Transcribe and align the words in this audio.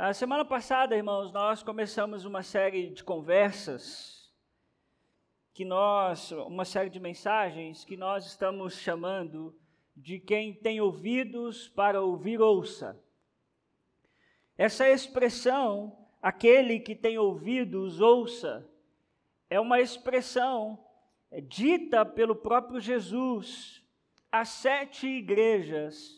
A 0.00 0.14
semana 0.14 0.44
passada, 0.44 0.96
irmãos, 0.96 1.32
nós 1.32 1.60
começamos 1.60 2.24
uma 2.24 2.40
série 2.40 2.88
de 2.90 3.02
conversas 3.02 4.32
que 5.52 5.64
nós, 5.64 6.30
uma 6.30 6.64
série 6.64 6.88
de 6.88 7.00
mensagens 7.00 7.84
que 7.84 7.96
nós 7.96 8.24
estamos 8.24 8.74
chamando 8.74 9.58
de 9.96 10.20
quem 10.20 10.54
tem 10.54 10.80
ouvidos 10.80 11.68
para 11.70 12.00
ouvir 12.00 12.40
ouça. 12.40 12.96
Essa 14.56 14.88
expressão, 14.88 15.98
aquele 16.22 16.78
que 16.78 16.94
tem 16.94 17.18
ouvidos 17.18 18.00
ouça, 18.00 18.64
é 19.50 19.58
uma 19.58 19.80
expressão 19.80 20.78
dita 21.48 22.06
pelo 22.06 22.36
próprio 22.36 22.78
Jesus 22.78 23.84
às 24.30 24.48
sete 24.50 25.08
igrejas 25.08 26.17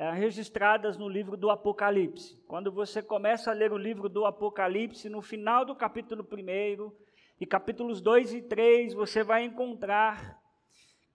é, 0.00 0.10
registradas 0.12 0.96
no 0.96 1.06
livro 1.06 1.36
do 1.36 1.50
Apocalipse. 1.50 2.34
Quando 2.48 2.72
você 2.72 3.02
começa 3.02 3.50
a 3.50 3.52
ler 3.54 3.70
o 3.70 3.76
livro 3.76 4.08
do 4.08 4.24
Apocalipse, 4.24 5.10
no 5.10 5.20
final 5.20 5.62
do 5.62 5.76
capítulo 5.76 6.26
1 6.26 6.90
e 7.38 7.44
capítulos 7.44 8.00
2 8.00 8.32
e 8.32 8.40
3, 8.40 8.94
você 8.94 9.22
vai 9.22 9.44
encontrar 9.44 10.40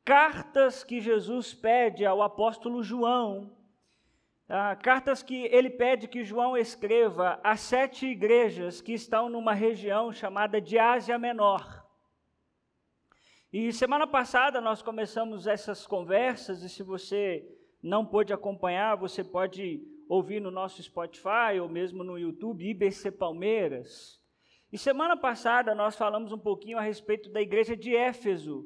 cartas 0.04 0.84
que 0.84 1.02
Jesus 1.02 1.52
pede 1.52 2.06
ao 2.06 2.22
apóstolo 2.22 2.84
João, 2.84 3.58
ah, 4.48 4.76
cartas 4.76 5.24
que 5.24 5.46
ele 5.46 5.72
pede 5.72 6.08
que 6.08 6.24
João 6.24 6.56
escreva 6.56 7.40
às 7.44 7.62
sete 7.62 8.06
igrejas 8.06 8.82
que 8.82 8.94
estão 8.94 9.30
numa 9.30 9.54
região 9.54 10.14
chamada 10.14 10.62
de 10.62 10.78
Ásia 10.78 11.18
Menor. 11.18 11.84
E 13.52 13.74
semana 13.74 14.06
passada 14.06 14.62
nós 14.62 14.84
começamos 14.84 15.48
essas 15.48 15.88
conversas, 15.88 16.62
e 16.62 16.70
se 16.70 16.84
você 16.84 17.55
não 17.86 18.04
pôde 18.04 18.34
acompanhar, 18.34 18.96
você 18.96 19.24
pode 19.24 19.80
ouvir 20.10 20.40
no 20.40 20.50
nosso 20.50 20.82
Spotify 20.82 21.60
ou 21.62 21.70
mesmo 21.70 22.04
no 22.04 22.18
YouTube, 22.18 22.68
IBC 22.68 23.12
Palmeiras. 23.12 24.20
E 24.74 24.78
semana 24.78 25.16
passada 25.16 25.76
nós 25.76 25.96
falamos 25.96 26.32
um 26.32 26.38
pouquinho 26.40 26.80
a 26.80 26.82
respeito 26.82 27.30
da 27.30 27.40
igreja 27.40 27.78
de 27.78 27.96
Éfeso. 27.96 28.66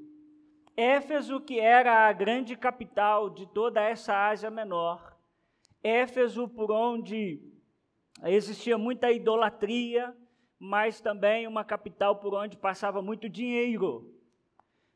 Éfeso, 0.76 1.42
que 1.42 1.60
era 1.60 2.08
a 2.08 2.14
grande 2.14 2.56
capital 2.56 3.30
de 3.30 3.46
toda 3.48 3.82
essa 3.82 4.30
Ásia 4.30 4.50
Menor. 4.50 5.18
Éfeso, 5.84 6.48
por 6.48 6.72
onde 6.72 7.42
existia 8.24 8.78
muita 8.78 9.12
idolatria, 9.12 10.16
mas 10.58 11.02
também 11.02 11.46
uma 11.46 11.66
capital 11.66 12.16
por 12.16 12.34
onde 12.34 12.56
passava 12.56 13.02
muito 13.02 13.28
dinheiro. 13.28 14.10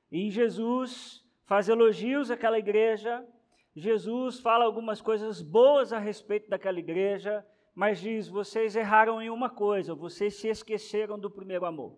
E 0.10 0.32
Jesus 0.32 1.22
faz 1.44 1.68
elogios 1.68 2.32
àquela 2.32 2.58
igreja, 2.58 3.28
Jesus 3.76 4.40
fala 4.40 4.66
algumas 4.66 5.02
coisas 5.02 5.42
boas 5.42 5.92
a 5.92 5.98
respeito 5.98 6.48
daquela 6.50 6.78
igreja, 6.78 7.46
mas 7.74 8.00
diz: 8.00 8.28
vocês 8.28 8.76
erraram 8.76 9.22
em 9.22 9.30
uma 9.30 9.50
coisa, 9.50 9.96
vocês 9.96 10.36
se 10.36 10.48
esqueceram 10.48 11.18
do 11.18 11.30
primeiro 11.30 11.66
amor. 11.66 11.98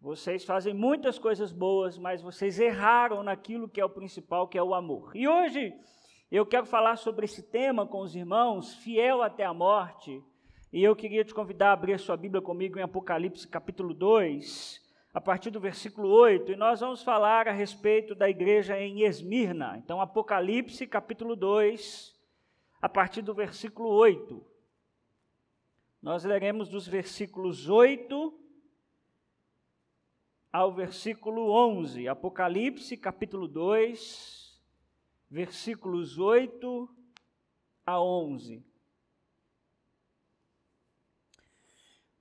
Vocês 0.00 0.44
fazem 0.44 0.74
muitas 0.74 1.18
coisas 1.18 1.50
boas, 1.50 1.98
mas 1.98 2.22
vocês 2.22 2.60
erraram 2.60 3.22
naquilo 3.22 3.68
que 3.68 3.80
é 3.80 3.84
o 3.84 3.90
principal, 3.90 4.46
que 4.46 4.58
é 4.58 4.62
o 4.62 4.74
amor. 4.74 5.10
E 5.16 5.26
hoje 5.26 5.74
eu 6.30 6.46
quero 6.46 6.66
falar 6.66 6.96
sobre 6.96 7.24
esse 7.24 7.42
tema 7.42 7.86
com 7.86 8.00
os 8.00 8.14
irmãos, 8.14 8.74
fiel 8.76 9.22
até 9.22 9.44
a 9.44 9.54
morte. 9.54 10.22
E 10.70 10.84
eu 10.84 10.94
queria 10.94 11.24
te 11.24 11.34
convidar 11.34 11.70
a 11.70 11.72
abrir 11.72 11.94
a 11.94 11.98
sua 11.98 12.16
Bíblia 12.16 12.42
comigo 12.42 12.78
em 12.78 12.82
Apocalipse 12.82 13.48
capítulo 13.48 13.94
2 13.94 14.87
a 15.12 15.20
partir 15.20 15.50
do 15.50 15.58
versículo 15.58 16.08
8, 16.08 16.52
e 16.52 16.56
nós 16.56 16.80
vamos 16.80 17.02
falar 17.02 17.48
a 17.48 17.52
respeito 17.52 18.14
da 18.14 18.28
igreja 18.28 18.78
em 18.78 19.02
Esmirna. 19.02 19.76
Então, 19.78 20.00
Apocalipse, 20.00 20.86
capítulo 20.86 21.34
2, 21.34 22.14
a 22.80 22.88
partir 22.88 23.22
do 23.22 23.34
versículo 23.34 23.88
8. 23.88 24.44
Nós 26.00 26.24
leremos 26.24 26.68
dos 26.68 26.86
versículos 26.86 27.68
8 27.68 28.38
ao 30.52 30.72
versículo 30.72 31.50
11. 31.50 32.06
Apocalipse, 32.06 32.96
capítulo 32.96 33.48
2, 33.48 34.60
versículos 35.30 36.18
8 36.18 36.88
a 37.84 38.00
11. 38.00 38.64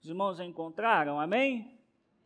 Os 0.02 0.10
irmãos 0.10 0.40
encontraram, 0.40 1.20
amém? 1.20 1.77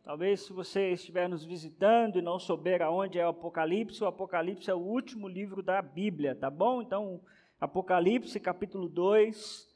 Talvez 0.04 0.40
se 0.40 0.52
você 0.52 0.90
estiver 0.90 1.28
nos 1.28 1.44
visitando 1.44 2.18
e 2.18 2.22
não 2.22 2.36
souber 2.36 2.82
aonde 2.82 3.20
é 3.20 3.24
o 3.24 3.30
Apocalipse, 3.30 4.02
o 4.02 4.08
Apocalipse 4.08 4.68
é 4.68 4.74
o 4.74 4.78
último 4.78 5.28
livro 5.28 5.62
da 5.62 5.80
Bíblia, 5.80 6.34
tá 6.34 6.50
bom? 6.50 6.82
Então, 6.82 7.20
Apocalipse, 7.60 8.40
capítulo 8.40 8.88
2, 8.88 9.72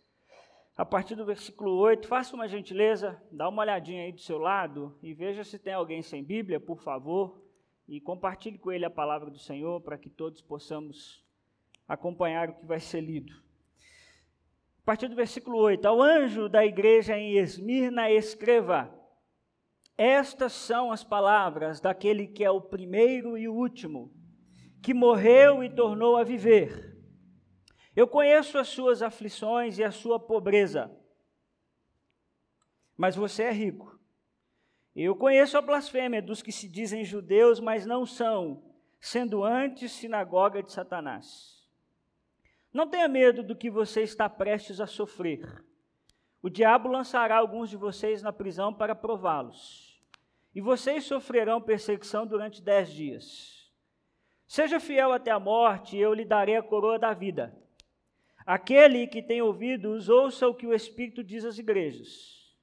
a 0.77 0.85
partir 0.85 1.15
do 1.15 1.25
versículo 1.25 1.77
8, 1.77 2.09
faça 2.09 2.35
uma 2.35 2.49
gentileza, 2.49 3.23
dá 3.31 3.49
uma 3.49 3.63
olhadinha 3.63 4.03
aí 4.03 4.11
do 4.11 4.21
seu 4.21 4.37
lado 4.37 4.99
e 5.01 5.15
veja 5.15 5.45
se 5.45 5.61
tem 5.61 5.75
alguém 5.75 6.03
sem 6.03 6.25
Bíblia, 6.25 6.59
por 6.59 6.83
favor, 6.83 7.41
e 7.87 8.01
compartilhe 8.01 8.59
com 8.59 8.73
ele 8.73 8.85
a 8.85 8.91
palavra 8.91 9.31
do 9.31 9.39
Senhor 9.39 9.81
para 9.81 9.97
que 9.97 10.11
todos 10.11 10.43
possamos 10.43 11.25
acompanhar 11.87 12.49
o 12.49 12.55
que 12.55 12.67
vai 12.67 12.81
ser 12.81 13.01
lido. 13.01 13.33
A 13.33 14.85
partir 14.85 15.07
do 15.07 15.15
versículo 15.15 15.59
8: 15.59 15.87
Ao 15.87 16.03
anjo 16.03 16.49
da 16.49 16.67
igreja 16.67 17.17
em 17.17 17.37
Esmirna, 17.37 18.11
escreva 18.11 18.93
estas 19.99 20.53
são 20.53 20.93
as 20.93 21.03
palavras 21.03 21.81
daquele 21.81 22.27
que 22.27 22.45
é 22.45 22.51
o 22.51 22.61
primeiro 22.61 23.39
e 23.39 23.49
o 23.49 23.55
último, 23.55 24.13
que 24.83 24.93
morreu 24.93 25.65
e 25.65 25.75
tornou 25.75 26.19
a 26.19 26.25
viver. 26.25 26.95
Eu 27.95 28.07
conheço 28.07 28.59
as 28.59 28.69
suas 28.69 29.01
aflições 29.01 29.79
e 29.79 29.85
a 29.85 29.91
sua 29.91 30.21
pobreza, 30.21 30.95
mas 32.95 33.17
você 33.17 33.45
é 33.45 33.53
rico. 33.53 33.99
Eu 34.95 35.17
conheço 35.17 35.57
a 35.57 35.63
blasfêmia 35.63 36.21
dos 36.21 36.43
que 36.43 36.53
se 36.53 36.69
dizem 36.69 37.05
judeus, 37.05 37.59
mas 37.59 37.87
não 37.87 38.05
são, 38.05 38.63
sendo 39.01 39.45
antes 39.45 39.93
sinagoga 39.93 40.63
de 40.63 40.73
Satanás. 40.73 41.67
Não 42.73 42.87
tenha 42.87 43.09
medo 43.09 43.43
do 43.43 43.57
que 43.57 43.71
você 43.71 44.03
está 44.03 44.29
prestes 44.29 44.79
a 44.79 44.87
sofrer. 44.87 45.65
O 46.43 46.51
diabo 46.51 46.89
lançará 46.89 47.37
alguns 47.37 47.71
de 47.71 47.77
vocês 47.77 48.23
na 48.23 48.33
prisão 48.33 48.73
para 48.73 48.95
prová-los 48.95 49.86
e 50.57 50.61
vocês 50.63 51.05
sofrerão 51.05 51.61
perseguição 51.61 52.27
durante 52.27 52.63
dez 52.63 52.91
dias. 52.91 53.71
Seja 54.47 54.81
fiel 54.81 55.13
até 55.13 55.31
a 55.31 55.39
morte, 55.39 55.99
e 55.99 56.01
eu 56.01 56.15
lhe 56.15 56.25
darei 56.25 56.57
a 56.57 56.63
coroa 56.63 56.99
da 56.99 57.13
vida. 57.13 57.55
Aquele 58.47 59.07
que 59.07 59.23
tem 59.23 59.43
ouvidos, 59.43 60.09
ouça 60.09 60.49
o 60.49 60.55
que 60.55 60.67
o 60.67 60.73
Espírito 60.73 61.23
diz 61.23 61.45
às 61.45 61.59
igrejas. 61.59 62.57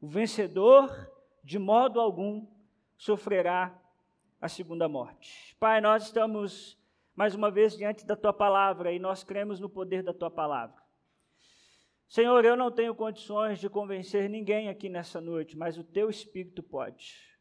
O 0.00 0.08
vencedor, 0.08 0.90
de 1.44 1.56
modo 1.56 2.00
algum, 2.00 2.44
sofrerá 2.96 3.80
a 4.40 4.48
segunda 4.48 4.88
morte. 4.88 5.54
Pai, 5.60 5.80
nós 5.80 6.06
estamos 6.06 6.76
mais 7.14 7.36
uma 7.36 7.48
vez 7.48 7.76
diante 7.76 8.04
da 8.04 8.16
tua 8.16 8.32
palavra 8.32 8.92
e 8.92 8.98
nós 8.98 9.22
cremos 9.22 9.60
no 9.60 9.70
poder 9.70 10.02
da 10.02 10.12
tua 10.12 10.32
palavra. 10.32 10.82
Senhor, 12.08 12.44
eu 12.44 12.56
não 12.56 12.72
tenho 12.72 12.92
condições 12.92 13.60
de 13.60 13.68
convencer 13.68 14.28
ninguém 14.28 14.68
aqui 14.68 14.88
nessa 14.88 15.20
noite, 15.20 15.56
mas 15.56 15.78
o 15.78 15.84
teu 15.84 16.10
Espírito 16.10 16.60
pode. 16.60 17.35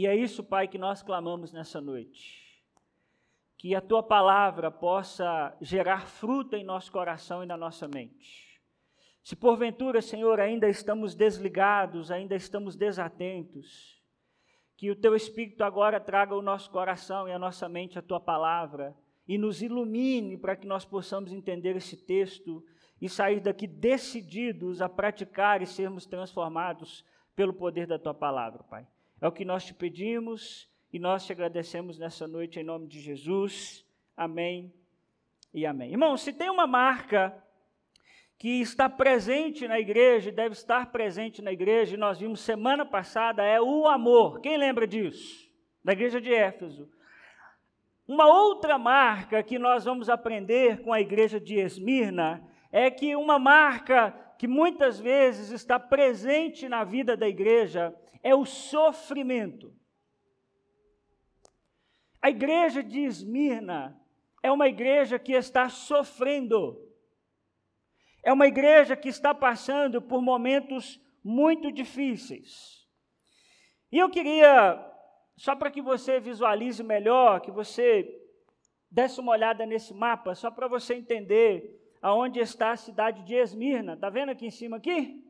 E 0.00 0.06
é 0.06 0.16
isso, 0.16 0.42
Pai, 0.42 0.66
que 0.66 0.78
nós 0.78 1.02
clamamos 1.02 1.52
nessa 1.52 1.78
noite. 1.78 2.58
Que 3.58 3.74
a 3.74 3.82
tua 3.82 4.02
palavra 4.02 4.70
possa 4.70 5.54
gerar 5.60 6.06
fruto 6.06 6.56
em 6.56 6.64
nosso 6.64 6.90
coração 6.90 7.42
e 7.44 7.46
na 7.46 7.54
nossa 7.54 7.86
mente. 7.86 8.58
Se 9.22 9.36
porventura, 9.36 10.00
Senhor, 10.00 10.40
ainda 10.40 10.66
estamos 10.70 11.14
desligados, 11.14 12.10
ainda 12.10 12.34
estamos 12.34 12.76
desatentos, 12.76 14.02
que 14.74 14.90
o 14.90 14.96
teu 14.96 15.14
Espírito 15.14 15.62
agora 15.62 16.00
traga 16.00 16.34
o 16.34 16.40
nosso 16.40 16.70
coração 16.70 17.28
e 17.28 17.32
a 17.32 17.38
nossa 17.38 17.68
mente 17.68 17.98
a 17.98 18.02
tua 18.02 18.18
palavra 18.18 18.96
e 19.28 19.36
nos 19.36 19.60
ilumine 19.60 20.38
para 20.38 20.56
que 20.56 20.66
nós 20.66 20.86
possamos 20.86 21.30
entender 21.30 21.76
esse 21.76 21.98
texto 22.06 22.64
e 22.98 23.06
sair 23.06 23.40
daqui 23.40 23.66
decididos 23.66 24.80
a 24.80 24.88
praticar 24.88 25.60
e 25.60 25.66
sermos 25.66 26.06
transformados 26.06 27.04
pelo 27.36 27.52
poder 27.52 27.86
da 27.86 27.98
tua 27.98 28.14
palavra, 28.14 28.62
Pai. 28.62 28.88
É 29.20 29.28
o 29.28 29.32
que 29.32 29.44
nós 29.44 29.64
te 29.64 29.74
pedimos 29.74 30.66
e 30.90 30.98
nós 30.98 31.26
te 31.26 31.32
agradecemos 31.32 31.98
nessa 31.98 32.26
noite 32.26 32.58
em 32.58 32.64
nome 32.64 32.86
de 32.86 33.00
Jesus. 33.00 33.84
Amém 34.16 34.72
e 35.52 35.66
amém. 35.66 35.90
Irmão, 35.90 36.16
se 36.16 36.32
tem 36.32 36.48
uma 36.48 36.66
marca 36.66 37.36
que 38.38 38.62
está 38.62 38.88
presente 38.88 39.68
na 39.68 39.78
igreja, 39.78 40.32
deve 40.32 40.54
estar 40.54 40.90
presente 40.90 41.42
na 41.42 41.52
igreja, 41.52 41.94
e 41.94 41.98
nós 41.98 42.18
vimos 42.18 42.40
semana 42.40 42.86
passada, 42.86 43.44
é 43.44 43.60
o 43.60 43.86
amor. 43.86 44.40
Quem 44.40 44.56
lembra 44.56 44.86
disso? 44.86 45.46
Da 45.84 45.92
igreja 45.92 46.18
de 46.18 46.32
Éfeso. 46.32 46.90
Uma 48.08 48.26
outra 48.26 48.78
marca 48.78 49.42
que 49.42 49.58
nós 49.58 49.84
vamos 49.84 50.08
aprender 50.08 50.80
com 50.80 50.94
a 50.94 51.00
igreja 51.00 51.38
de 51.38 51.56
Esmirna 51.56 52.42
é 52.72 52.90
que 52.90 53.14
uma 53.14 53.38
marca 53.38 54.12
que 54.38 54.48
muitas 54.48 54.98
vezes 54.98 55.50
está 55.50 55.78
presente 55.78 56.66
na 56.66 56.82
vida 56.82 57.14
da 57.18 57.28
igreja 57.28 57.94
é 58.22 58.34
o 58.34 58.44
sofrimento. 58.44 59.74
A 62.22 62.28
igreja 62.28 62.82
de 62.82 63.00
Esmirna 63.00 63.98
é 64.42 64.52
uma 64.52 64.68
igreja 64.68 65.18
que 65.18 65.32
está 65.32 65.68
sofrendo. 65.68 66.86
É 68.22 68.32
uma 68.32 68.46
igreja 68.46 68.96
que 68.96 69.08
está 69.08 69.34
passando 69.34 70.02
por 70.02 70.20
momentos 70.20 71.00
muito 71.24 71.72
difíceis. 71.72 72.86
E 73.90 73.98
eu 73.98 74.10
queria, 74.10 74.78
só 75.36 75.56
para 75.56 75.70
que 75.70 75.80
você 75.80 76.20
visualize 76.20 76.82
melhor, 76.82 77.40
que 77.40 77.50
você 77.50 78.18
desse 78.90 79.20
uma 79.20 79.32
olhada 79.32 79.64
nesse 79.64 79.94
mapa, 79.94 80.34
só 80.34 80.50
para 80.50 80.68
você 80.68 80.94
entender 80.94 81.78
aonde 82.02 82.40
está 82.40 82.72
a 82.72 82.76
cidade 82.76 83.22
de 83.22 83.34
Esmirna. 83.34 83.94
Está 83.94 84.10
vendo 84.10 84.30
aqui 84.30 84.46
em 84.46 84.50
cima 84.50 84.76
aqui? 84.76 85.24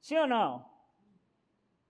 Sim 0.00 0.18
ou 0.18 0.26
não? 0.26 0.71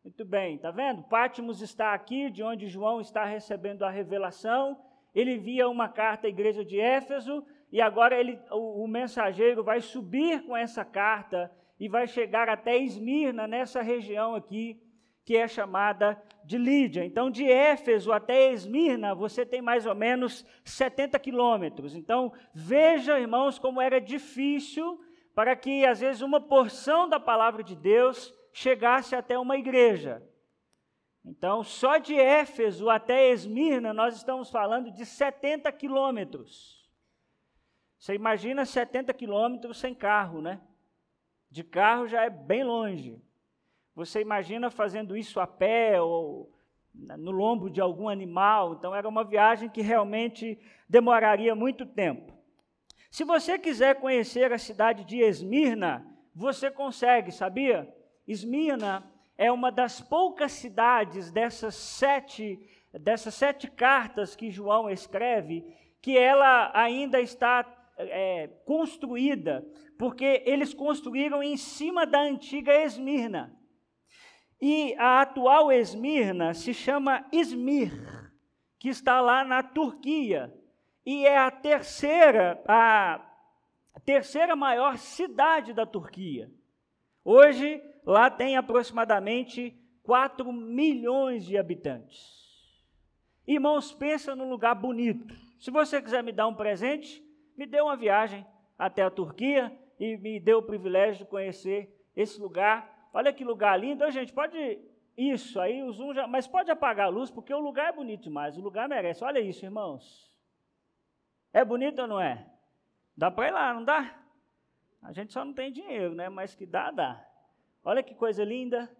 Muito 0.05 0.25
bem, 0.25 0.57
está 0.57 0.73
vendo? 0.73 1.05
Pátimos 1.05 1.63
está 1.63 1.95
aqui, 1.95 2.29
de 2.29 2.43
onde 2.43 2.67
João 2.67 3.01
está 3.01 3.25
recebendo 3.25 3.85
a 3.85 3.91
revelação. 3.91 4.77
Ele 5.15 5.37
envia 5.37 5.69
uma 5.69 5.89
carta 5.89 6.27
à 6.27 6.31
igreja 6.31 6.65
de 6.65 6.81
Éfeso, 6.81 7.47
e 7.71 7.81
agora 7.81 8.19
ele, 8.19 8.37
o, 8.51 8.83
o 8.83 8.89
mensageiro 8.89 9.63
vai 9.63 9.81
subir 9.81 10.43
com 10.43 10.57
essa 10.57 10.85
carta 10.85 11.53
e 11.79 11.89
vai 11.89 12.09
chegar 12.09 12.49
até 12.49 12.77
Esmirna, 12.77 13.47
nessa 13.47 13.81
região 13.81 14.35
aqui, 14.35 14.83
que 15.25 15.37
é 15.37 15.47
chamada 15.47 16.21
de 16.45 16.59
Lídia. 16.59 17.05
Então, 17.05 17.31
de 17.31 17.49
Éfeso 17.49 18.11
até 18.11 18.53
Esmirna, 18.53 19.15
você 19.15 19.47
tem 19.47 19.63
mais 19.63 19.87
ou 19.87 19.95
menos 19.95 20.45
70 20.65 21.17
quilômetros. 21.21 21.95
Então, 21.95 22.33
veja, 22.53 23.21
irmãos, 23.21 23.57
como 23.57 23.81
era 23.81 24.01
difícil 24.01 25.01
para 25.33 25.55
que, 25.55 25.87
às 25.87 26.01
vezes, 26.01 26.23
uma 26.23 26.41
porção 26.41 27.09
da 27.09 27.21
palavra 27.21 27.63
de 27.63 27.77
Deus 27.77 28.35
chegasse 28.53 29.15
até 29.15 29.39
uma 29.39 29.57
igreja. 29.57 30.23
Então, 31.25 31.63
só 31.63 31.99
de 31.99 32.15
Éfeso 32.15 32.91
até 32.91 33.31
Esmirna, 33.31 33.93
nós 33.93 34.17
estamos 34.17 34.51
falando 34.51 34.91
de 34.91 35.07
70 35.07 35.71
quilômetros. 35.73 36.89
Você 37.99 38.15
imagina 38.15 38.65
70 38.65 39.15
quilômetros 39.15 39.79
sem 39.79 39.95
carro, 39.95 40.41
né? 40.43 40.61
De 41.49 41.63
carro 41.63 42.09
já 42.09 42.25
é 42.25 42.31
bem 42.31 42.65
longe. 42.65 43.23
Você 43.95 44.21
imagina 44.21 44.71
fazendo 44.71 45.17
isso 45.17 45.39
a 45.39 45.47
pé 45.47 46.01
ou 46.01 46.53
no 46.93 47.31
lombo 47.31 47.71
de 47.71 47.81
algum 47.81 48.09
animal. 48.09 48.75
Então, 48.75 48.95
era 48.95 49.09
uma 49.09 49.23
viagem 49.23 49.69
que 49.69 49.81
realmente 49.81 50.59
demoraria 50.89 51.55
muito 51.55 51.87
tempo. 51.87 52.33
Se 53.11 53.23
você 53.23 53.59
quiser 53.59 54.01
conhecer 54.01 54.53
a 54.53 54.59
cidade 54.59 55.05
de 55.05 55.19
Esmirna, 55.19 56.05
você 56.35 56.71
consegue, 56.71 57.31
sabia? 57.31 57.95
Esmirna 58.27 59.11
é 59.37 59.51
uma 59.51 59.73
das 59.73 60.01
poucas 60.01 60.53
cidades 60.53 61.31
dessas 61.31 61.75
sete, 61.75 62.59
dessas 62.93 63.35
sete 63.35 63.71
cartas 63.71 64.37
que 64.37 64.51
João 64.51 64.89
escreve, 64.89 65.65
que 66.01 66.17
ela 66.17 66.71
ainda 66.75 67.21
está 67.21 67.67
é, 67.97 68.49
construída, 68.65 69.67
porque 69.99 70.43
eles 70.47 70.75
construíram 70.75 71.43
em 71.43 71.57
cima 71.57 72.07
da 72.07 72.21
antiga 72.21 72.73
Esmirna. 72.75 73.57
E 74.61 74.95
a 74.97 75.23
atual 75.23 75.73
Esmirna 75.73 76.55
se 76.55 76.73
chama 76.73 77.27
Izmir, 77.33 77.93
que 78.79 78.89
está 78.89 79.21
lá 79.21 79.45
na 79.45 79.63
Turquia, 79.63 80.53
e 81.05 81.27
é 81.27 81.37
a 81.37 81.51
terceira, 81.51 82.63
a 82.67 83.21
terceira 84.05 84.55
maior 84.55 84.99
cidade 84.99 85.73
da 85.73 85.85
Turquia. 85.85 86.49
Hoje, 87.25 87.83
lá 88.05 88.31
tem 88.31 88.57
aproximadamente 88.57 89.77
4 90.03 90.53
milhões 90.53 91.45
de 91.45 91.57
habitantes. 91.57 92.43
Irmãos, 93.47 93.93
pensa 93.93 94.37
num 94.37 94.49
lugar 94.49 94.75
bonito. 94.75 95.35
Se 95.59 95.71
você 95.71 96.01
quiser 96.01 96.23
me 96.23 96.33
dar 96.33 96.47
um 96.47 96.55
presente, 96.55 97.23
me 97.57 97.67
dê 97.67 97.81
uma 97.81 97.97
viagem 97.97 98.47
até 98.79 99.03
a 99.03 99.11
Turquia 99.11 99.77
e 99.99 100.17
me 100.17 100.41
dê 100.41 100.55
o 100.55 100.63
privilégio 100.63 101.25
de 101.25 101.31
conhecer 101.31 101.93
esse 102.15 102.41
lugar 102.41 102.93
Olha 103.13 103.33
que 103.33 103.45
lugar 103.45 103.79
lindo. 103.79 104.11
gente, 104.11 104.33
pode. 104.33 104.81
Isso, 105.17 105.61
aí 105.61 105.83
o 105.83 105.93
zoom 105.93 106.15
já. 106.15 106.27
Mas 106.27 106.47
pode 106.47 106.71
apagar 106.71 107.07
a 107.07 107.11
luz, 107.11 107.31
porque 107.31 107.53
o 107.53 107.61
lugar 107.61 107.91
é 107.91 107.93
bonito 107.93 108.23
demais. 108.23 108.57
O 108.57 108.63
lugar 108.63 108.89
merece. 108.89 109.23
Olha 109.23 109.39
isso, 109.39 109.65
irmãos. 109.65 110.33
É 111.53 111.65
bonito 111.65 112.01
ou 112.01 112.09
não 112.09 112.21
é? 112.21 112.51
Dá 113.15 113.31
para 113.31 113.49
ir 113.49 113.51
lá, 113.51 113.75
não 113.75 113.85
dá? 113.85 114.19
A 115.03 115.13
gente 115.13 115.33
só 115.33 115.45
não 115.45 115.53
tem 115.53 115.71
dinheiro, 115.71 116.15
né? 116.15 116.31
Mas 116.31 116.55
que 116.55 116.65
dá, 116.65 116.91
dá. 116.91 117.23
Olha 117.85 118.03
que 118.03 118.15
coisa 118.15 118.45
linda. 118.45 118.91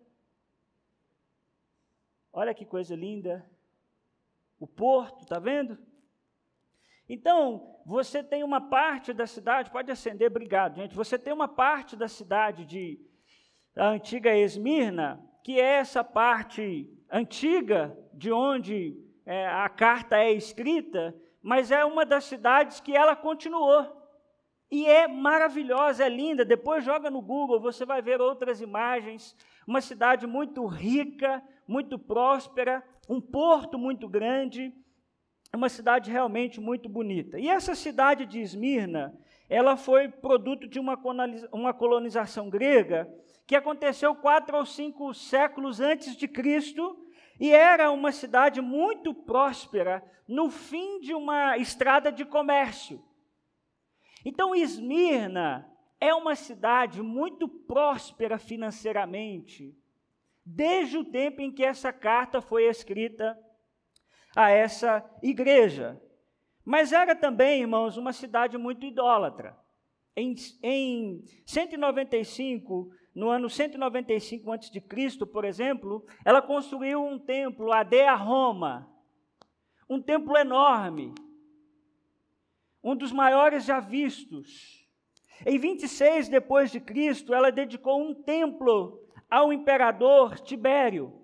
Olha 2.33 2.55
que 2.55 2.65
coisa 2.65 2.97
linda. 2.97 3.49
O 4.59 4.67
porto, 4.67 5.27
tá 5.27 5.39
vendo? 5.39 5.79
Então, 7.09 7.81
você 7.85 8.23
tem 8.23 8.43
uma 8.43 8.61
parte 8.61 9.13
da 9.13 9.27
cidade, 9.27 9.71
pode 9.71 9.91
acender, 9.91 10.29
obrigado, 10.29 10.77
gente. 10.77 10.95
Você 10.95 11.19
tem 11.19 11.33
uma 11.33 11.49
parte 11.49 11.97
da 11.97 12.09
cidade 12.09 12.65
de 12.65 12.99
a 13.77 13.89
antiga 13.89 14.35
Esmirna, 14.37 15.21
que 15.43 15.61
é 15.61 15.77
essa 15.77 16.05
parte 16.05 16.91
antiga 17.11 17.97
de 18.13 18.31
onde 18.31 18.97
é, 19.25 19.47
a 19.47 19.69
carta 19.69 20.17
é 20.19 20.33
escrita, 20.33 21.15
mas 21.41 21.71
é 21.71 21.85
uma 21.85 22.05
das 22.05 22.25
cidades 22.25 22.81
que 22.81 22.95
ela 22.97 23.17
continuou. 23.17 24.02
E 24.73 24.87
é 24.87 25.07
maravilhosa, 25.07 26.03
é 26.03 26.09
linda. 26.09 26.47
Depois 26.47 26.83
joga 26.83 27.11
no 27.11 27.21
Google, 27.21 27.61
você 27.61 27.85
vai 27.85 28.01
ver 28.01 28.23
outras 28.23 28.63
imagens. 28.63 29.37
Uma 29.67 29.83
cidade 29.83 30.27
muito 30.27 30.65
rica, 30.65 31.43
muito 31.69 31.99
próspera, 31.99 32.83
um 33.07 33.21
porto 33.21 33.79
muito 33.79 34.09
grande, 34.09 34.73
uma 35.55 35.69
cidade 35.69 36.11
realmente 36.11 36.59
muito 36.59 36.89
bonita. 36.89 37.39
E 37.39 37.51
essa 37.51 37.75
cidade 37.75 38.25
de 38.25 38.41
Esmirna, 38.41 39.15
ela 39.47 39.77
foi 39.77 40.09
produto 40.09 40.67
de 40.67 40.81
uma 40.81 41.75
colonização 41.75 42.49
grega 42.49 43.07
que 43.47 43.55
aconteceu 43.55 44.15
quatro 44.15 44.57
ou 44.57 44.65
cinco 44.65 45.13
séculos 45.13 45.81
antes 45.81 46.17
de 46.17 46.27
Cristo 46.27 46.97
e 47.39 47.51
era 47.53 47.91
uma 47.91 48.11
cidade 48.11 48.63
muito 48.63 49.13
próspera 49.13 50.03
no 50.27 50.49
fim 50.49 50.99
de 51.01 51.13
uma 51.13 51.59
estrada 51.59 52.11
de 52.11 52.25
comércio. 52.25 53.05
Então, 54.25 54.55
Esmirna 54.55 55.69
é 56.01 56.15
uma 56.15 56.35
cidade 56.35 57.03
muito 57.03 57.49
próspera 57.49 58.39
financeiramente, 58.39 59.77
desde 60.45 60.99
o 60.99 61.05
tempo 61.05 61.41
em 61.41 61.53
que 61.53 61.65
essa 61.65 61.93
carta 61.93 62.41
foi 62.41 62.65
escrita 62.65 63.39
a 64.35 64.51
essa 64.51 65.05
igreja. 65.23 66.01
Mas 66.65 66.93
era 66.93 67.15
também, 67.15 67.61
irmãos, 67.61 67.97
uma 67.97 68.13
cidade 68.13 68.57
muito 68.57 68.87
idólatra. 68.87 69.57
Em, 70.17 70.35
em 70.63 71.25
195 71.47 72.93
no 73.15 73.29
ano 73.29 73.49
195 73.49 74.53
a.C., 74.53 75.27
por 75.27 75.45
exemplo, 75.45 76.05
ela 76.25 76.41
construiu 76.41 77.05
um 77.05 77.19
templo, 77.19 77.73
a 77.73 77.83
Dea 77.83 78.15
Roma, 78.15 78.91
um 79.89 80.01
templo 80.01 80.37
enorme, 80.37 81.15
um 82.83 82.97
dos 82.97 83.13
maiores 83.13 83.65
já 83.65 83.81
vistos. 83.81 84.87
Em 85.47 85.59
26 85.59 86.29
depois 86.29 86.71
de 86.71 86.81
Cristo, 86.81 87.33
ela 87.35 87.51
dedicou 87.51 88.03
um 88.03 88.15
templo 88.15 89.01
ao 89.31 89.53
imperador 89.53 90.39
Tibério. 90.41 91.22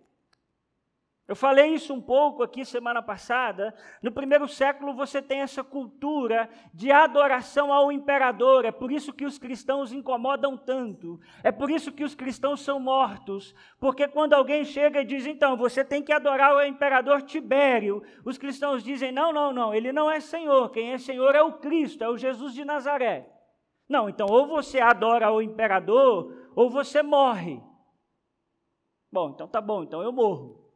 Eu 1.29 1.37
falei 1.37 1.75
isso 1.75 1.93
um 1.93 2.01
pouco 2.01 2.43
aqui 2.43 2.65
semana 2.65 3.03
passada. 3.03 3.75
No 4.03 4.11
primeiro 4.11 4.49
século 4.49 4.95
você 4.95 5.21
tem 5.21 5.41
essa 5.41 5.63
cultura 5.63 6.49
de 6.73 6.91
adoração 6.91 7.71
ao 7.71 7.93
imperador. 7.93 8.65
É 8.65 8.73
por 8.73 8.91
isso 8.91 9.13
que 9.13 9.27
os 9.27 9.39
cristãos 9.39 9.93
incomodam 9.93 10.57
tanto. 10.57 11.21
É 11.45 11.53
por 11.53 11.71
isso 11.71 11.93
que 11.93 12.03
os 12.03 12.15
cristãos 12.15 12.63
são 12.63 12.81
mortos. 12.81 13.55
Porque 13.79 14.09
quando 14.09 14.33
alguém 14.33 14.65
chega 14.65 15.03
e 15.03 15.05
diz, 15.05 15.27
então, 15.27 15.55
você 15.55 15.85
tem 15.85 16.03
que 16.03 16.15
adorar 16.15 16.57
o 16.57 16.63
imperador 16.63 17.21
Tibério, 17.21 18.03
os 18.25 18.39
cristãos 18.39 18.83
dizem, 18.83 19.13
não, 19.13 19.31
não, 19.31 19.53
não, 19.53 19.75
ele 19.75 19.93
não 19.93 20.11
é 20.11 20.21
Senhor. 20.21 20.71
Quem 20.71 20.93
é 20.93 20.99
Senhor 20.99 21.35
é 21.35 21.43
o 21.43 21.59
Cristo, 21.59 22.03
é 22.03 22.09
o 22.09 22.17
Jesus 22.17 22.55
de 22.55 22.65
Nazaré. 22.65 23.31
Não, 23.87 24.09
então 24.09 24.27
ou 24.31 24.47
você 24.47 24.81
adora 24.81 25.31
o 25.31 25.43
imperador 25.43 26.51
ou 26.57 26.71
você 26.71 27.03
morre. 27.03 27.61
Bom, 29.13 29.29
então 29.29 29.47
tá 29.47 29.61
bom, 29.61 29.83
então 29.83 30.03
eu 30.03 30.11
morro. 30.11 30.68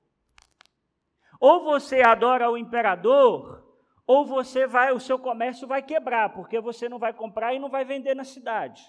Ou 1.43 1.65
você 1.65 2.03
adora 2.03 2.49
o 2.49 2.57
imperador, 2.57 3.67
ou 4.07 4.25
você 4.25 4.65
vai, 4.65 4.93
o 4.93 5.01
seu 5.01 5.19
comércio 5.19 5.67
vai 5.67 5.83
quebrar, 5.83 6.33
porque 6.33 6.61
você 6.61 6.89
não 6.89 7.01
vai 7.01 7.13
comprar 7.13 7.53
e 7.53 7.59
não 7.59 7.69
vai 7.69 7.85
vender 7.85 8.15
na 8.15 8.23
cidade. 8.23 8.81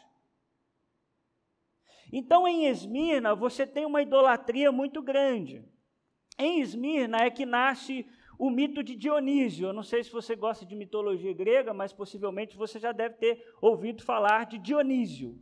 Então, 2.12 2.48
em 2.48 2.68
Esmirna, 2.68 3.34
você 3.34 3.66
tem 3.66 3.88
uma 3.88 4.04
idolatria 4.04 4.72
muito 4.72 5.02
grande. 5.02 5.66
Em 6.38 6.62
Esmirna 6.62 7.24
é 7.24 7.32
que 7.32 7.44
nasce 7.44 8.06
o 8.38 8.52
mito 8.52 8.84
de 8.84 8.96
Dionísio. 8.96 9.70
Eu 9.70 9.74
não 9.74 9.82
sei 9.82 10.04
se 10.04 10.12
você 10.12 10.36
gosta 10.36 10.64
de 10.64 10.76
mitologia 10.76 11.34
grega, 11.34 11.74
mas 11.74 11.92
possivelmente 11.92 12.56
você 12.56 12.80
já 12.80 12.92
deve 12.92 13.16
ter 13.16 13.44
ouvido 13.64 14.04
falar 14.04 14.46
de 14.46 14.60
Dionísio. 14.60 15.42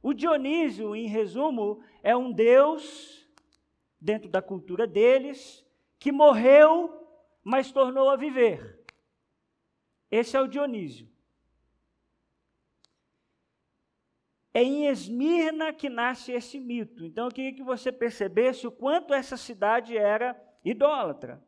O 0.00 0.14
Dionísio, 0.14 0.94
em 0.94 1.08
resumo, 1.08 1.82
é 2.04 2.16
um 2.16 2.30
deus, 2.30 3.28
dentro 4.00 4.30
da 4.30 4.40
cultura 4.40 4.86
deles, 4.86 5.61
que 6.02 6.10
morreu, 6.10 6.90
mas 7.44 7.70
tornou 7.70 8.10
a 8.10 8.16
viver. 8.16 8.84
Esse 10.10 10.36
é 10.36 10.40
o 10.40 10.48
Dionísio. 10.48 11.08
é 14.54 14.62
em 14.62 14.86
Esmirna 14.86 15.72
que 15.72 15.88
nasce 15.88 16.30
esse 16.32 16.60
mito. 16.60 17.06
Então 17.06 17.24
eu 17.24 17.30
queria 17.30 17.54
que 17.54 17.62
você 17.62 17.90
percebesse 17.90 18.66
o 18.66 18.70
quanto 18.70 19.14
essa 19.14 19.34
cidade 19.34 19.96
era 19.96 20.38
idólatra. 20.62 21.42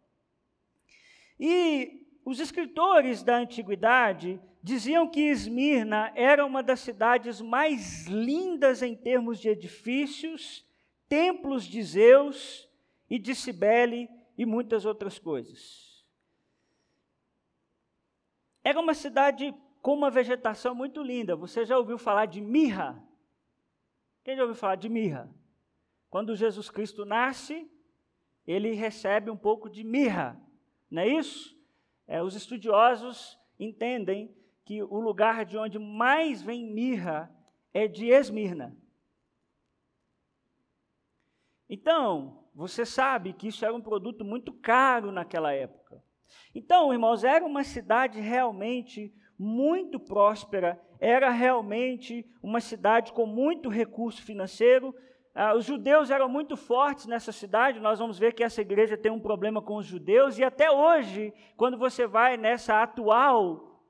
E 1.39 2.07
os 2.25 2.41
escritores 2.41 3.23
da 3.23 3.37
antiguidade 3.37 4.41
diziam 4.63 5.07
que 5.07 5.21
Esmirna 5.21 6.13
era 6.15 6.47
uma 6.47 6.63
das 6.63 6.81
cidades 6.81 7.43
mais 7.43 8.07
lindas 8.07 8.83
em 8.83 8.97
termos 8.97 9.39
de 9.39 9.51
edifícios, 9.51 10.67
templos 11.07 11.65
de 11.65 11.83
Zeus 11.83 12.67
e 13.11 13.19
de 13.19 13.35
Cibele 13.35 14.09
e 14.37 14.45
muitas 14.45 14.85
outras 14.85 15.19
coisas. 15.19 16.05
Era 18.63 18.81
uma 18.81 18.95
cidade 18.95 19.55
com 19.83 19.93
uma 19.93 20.11
vegetação 20.11 20.75
muito 20.75 21.03
linda. 21.03 21.37
Você 21.37 21.65
já 21.65 21.77
ouviu 21.77 21.99
falar 21.99 22.27
de 22.27 22.41
mirra? 22.41 23.03
Quem 24.23 24.37
já 24.37 24.43
ouviu 24.43 24.57
falar 24.57 24.77
de 24.77 24.89
mirra? 24.89 25.31
Quando 26.09 26.35
Jesus 26.35 26.71
Cristo 26.71 27.05
nasce, 27.05 27.71
ele 28.47 28.73
recebe 28.73 29.31
um 29.31 29.37
pouco 29.37 29.69
de 29.69 29.83
mirra, 29.83 30.41
não 30.91 31.03
é 31.03 31.09
isso? 31.09 31.55
É, 32.07 32.23
os 32.23 32.35
estudiosos 32.35 33.39
entendem 33.59 34.35
que 34.65 34.83
o 34.83 35.01
lugar 35.01 35.45
de 35.45 35.57
onde 35.59 35.79
mais 35.79 36.41
vem 36.43 36.65
mirra 36.65 37.35
é 37.73 37.89
de 37.89 38.07
Esmirna. 38.07 38.77
Então, 41.69 42.44
você 42.55 42.87
sabe 42.87 43.33
que 43.33 43.49
isso 43.49 43.65
era 43.65 43.75
um 43.75 43.81
produto 43.81 44.25
muito 44.25 44.53
caro 44.53 45.11
naquela 45.11 45.53
época. 45.53 46.03
Então, 46.55 46.93
irmãos, 46.93 47.25
era 47.25 47.45
uma 47.45 47.65
cidade 47.65 48.21
realmente 48.21 49.13
muito 49.39 49.99
próspera, 49.99 50.81
era 51.01 51.31
realmente 51.31 52.25
uma 52.43 52.61
cidade 52.61 53.13
com 53.13 53.27
muito 53.27 53.69
recurso 53.69 54.23
financeiro. 54.23 54.95
Ah, 55.35 55.55
os 55.57 55.65
judeus 55.65 56.11
eram 56.11 56.29
muito 56.29 56.57
fortes 56.57 57.07
nessa 57.07 57.33
cidade, 57.33 57.81
nós 57.81 57.99
vamos 57.99 58.19
ver 58.19 58.33
que 58.33 58.45
essa 58.45 58.61
igreja 58.61 58.97
tem 58.97 59.11
um 59.11 59.19
problema 59.19 59.61
com 59.61 59.77
os 59.77 59.87
judeus, 59.87 60.39
e 60.39 60.45
até 60.45 60.71
hoje, 60.71 61.35
quando 61.57 61.77
você 61.77 62.07
vai 62.07 62.37
nessa 62.37 62.81
atual 62.81 63.83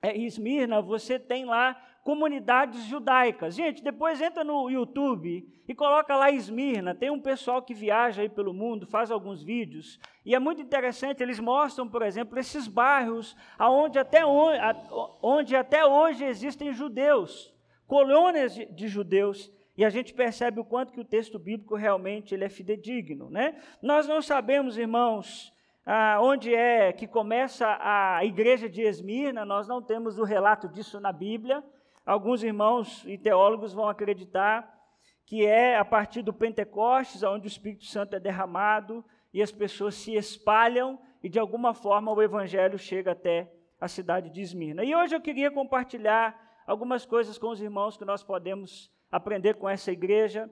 é, 0.00 0.16
Esmirna, 0.16 0.80
você 0.80 1.18
tem 1.18 1.44
lá 1.44 1.76
comunidades 2.02 2.84
judaicas. 2.84 3.54
Gente, 3.54 3.82
depois 3.82 4.20
entra 4.20 4.42
no 4.42 4.68
YouTube 4.68 5.48
e 5.66 5.74
coloca 5.74 6.16
lá 6.16 6.30
Esmirna. 6.30 6.94
Tem 6.94 7.10
um 7.10 7.20
pessoal 7.20 7.62
que 7.62 7.72
viaja 7.72 8.22
aí 8.22 8.28
pelo 8.28 8.52
mundo, 8.52 8.86
faz 8.86 9.10
alguns 9.10 9.42
vídeos, 9.42 9.98
e 10.24 10.34
é 10.34 10.38
muito 10.38 10.60
interessante, 10.60 11.22
eles 11.22 11.38
mostram, 11.38 11.88
por 11.88 12.02
exemplo, 12.02 12.38
esses 12.38 12.66
bairros 12.66 13.36
aonde 13.58 13.98
até, 13.98 14.26
onde, 14.26 14.58
onde 15.22 15.56
até 15.56 15.86
hoje 15.86 16.24
existem 16.24 16.72
judeus, 16.72 17.54
colônias 17.86 18.54
de, 18.54 18.66
de 18.66 18.88
judeus, 18.88 19.50
e 19.76 19.84
a 19.84 19.90
gente 19.90 20.12
percebe 20.12 20.60
o 20.60 20.64
quanto 20.64 20.92
que 20.92 21.00
o 21.00 21.04
texto 21.04 21.38
bíblico 21.38 21.76
realmente 21.76 22.34
ele 22.34 22.44
é 22.44 22.48
fidedigno, 22.48 23.30
né? 23.30 23.58
Nós 23.80 24.06
não 24.06 24.20
sabemos, 24.20 24.76
irmãos, 24.76 25.50
ah, 25.86 26.18
onde 26.20 26.54
é 26.54 26.92
que 26.92 27.06
começa 27.06 27.78
a 27.80 28.22
igreja 28.24 28.68
de 28.68 28.82
Esmirna, 28.82 29.44
nós 29.44 29.66
não 29.66 29.80
temos 29.80 30.18
o 30.18 30.24
relato 30.24 30.68
disso 30.68 31.00
na 31.00 31.10
Bíblia, 31.10 31.64
Alguns 32.04 32.42
irmãos 32.42 33.04
e 33.06 33.16
teólogos 33.16 33.72
vão 33.72 33.88
acreditar 33.88 34.72
que 35.24 35.46
é 35.46 35.78
a 35.78 35.84
partir 35.84 36.22
do 36.22 36.32
Pentecostes, 36.32 37.22
onde 37.22 37.46
o 37.46 37.48
Espírito 37.48 37.84
Santo 37.84 38.16
é 38.16 38.20
derramado 38.20 39.04
e 39.32 39.40
as 39.40 39.52
pessoas 39.52 39.94
se 39.94 40.14
espalham 40.14 40.98
e 41.22 41.28
de 41.28 41.38
alguma 41.38 41.72
forma 41.72 42.12
o 42.12 42.22
evangelho 42.22 42.78
chega 42.78 43.12
até 43.12 43.50
a 43.80 43.88
cidade 43.88 44.30
de 44.30 44.40
Esmirna. 44.40 44.84
E 44.84 44.94
hoje 44.94 45.14
eu 45.14 45.20
queria 45.20 45.50
compartilhar 45.50 46.38
algumas 46.66 47.06
coisas 47.06 47.38
com 47.38 47.48
os 47.48 47.60
irmãos 47.60 47.96
que 47.96 48.04
nós 48.04 48.22
podemos 48.22 48.90
aprender 49.10 49.54
com 49.54 49.68
essa 49.68 49.90
igreja 49.90 50.50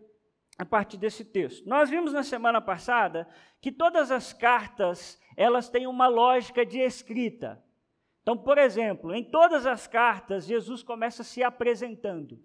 a 0.58 0.64
partir 0.64 0.96
desse 0.96 1.24
texto. 1.24 1.68
Nós 1.68 1.90
vimos 1.90 2.12
na 2.12 2.22
semana 2.22 2.60
passada 2.60 3.28
que 3.60 3.72
todas 3.72 4.10
as 4.10 4.32
cartas, 4.32 5.20
elas 5.36 5.68
têm 5.68 5.86
uma 5.86 6.06
lógica 6.06 6.64
de 6.64 6.78
escrita. 6.78 7.62
Então, 8.22 8.36
por 8.36 8.58
exemplo, 8.58 9.14
em 9.14 9.24
todas 9.24 9.66
as 9.66 9.86
cartas, 9.86 10.44
Jesus 10.46 10.82
começa 10.82 11.24
se 11.24 11.42
apresentando. 11.42 12.38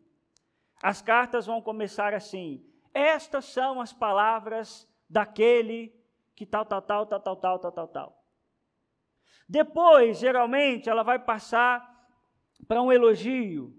As 0.82 1.01
cartas 1.01 1.46
vão 1.46 1.62
começar 1.62 2.13
assim: 2.13 2.65
Estas 2.94 3.46
são 3.46 3.82
as 3.82 3.91
palavras 3.91 4.88
daquele 5.10 5.94
que 6.36 6.46
tal, 6.46 6.65
tal, 6.65 6.82
tal, 6.82 7.05
tal, 7.05 7.20
tal, 7.20 7.36
tal, 7.38 7.60
tal, 7.60 7.72
tal, 7.72 7.88
tal. 7.88 8.25
Depois, 9.48 10.20
geralmente, 10.20 10.89
ela 10.89 11.03
vai 11.03 11.20
passar 11.20 12.08
para 12.67 12.82
um 12.82 12.91
elogio. 12.91 13.74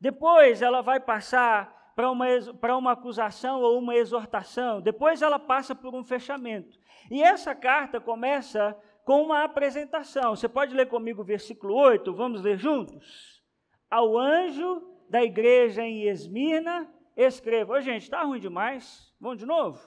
Depois, 0.00 0.62
ela 0.62 0.80
vai 0.80 1.00
passar 1.00 1.92
para 1.96 2.10
uma, 2.10 2.26
para 2.60 2.76
uma 2.76 2.92
acusação 2.92 3.60
ou 3.60 3.78
uma 3.78 3.96
exortação. 3.96 4.80
Depois, 4.80 5.22
ela 5.22 5.38
passa 5.38 5.74
por 5.74 5.94
um 5.94 6.04
fechamento. 6.04 6.78
E 7.10 7.22
essa 7.22 7.54
carta 7.54 8.00
começa 8.00 8.76
com 9.06 9.22
uma 9.22 9.44
apresentação. 9.44 10.34
Você 10.34 10.48
pode 10.48 10.74
ler 10.74 10.88
comigo 10.88 11.22
o 11.22 11.24
versículo 11.24 11.74
8? 11.74 12.12
Vamos 12.12 12.42
ler 12.42 12.58
juntos? 12.58 13.40
Ao 13.88 14.18
anjo 14.18 14.82
da 15.08 15.22
igreja 15.22 15.82
em 15.82 16.08
Esmirna, 16.08 16.92
escreva. 17.16 17.74
Ô, 17.74 17.80
gente, 17.80 18.02
está 18.02 18.24
ruim 18.24 18.40
demais. 18.40 19.14
Vamos 19.20 19.38
de 19.38 19.46
novo? 19.46 19.80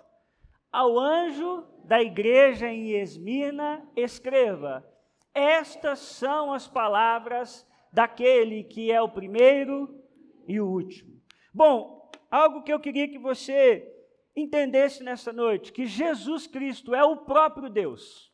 Ao 0.71 0.97
anjo 0.97 1.65
da 1.83 2.01
igreja 2.01 2.69
em 2.69 2.91
Esmirna, 2.91 3.85
escreva: 3.93 4.87
Estas 5.33 5.99
são 5.99 6.53
as 6.53 6.69
palavras 6.69 7.67
daquele 7.91 8.63
que 8.63 8.89
é 8.89 9.01
o 9.01 9.09
primeiro 9.09 10.01
e 10.47 10.61
o 10.61 10.65
último. 10.65 11.19
Bom, 11.53 12.09
algo 12.31 12.63
que 12.63 12.71
eu 12.71 12.79
queria 12.79 13.09
que 13.09 13.19
você 13.19 13.85
entendesse 14.33 15.03
nessa 15.03 15.33
noite: 15.33 15.73
que 15.73 15.85
Jesus 15.85 16.47
Cristo 16.47 16.95
é 16.95 17.03
o 17.03 17.17
próprio 17.17 17.69
Deus. 17.69 18.29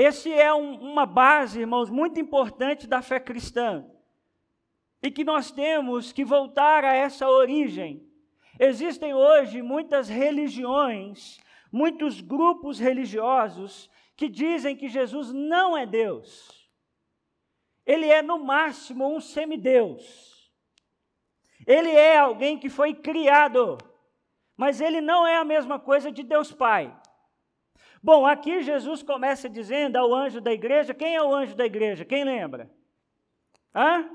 Esse 0.00 0.32
é 0.32 0.50
um, 0.54 0.76
uma 0.80 1.04
base, 1.04 1.60
irmãos, 1.60 1.90
muito 1.90 2.18
importante 2.18 2.86
da 2.86 3.02
fé 3.02 3.20
cristã. 3.20 3.84
E 5.02 5.10
que 5.10 5.22
nós 5.22 5.50
temos 5.50 6.10
que 6.10 6.24
voltar 6.24 6.86
a 6.86 6.94
essa 6.94 7.28
origem. 7.28 8.02
Existem 8.58 9.12
hoje 9.12 9.60
muitas 9.60 10.08
religiões, 10.08 11.38
muitos 11.70 12.22
grupos 12.22 12.78
religiosos 12.78 13.90
que 14.16 14.26
dizem 14.26 14.74
que 14.74 14.88
Jesus 14.88 15.34
não 15.34 15.76
é 15.76 15.84
Deus. 15.84 16.66
Ele 17.84 18.06
é, 18.06 18.22
no 18.22 18.38
máximo, 18.38 19.06
um 19.06 19.20
semideus. 19.20 20.50
Ele 21.66 21.90
é 21.90 22.16
alguém 22.16 22.58
que 22.58 22.70
foi 22.70 22.94
criado, 22.94 23.76
mas 24.56 24.80
ele 24.80 25.02
não 25.02 25.26
é 25.26 25.36
a 25.36 25.44
mesma 25.44 25.78
coisa 25.78 26.10
de 26.10 26.22
Deus 26.22 26.50
Pai. 26.50 26.98
Bom, 28.02 28.26
aqui 28.26 28.62
Jesus 28.62 29.02
começa 29.02 29.48
dizendo 29.48 29.96
ao 29.96 30.14
anjo 30.14 30.40
da 30.40 30.52
igreja: 30.52 30.94
quem 30.94 31.14
é 31.14 31.22
o 31.22 31.34
anjo 31.34 31.54
da 31.54 31.66
igreja? 31.66 32.04
Quem 32.04 32.24
lembra? 32.24 32.70
Hã? 33.74 34.08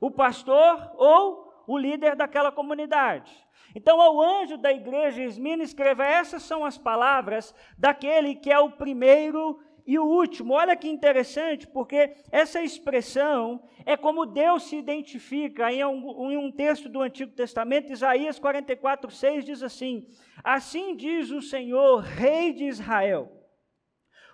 O 0.00 0.10
pastor 0.10 0.92
ou 0.96 1.64
o 1.66 1.78
líder 1.78 2.16
daquela 2.16 2.50
comunidade. 2.50 3.30
Então, 3.74 4.00
ao 4.00 4.20
anjo 4.20 4.56
da 4.56 4.72
igreja, 4.72 5.22
Esmina 5.22 5.62
escreva: 5.62 6.04
essas 6.04 6.42
são 6.42 6.64
as 6.64 6.78
palavras 6.78 7.54
daquele 7.76 8.34
que 8.34 8.50
é 8.50 8.58
o 8.58 8.72
primeiro 8.72 9.60
e 9.90 9.98
o 9.98 10.04
último, 10.04 10.54
olha 10.54 10.76
que 10.76 10.88
interessante, 10.88 11.66
porque 11.66 12.14
essa 12.30 12.62
expressão 12.62 13.60
é 13.84 13.96
como 13.96 14.24
Deus 14.24 14.62
se 14.62 14.76
identifica 14.76 15.72
em 15.72 15.84
um, 15.84 16.30
em 16.30 16.36
um 16.36 16.52
texto 16.52 16.88
do 16.88 17.02
Antigo 17.02 17.32
Testamento, 17.32 17.92
Isaías 17.92 18.38
44, 18.38 19.10
6 19.10 19.44
diz 19.44 19.64
assim: 19.64 20.06
Assim 20.44 20.94
diz 20.94 21.32
o 21.32 21.42
Senhor, 21.42 22.02
Rei 22.02 22.52
de 22.52 22.66
Israel, 22.66 23.32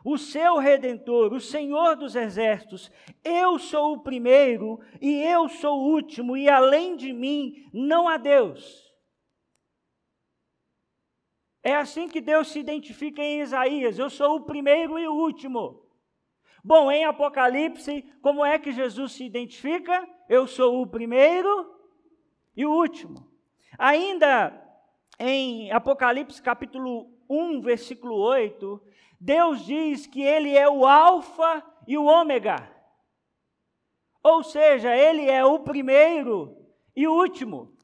o 0.04 0.18
seu 0.18 0.58
redentor, 0.58 1.32
o 1.32 1.40
Senhor 1.40 1.96
dos 1.96 2.14
exércitos, 2.14 2.92
eu 3.24 3.58
sou 3.58 3.94
o 3.94 4.02
primeiro 4.02 4.78
e 5.00 5.22
eu 5.22 5.48
sou 5.48 5.78
o 5.78 5.94
último, 5.94 6.36
e 6.36 6.50
além 6.50 6.96
de 6.96 7.14
mim 7.14 7.54
não 7.72 8.06
há 8.06 8.18
Deus. 8.18 8.85
É 11.66 11.74
assim 11.74 12.06
que 12.06 12.20
Deus 12.20 12.52
se 12.52 12.60
identifica 12.60 13.20
em 13.20 13.40
Isaías: 13.40 13.98
eu 13.98 14.08
sou 14.08 14.36
o 14.36 14.40
primeiro 14.42 15.00
e 15.00 15.08
o 15.08 15.12
último. 15.12 15.82
Bom, 16.62 16.92
em 16.92 17.04
Apocalipse, 17.04 18.04
como 18.22 18.44
é 18.44 18.56
que 18.56 18.70
Jesus 18.70 19.10
se 19.14 19.24
identifica? 19.24 20.08
Eu 20.28 20.46
sou 20.46 20.80
o 20.80 20.86
primeiro 20.86 21.76
e 22.56 22.64
o 22.64 22.70
último. 22.70 23.28
Ainda 23.76 24.54
em 25.18 25.72
Apocalipse 25.72 26.40
capítulo 26.40 27.10
1, 27.28 27.60
versículo 27.62 28.14
8, 28.14 28.80
Deus 29.20 29.66
diz 29.66 30.06
que 30.06 30.22
ele 30.22 30.56
é 30.56 30.68
o 30.70 30.86
alfa 30.86 31.64
e 31.84 31.98
o 31.98 32.04
ômega. 32.04 32.72
Ou 34.22 34.44
seja, 34.44 34.96
ele 34.96 35.28
é 35.28 35.44
o 35.44 35.58
primeiro 35.58 36.56
e 36.94 37.08
o 37.08 37.12
último. 37.12 37.75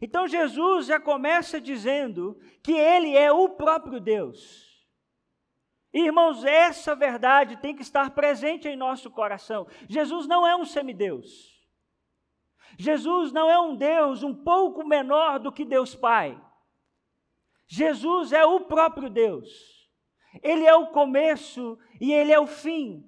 Então 0.00 0.26
Jesus 0.26 0.86
já 0.86 0.98
começa 0.98 1.60
dizendo 1.60 2.38
que 2.62 2.72
ele 2.72 3.16
é 3.16 3.30
o 3.30 3.48
próprio 3.50 4.00
Deus. 4.00 4.70
Irmãos, 5.92 6.44
essa 6.44 6.94
verdade 6.94 7.56
tem 7.56 7.74
que 7.74 7.82
estar 7.82 8.10
presente 8.10 8.68
em 8.68 8.76
nosso 8.76 9.10
coração. 9.10 9.66
Jesus 9.88 10.26
não 10.26 10.46
é 10.46 10.54
um 10.54 10.64
semideus. 10.64 11.58
Jesus 12.78 13.32
não 13.32 13.50
é 13.50 13.58
um 13.60 13.74
Deus 13.74 14.22
um 14.22 14.34
pouco 14.34 14.86
menor 14.86 15.40
do 15.40 15.50
que 15.50 15.64
Deus 15.64 15.94
Pai. 15.94 16.40
Jesus 17.66 18.32
é 18.32 18.44
o 18.44 18.60
próprio 18.60 19.10
Deus. 19.10 19.80
Ele 20.42 20.64
é 20.64 20.74
o 20.74 20.88
começo 20.88 21.78
e 22.00 22.12
ele 22.12 22.32
é 22.32 22.38
o 22.38 22.46
fim. 22.46 23.04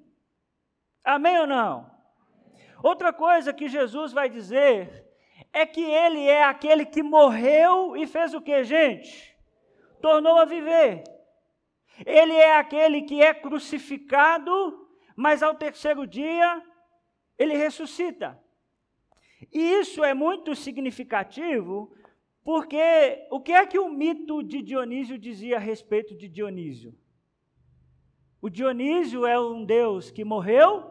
Amém 1.04 1.38
ou 1.38 1.46
não? 1.46 1.90
Outra 2.82 3.12
coisa 3.12 3.52
que 3.52 3.68
Jesus 3.68 4.12
vai 4.12 4.28
dizer 4.28 5.11
é 5.52 5.66
que 5.66 5.82
ele 5.82 6.26
é 6.26 6.44
aquele 6.44 6.86
que 6.86 7.02
morreu 7.02 7.96
e 7.96 8.06
fez 8.06 8.32
o 8.32 8.40
que, 8.40 8.64
gente? 8.64 9.36
Tornou 10.00 10.38
a 10.38 10.44
viver. 10.44 11.04
Ele 12.06 12.32
é 12.32 12.56
aquele 12.56 13.02
que 13.02 13.22
é 13.22 13.34
crucificado, 13.34 14.88
mas 15.14 15.42
ao 15.42 15.54
terceiro 15.54 16.06
dia 16.06 16.62
ele 17.38 17.54
ressuscita. 17.54 18.40
E 19.52 19.60
isso 19.80 20.02
é 20.02 20.14
muito 20.14 20.54
significativo, 20.54 21.94
porque 22.42 23.26
o 23.30 23.40
que 23.40 23.52
é 23.52 23.66
que 23.66 23.78
o 23.78 23.88
mito 23.88 24.42
de 24.42 24.62
Dionísio 24.62 25.18
dizia 25.18 25.56
a 25.56 25.60
respeito 25.60 26.16
de 26.16 26.28
Dionísio? 26.28 26.96
O 28.40 28.48
Dionísio 28.48 29.26
é 29.26 29.38
um 29.38 29.64
deus 29.64 30.10
que 30.10 30.24
morreu 30.24 30.90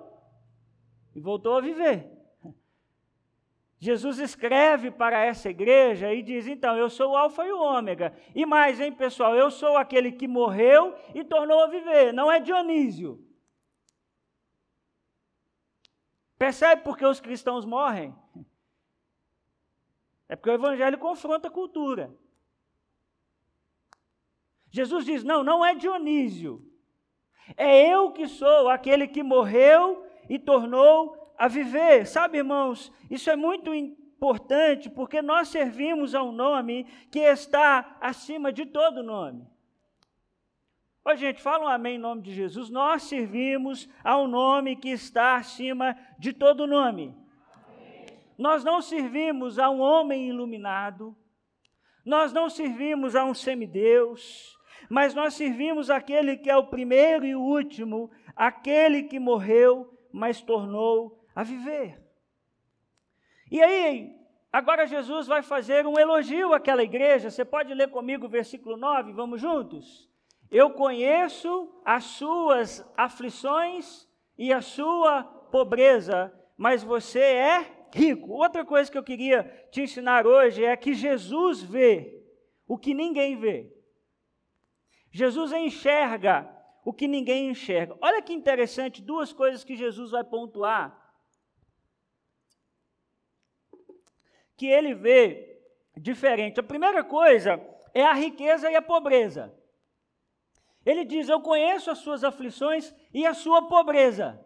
e 1.15 1.19
voltou 1.19 1.57
a 1.57 1.61
viver. 1.61 2.20
Jesus 3.83 4.19
escreve 4.19 4.91
para 4.91 5.25
essa 5.25 5.49
igreja 5.49 6.13
e 6.13 6.21
diz: 6.21 6.45
então, 6.45 6.77
eu 6.77 6.87
sou 6.87 7.13
o 7.13 7.17
Alfa 7.17 7.43
e 7.47 7.51
o 7.51 7.59
Ômega. 7.59 8.15
E 8.35 8.45
mais, 8.45 8.79
hein, 8.79 8.91
pessoal? 8.91 9.35
Eu 9.35 9.49
sou 9.49 9.75
aquele 9.75 10.11
que 10.11 10.27
morreu 10.27 10.95
e 11.15 11.23
tornou 11.23 11.63
a 11.63 11.67
viver. 11.67 12.13
Não 12.13 12.31
é 12.31 12.39
Dionísio. 12.39 13.19
Percebe 16.37 16.83
por 16.83 16.95
que 16.95 17.03
os 17.03 17.19
cristãos 17.19 17.65
morrem? 17.65 18.15
É 20.29 20.35
porque 20.35 20.51
o 20.51 20.53
evangelho 20.53 20.99
confronta 20.99 21.47
a 21.47 21.51
cultura. 21.51 22.15
Jesus 24.69 25.05
diz: 25.05 25.23
não, 25.23 25.43
não 25.43 25.65
é 25.65 25.73
Dionísio. 25.73 26.63
É 27.57 27.91
eu 27.91 28.11
que 28.11 28.27
sou 28.27 28.69
aquele 28.69 29.07
que 29.07 29.23
morreu 29.23 30.05
e 30.29 30.37
tornou 30.37 31.20
a 31.41 31.47
viver. 31.47 32.05
Sabe, 32.05 32.37
irmãos, 32.37 32.93
isso 33.09 33.27
é 33.31 33.35
muito 33.35 33.73
importante 33.73 34.91
porque 34.91 35.23
nós 35.23 35.47
servimos 35.47 36.13
a 36.13 36.21
um 36.21 36.31
nome 36.31 36.85
que 37.09 37.17
está 37.17 37.97
acima 37.99 38.53
de 38.53 38.63
todo 38.63 39.01
nome. 39.01 39.47
Ô, 41.03 41.15
gente, 41.15 41.41
fala 41.41 41.65
um 41.65 41.67
amém 41.67 41.95
em 41.95 41.97
nome 41.97 42.21
de 42.21 42.31
Jesus. 42.31 42.69
Nós 42.69 43.01
servimos 43.01 43.89
a 44.03 44.19
um 44.19 44.27
nome 44.27 44.75
que 44.75 44.89
está 44.89 45.35
acima 45.35 45.97
de 46.19 46.31
todo 46.31 46.67
nome. 46.67 47.17
Nós 48.37 48.63
não 48.63 48.79
servimos 48.79 49.57
a 49.57 49.67
um 49.67 49.79
homem 49.79 50.29
iluminado, 50.29 51.17
nós 52.05 52.31
não 52.31 52.51
servimos 52.51 53.15
a 53.15 53.25
um 53.25 53.33
semideus, 53.33 54.55
mas 54.87 55.15
nós 55.15 55.33
servimos 55.33 55.89
aquele 55.89 56.37
que 56.37 56.51
é 56.51 56.55
o 56.55 56.67
primeiro 56.67 57.25
e 57.25 57.35
o 57.35 57.41
último, 57.41 58.11
aquele 58.35 59.01
que 59.01 59.19
morreu, 59.19 59.91
mas 60.13 60.39
tornou 60.39 61.20
a 61.35 61.43
viver. 61.43 61.99
E 63.49 63.61
aí, 63.61 64.15
agora 64.51 64.87
Jesus 64.87 65.27
vai 65.27 65.41
fazer 65.41 65.85
um 65.85 65.99
elogio 65.99 66.53
àquela 66.53 66.83
igreja. 66.83 67.29
Você 67.29 67.43
pode 67.43 67.73
ler 67.73 67.89
comigo 67.89 68.25
o 68.25 68.29
versículo 68.29 68.77
9? 68.77 69.11
Vamos 69.11 69.41
juntos? 69.41 70.09
Eu 70.49 70.71
conheço 70.71 71.69
as 71.85 72.03
suas 72.03 72.85
aflições 72.95 74.07
e 74.37 74.51
a 74.51 74.61
sua 74.61 75.23
pobreza, 75.23 76.33
mas 76.57 76.83
você 76.83 77.19
é 77.19 77.87
rico. 77.93 78.31
Outra 78.31 78.65
coisa 78.65 78.91
que 78.91 78.97
eu 78.97 79.03
queria 79.03 79.43
te 79.71 79.81
ensinar 79.81 80.25
hoje 80.25 80.63
é 80.63 80.75
que 80.75 80.93
Jesus 80.93 81.61
vê 81.61 82.21
o 82.67 82.77
que 82.77 82.93
ninguém 82.93 83.37
vê. 83.37 83.71
Jesus 85.11 85.51
enxerga 85.51 86.49
o 86.85 86.93
que 86.93 87.07
ninguém 87.07 87.49
enxerga. 87.49 87.97
Olha 88.01 88.21
que 88.21 88.33
interessante, 88.33 89.01
duas 89.01 89.33
coisas 89.33 89.63
que 89.63 89.75
Jesus 89.75 90.11
vai 90.11 90.23
pontuar 90.23 91.00
que 94.61 94.67
ele 94.67 94.93
vê 94.93 95.59
diferente. 95.97 96.59
A 96.59 96.63
primeira 96.63 97.03
coisa 97.03 97.59
é 97.95 98.03
a 98.05 98.13
riqueza 98.13 98.69
e 98.69 98.75
a 98.75 98.81
pobreza. 98.81 99.51
Ele 100.85 101.03
diz: 101.03 101.27
Eu 101.27 101.41
conheço 101.41 101.89
as 101.89 101.97
suas 101.97 102.23
aflições 102.23 102.93
e 103.11 103.25
a 103.25 103.33
sua 103.33 103.67
pobreza. 103.67 104.39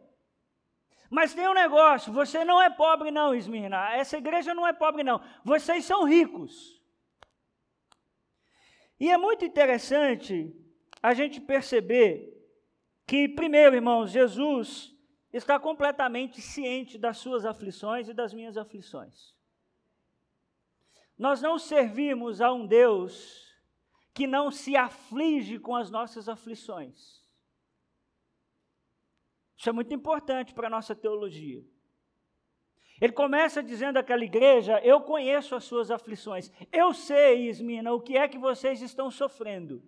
Mas 1.10 1.34
tem 1.34 1.45
um 1.49 1.54
negócio: 1.54 2.13
você 2.13 2.45
não 2.45 2.62
é 2.62 2.69
pobre, 2.69 3.12
não, 3.12 3.36
Esmirna. 3.36 3.93
Essa 3.93 4.17
igreja 4.17 4.54
não 4.54 4.65
é 4.65 4.71
pobre, 4.71 5.04
não. 5.04 5.19
Vocês 5.43 5.84
são 5.84 6.06
ricos. 6.06 6.82
E 8.97 9.12
é 9.12 9.17
muito 9.17 9.43
interessante 9.43 10.56
a 11.04 11.13
gente 11.13 11.41
perceber 11.41 12.34
que, 13.06 13.28
primeiro, 13.28 13.75
irmãos, 13.75 14.12
Jesus 14.12 14.95
está 15.34 15.60
completamente 15.60 16.41
ciente 16.41 16.97
das 16.97 17.17
suas 17.17 17.45
aflições 17.45 18.08
e 18.08 18.13
das 18.13 18.34
minhas 18.34 18.56
aflições. 18.56 19.35
Nós 21.17 21.41
não 21.41 21.58
servimos 21.58 22.41
a 22.41 22.51
um 22.51 22.65
Deus 22.65 23.45
que 24.13 24.28
não 24.28 24.51
se 24.51 24.75
aflige 24.75 25.60
com 25.60 25.75
as 25.75 25.89
nossas 25.89 26.28
aflições. 26.28 27.23
Isso 29.58 29.69
é 29.69 29.71
muito 29.71 29.93
importante 29.93 30.54
para 30.54 30.67
a 30.67 30.69
nossa 30.69 30.93
teologia. 30.93 31.63
Ele 32.99 33.12
começa 33.12 33.62
dizendo 33.62 33.97
àquela 33.97 34.23
igreja: 34.23 34.80
Eu 34.80 35.01
conheço 35.01 35.56
as 35.56 35.63
suas 35.63 35.91
aflições. 35.91 36.51
Eu 36.71 36.93
sei, 36.93 37.49
Ismina, 37.49 37.91
o 37.93 38.01
que 38.01 38.17
é 38.17 38.28
que 38.28 38.38
vocês 38.38 38.82
estão 38.82 39.12
sofrendo. 39.12 39.84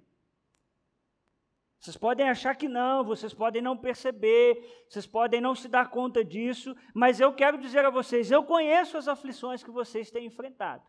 Vocês 1.80 1.96
podem 1.96 2.28
achar 2.28 2.56
que 2.56 2.68
não, 2.68 3.04
vocês 3.04 3.34
podem 3.34 3.62
não 3.62 3.78
perceber, 3.78 4.86
vocês 4.90 5.06
podem 5.06 5.40
não 5.40 5.54
se 5.54 5.68
dar 5.70 5.90
conta 5.90 6.24
disso, 6.24 6.76
mas 6.94 7.20
eu 7.20 7.34
quero 7.34 7.58
dizer 7.58 7.86
a 7.86 7.90
vocês: 7.90 8.32
eu 8.32 8.44
conheço 8.44 8.98
as 8.98 9.08
aflições 9.08 9.64
que 9.64 9.72
vocês 9.72 10.12
têm 10.12 10.26
enfrentado. 10.26 10.84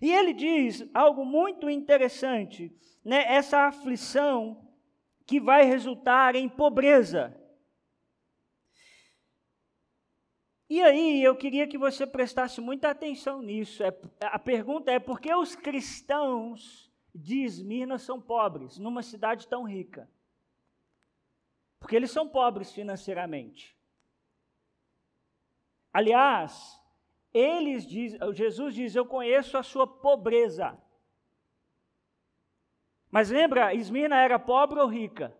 E 0.00 0.10
ele 0.10 0.32
diz 0.32 0.88
algo 0.94 1.24
muito 1.24 1.68
interessante, 1.68 2.72
né? 3.04 3.24
Essa 3.32 3.66
aflição 3.66 4.66
que 5.26 5.40
vai 5.40 5.64
resultar 5.64 6.34
em 6.34 6.48
pobreza. 6.48 7.34
E 10.70 10.82
aí, 10.82 11.22
eu 11.22 11.34
queria 11.34 11.66
que 11.66 11.78
você 11.78 12.06
prestasse 12.06 12.60
muita 12.60 12.90
atenção 12.90 13.40
nisso. 13.40 13.82
É, 13.82 13.88
a 14.20 14.38
pergunta 14.38 14.90
é: 14.90 14.98
por 14.98 15.18
que 15.20 15.34
os 15.34 15.56
cristãos 15.56 16.92
de 17.14 17.42
Esmirna 17.42 17.98
são 17.98 18.20
pobres 18.20 18.78
numa 18.78 19.02
cidade 19.02 19.48
tão 19.48 19.64
rica? 19.64 20.10
Porque 21.80 21.96
eles 21.96 22.10
são 22.10 22.28
pobres 22.28 22.72
financeiramente. 22.72 23.78
Aliás, 25.92 26.77
eles 27.38 27.86
diz, 27.86 28.16
Jesus 28.32 28.74
diz: 28.74 28.94
Eu 28.94 29.06
conheço 29.06 29.56
a 29.56 29.62
sua 29.62 29.86
pobreza. 29.86 30.76
Mas 33.10 33.30
lembra, 33.30 33.74
Esmina 33.74 34.16
era 34.16 34.38
pobre 34.38 34.80
ou 34.80 34.86
rica? 34.86 35.34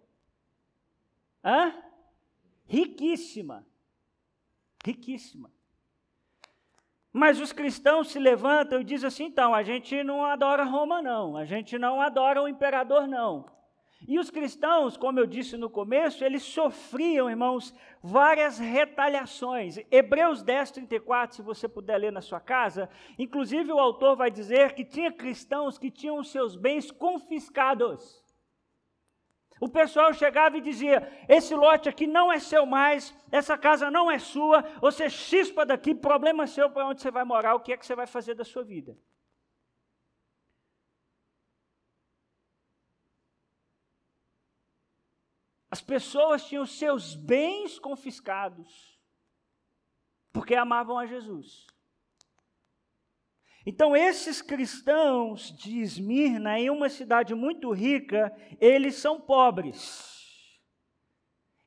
Hã? 1.44 1.74
Riquíssima. 2.66 3.66
Riquíssima. 4.84 5.50
Mas 7.12 7.40
os 7.40 7.52
cristãos 7.52 8.10
se 8.10 8.18
levantam 8.18 8.80
e 8.80 8.84
dizem 8.84 9.08
assim: 9.08 9.24
então, 9.24 9.54
a 9.54 9.62
gente 9.62 10.02
não 10.04 10.24
adora 10.24 10.64
Roma, 10.64 11.02
não. 11.02 11.36
A 11.36 11.44
gente 11.44 11.78
não 11.78 12.00
adora 12.00 12.42
o 12.42 12.48
imperador, 12.48 13.06
não. 13.08 13.57
E 14.06 14.18
os 14.18 14.30
cristãos, 14.30 14.96
como 14.96 15.18
eu 15.18 15.26
disse 15.26 15.56
no 15.56 15.68
começo, 15.68 16.24
eles 16.24 16.42
sofriam, 16.42 17.28
irmãos, 17.28 17.74
várias 18.02 18.58
retaliações. 18.58 19.78
Hebreus 19.90 20.42
10, 20.42 20.70
34, 20.70 21.36
se 21.36 21.42
você 21.42 21.68
puder 21.68 21.98
ler 21.98 22.12
na 22.12 22.20
sua 22.20 22.40
casa, 22.40 22.88
inclusive 23.18 23.72
o 23.72 23.78
autor 23.78 24.16
vai 24.16 24.30
dizer 24.30 24.74
que 24.74 24.84
tinha 24.84 25.10
cristãos 25.10 25.78
que 25.78 25.90
tinham 25.90 26.22
seus 26.22 26.54
bens 26.54 26.90
confiscados. 26.92 28.22
O 29.60 29.68
pessoal 29.68 30.12
chegava 30.14 30.56
e 30.56 30.60
dizia: 30.60 31.10
Esse 31.28 31.54
lote 31.54 31.88
aqui 31.88 32.06
não 32.06 32.30
é 32.30 32.38
seu 32.38 32.64
mais, 32.64 33.12
essa 33.32 33.58
casa 33.58 33.90
não 33.90 34.08
é 34.08 34.18
sua, 34.18 34.62
você 34.80 35.10
chispa 35.10 35.66
daqui, 35.66 35.92
problema 35.92 36.46
seu 36.46 36.70
para 36.70 36.86
onde 36.86 37.02
você 37.02 37.10
vai 37.10 37.24
morar, 37.24 37.56
o 37.56 37.60
que 37.60 37.72
é 37.72 37.76
que 37.76 37.84
você 37.84 37.96
vai 37.96 38.06
fazer 38.06 38.34
da 38.34 38.44
sua 38.44 38.62
vida. 38.62 38.96
As 45.70 45.80
pessoas 45.80 46.44
tinham 46.46 46.64
seus 46.64 47.14
bens 47.14 47.78
confiscados 47.78 48.98
porque 50.32 50.54
amavam 50.54 50.98
a 50.98 51.06
Jesus. 51.06 51.66
Então, 53.66 53.94
esses 53.94 54.40
cristãos 54.40 55.54
de 55.54 55.80
Esmirna, 55.80 56.58
em 56.58 56.70
uma 56.70 56.88
cidade 56.88 57.34
muito 57.34 57.70
rica, 57.70 58.32
eles 58.60 58.94
são 58.94 59.20
pobres. 59.20 60.16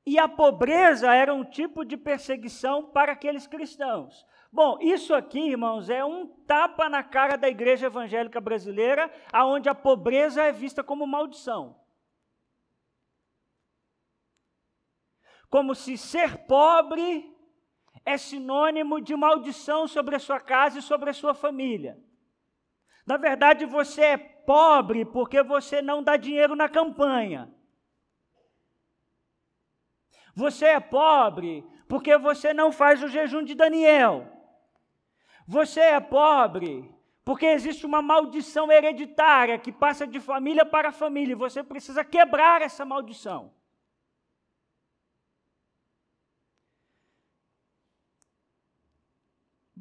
E 0.06 0.18
a 0.18 0.28
pobreza 0.28 1.14
era 1.14 1.34
um 1.34 1.44
tipo 1.44 1.86
de 1.86 1.96
perseguição 1.96 2.92
para 2.92 3.12
aqueles 3.12 3.46
cristãos. 3.46 4.26
Bom, 4.52 4.78
isso 4.82 5.14
aqui, 5.14 5.52
irmãos, 5.52 5.90
é 5.90 6.04
um 6.04 6.28
tapa 6.48 6.90
na 6.90 7.04
cara 7.04 7.38
da 7.38 7.48
igreja 7.48 7.86
evangélica 7.86 8.42
brasileira, 8.42 9.12
aonde 9.32 9.70
a 9.70 9.76
pobreza 9.76 10.42
é 10.42 10.52
vista 10.52 10.84
como 10.84 11.06
maldição. 11.06 11.81
Como 15.52 15.76
se 15.76 15.98
ser 15.98 16.38
pobre 16.48 17.30
é 18.06 18.18
sinônimo 18.18 19.02
de 19.02 19.14
maldição 19.18 19.86
sobre 19.86 20.16
a 20.16 20.20
sua 20.20 20.40
casa 20.40 20.80
e 20.80 20.82
sobre 20.82 21.10
a 21.10 21.14
sua 21.14 21.34
família. 21.34 22.00
Na 23.06 23.18
verdade, 23.18 23.66
você 23.66 24.02
é 24.02 24.18
pobre 24.18 25.04
porque 25.04 25.44
você 25.44 25.82
não 25.82 26.02
dá 26.02 26.16
dinheiro 26.16 26.56
na 26.56 26.70
campanha. 26.70 27.54
Você 30.34 30.68
é 30.68 30.80
pobre 30.80 31.68
porque 31.86 32.18
você 32.18 32.54
não 32.54 32.72
faz 32.72 33.04
o 33.04 33.10
jejum 33.10 33.44
de 33.44 33.54
Daniel. 33.54 34.32
Você 35.46 35.82
é 35.82 36.00
pobre 36.00 36.90
porque 37.26 37.46
existe 37.46 37.86
uma 37.86 38.02
maldição 38.02 38.72
hereditária 38.72 39.60
que 39.60 39.74
passa 39.74 40.08
de 40.08 40.22
família 40.22 40.66
para 40.66 40.94
família 40.94 41.34
e 41.34 41.36
você 41.36 41.62
precisa 41.62 42.06
quebrar 42.06 42.62
essa 42.62 42.86
maldição. 42.86 43.52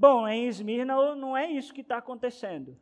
Bom, 0.00 0.26
em 0.26 0.46
Esmirna 0.46 1.14
não 1.14 1.36
é 1.36 1.46
isso 1.50 1.74
que 1.74 1.82
está 1.82 1.98
acontecendo. 1.98 2.74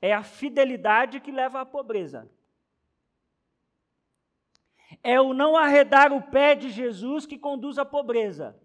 É 0.00 0.14
a 0.14 0.22
fidelidade 0.22 1.20
que 1.20 1.30
leva 1.30 1.60
à 1.60 1.66
pobreza. 1.66 2.26
É 5.02 5.20
o 5.20 5.34
não 5.34 5.54
arredar 5.54 6.14
o 6.14 6.22
pé 6.22 6.54
de 6.54 6.70
Jesus 6.70 7.26
que 7.26 7.36
conduz 7.36 7.76
à 7.76 7.84
pobreza. 7.84 8.58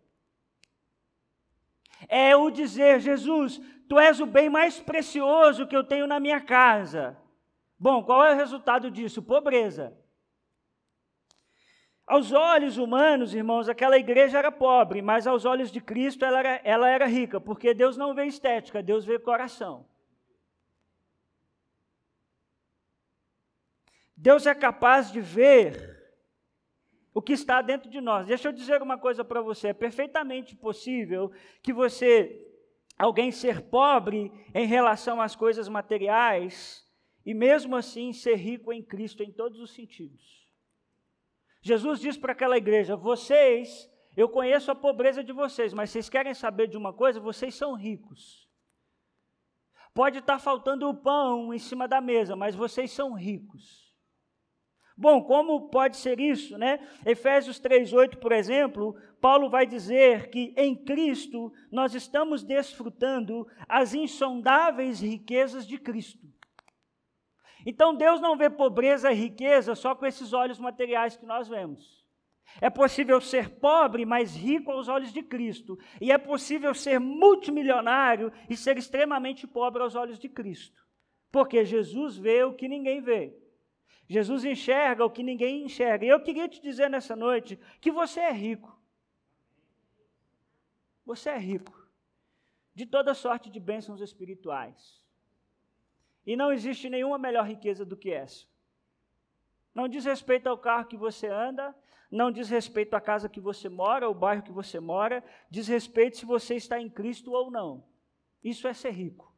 É 2.08 2.34
o 2.34 2.50
dizer: 2.50 3.02
Jesus, 3.02 3.60
tu 3.90 4.00
és 4.00 4.22
o 4.22 4.26
bem 4.26 4.50
mais 4.50 4.80
precioso 4.80 5.68
que 5.68 5.76
eu 5.76 5.84
tenho 5.84 6.08
na 6.08 6.18
minha 6.18 6.40
casa. 6.40 7.18
Bom, 7.78 8.06
qual 8.06 8.24
é 8.24 8.34
o 8.34 8.38
resultado 8.38 8.90
disso? 8.90 9.22
Pobreza. 9.22 9.94
Aos 12.12 12.34
olhos 12.34 12.78
humanos, 12.78 13.34
irmãos, 13.34 13.70
aquela 13.70 13.98
igreja 13.98 14.38
era 14.38 14.52
pobre, 14.52 15.02
mas 15.02 15.26
aos 15.26 15.46
olhos 15.46 15.72
de 15.72 15.80
Cristo 15.80 16.26
ela 16.26 16.40
era, 16.40 16.62
ela 16.66 16.90
era 16.90 17.06
rica, 17.06 17.40
porque 17.40 17.74
Deus 17.74 17.96
não 17.96 18.14
vê 18.14 18.26
estética, 18.26 18.84
Deus 18.84 19.06
vê 19.06 19.18
coração. 19.18 19.88
Deus 24.14 24.46
é 24.46 24.54
capaz 24.54 25.10
de 25.10 25.22
ver 25.22 26.04
o 27.14 27.22
que 27.22 27.32
está 27.32 27.62
dentro 27.62 27.90
de 27.90 28.02
nós. 28.02 28.28
Deixa 28.28 28.50
eu 28.50 28.52
dizer 28.52 28.82
uma 28.82 28.98
coisa 28.98 29.24
para 29.24 29.42
você: 29.42 29.70
é 29.70 29.74
perfeitamente 29.74 30.54
possível 30.54 31.32
que 31.64 31.72
você, 31.72 32.46
alguém 33.00 33.32
ser 33.32 33.62
pobre 33.62 34.30
em 34.54 34.68
relação 34.68 35.22
às 35.22 35.34
coisas 35.34 35.70
materiais, 35.70 36.86
e 37.26 37.34
mesmo 37.34 37.74
assim 37.74 38.12
ser 38.12 38.36
rico 38.36 38.74
em 38.74 38.84
Cristo 38.84 39.24
em 39.24 39.32
todos 39.32 39.62
os 39.62 39.74
sentidos. 39.74 40.41
Jesus 41.62 42.00
diz 42.00 42.18
para 42.18 42.34
aquela 42.34 42.58
igreja: 42.58 42.96
vocês, 42.96 43.90
eu 44.16 44.28
conheço 44.28 44.72
a 44.72 44.76
pobreza 44.76 45.24
de 45.24 45.32
vocês, 45.32 45.74
mas 45.74 45.90
vocês 45.90 46.10
querem 46.10 46.34
saber 46.34 46.68
de 46.68 46.78
uma 46.78 46.94
coisa? 46.94 47.20
Vocês 47.20 47.56
são 47.56 47.74
ricos. 47.76 48.50
Pode 49.94 50.20
estar 50.20 50.40
faltando 50.40 50.90
o 50.90 50.96
pão 50.96 51.54
em 51.54 51.60
cima 51.60 51.88
da 51.88 52.00
mesa, 52.00 52.36
mas 52.36 52.56
vocês 52.56 52.92
são 52.92 53.14
ricos. 53.14 53.92
Bom, 54.98 55.24
como 55.24 55.70
pode 55.70 55.98
ser 55.98 56.20
isso, 56.20 56.58
né? 56.58 56.80
Efésios 57.06 57.60
3:8, 57.60 58.18
por 58.18 58.32
exemplo, 58.32 58.96
Paulo 59.20 59.50
vai 59.50 59.66
dizer 59.66 60.30
que 60.30 60.54
em 60.58 60.76
Cristo 60.76 61.52
nós 61.72 61.96
estamos 61.96 62.44
desfrutando 62.44 63.48
as 63.68 63.94
insondáveis 63.94 65.02
riquezas 65.02 65.66
de 65.68 65.78
Cristo. 65.78 66.32
Então 67.66 67.96
Deus 67.96 68.20
não 68.20 68.36
vê 68.36 68.50
pobreza 68.50 69.12
e 69.12 69.16
riqueza 69.16 69.76
só 69.76 69.96
com 69.96 70.06
esses 70.06 70.34
olhos 70.34 70.60
materiais 70.60 71.16
que 71.16 71.26
nós 71.26 71.48
vemos. 71.48 72.02
É 72.60 72.70
possível 72.70 73.22
ser 73.22 73.50
pobre, 73.50 74.06
mas 74.06 74.36
rico 74.36 74.72
aos 74.72 74.88
olhos 74.88 75.14
de 75.14 75.24
Cristo. 75.24 75.78
E 76.02 76.12
é 76.12 76.18
possível 76.18 76.74
ser 76.74 77.00
multimilionário 77.00 78.32
e 78.50 78.58
ser 78.58 78.78
extremamente 78.78 79.48
pobre 79.48 79.82
aos 79.82 79.96
olhos 79.96 80.20
de 80.20 80.28
Cristo. 80.28 80.86
Porque 81.32 81.64
Jesus 81.64 82.18
vê 82.18 82.44
o 82.44 82.54
que 82.54 82.68
ninguém 82.68 83.02
vê. 83.02 83.38
Jesus 84.08 84.44
enxerga 84.44 85.06
o 85.06 85.10
que 85.10 85.24
ninguém 85.24 85.64
enxerga. 85.64 86.06
E 86.06 86.10
eu 86.10 86.22
queria 86.22 86.50
te 86.50 86.62
dizer 86.62 86.90
nessa 86.90 87.16
noite 87.16 87.58
que 87.80 87.90
você 87.90 88.20
é 88.20 88.32
rico. 88.32 88.78
Você 91.06 91.30
é 91.30 91.38
rico 91.38 91.80
de 92.74 92.86
toda 92.86 93.14
sorte 93.14 93.50
de 93.50 93.60
bênçãos 93.60 94.02
espirituais. 94.02 95.02
E 96.26 96.36
não 96.36 96.52
existe 96.52 96.90
nenhuma 96.90 97.18
melhor 97.18 97.46
riqueza 97.46 97.86
do 97.86 97.98
que 97.98 98.12
essa. 98.12 98.46
Não 99.74 99.88
diz 99.88 100.06
respeito 100.06 100.48
ao 100.48 100.58
carro 100.58 100.86
que 100.86 100.98
você 100.98 101.28
anda, 101.28 101.76
não 102.12 102.32
diz 102.32 102.50
respeito 102.50 102.94
à 102.94 103.02
casa 103.02 103.30
que 103.30 103.40
você 103.40 103.70
mora, 103.70 104.06
ao 104.06 104.14
bairro 104.14 104.44
que 104.44 104.52
você 104.52 104.80
mora, 104.80 105.24
diz 105.50 105.68
respeito 105.68 106.18
se 106.18 106.26
você 106.26 106.56
está 106.56 106.80
em 106.80 106.90
Cristo 106.90 107.32
ou 107.32 107.50
não. 107.50 107.84
Isso 108.44 108.68
é 108.68 108.74
ser 108.74 108.92
rico. 108.92 109.32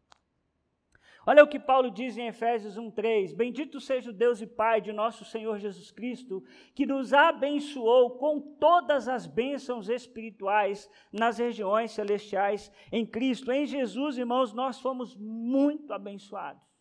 Olha 1.25 1.41
o 1.41 1.47
que 1.47 1.59
Paulo 1.59 1.89
diz 1.89 2.17
em 2.17 2.27
Efésios 2.27 2.77
1:3: 2.77 3.33
Bendito 3.33 3.79
seja 3.79 4.09
o 4.09 4.13
Deus 4.13 4.41
e 4.41 4.47
Pai 4.47 4.81
de 4.81 4.91
nosso 4.91 5.23
Senhor 5.23 5.57
Jesus 5.57 5.89
Cristo, 5.89 6.43
que 6.75 6.85
nos 6.85 7.13
abençoou 7.13 8.17
com 8.17 8.41
todas 8.41 9.07
as 9.07 9.25
bênçãos 9.25 9.87
espirituais 9.87 10.89
nas 11.13 11.37
regiões 11.37 11.91
celestiais 11.91 12.71
em 12.91 13.05
Cristo. 13.05 13.51
Em 13.51 13.65
Jesus, 13.65 14.17
irmãos, 14.17 14.51
nós 14.51 14.79
fomos 14.79 15.15
muito 15.15 15.93
abençoados. 15.93 16.72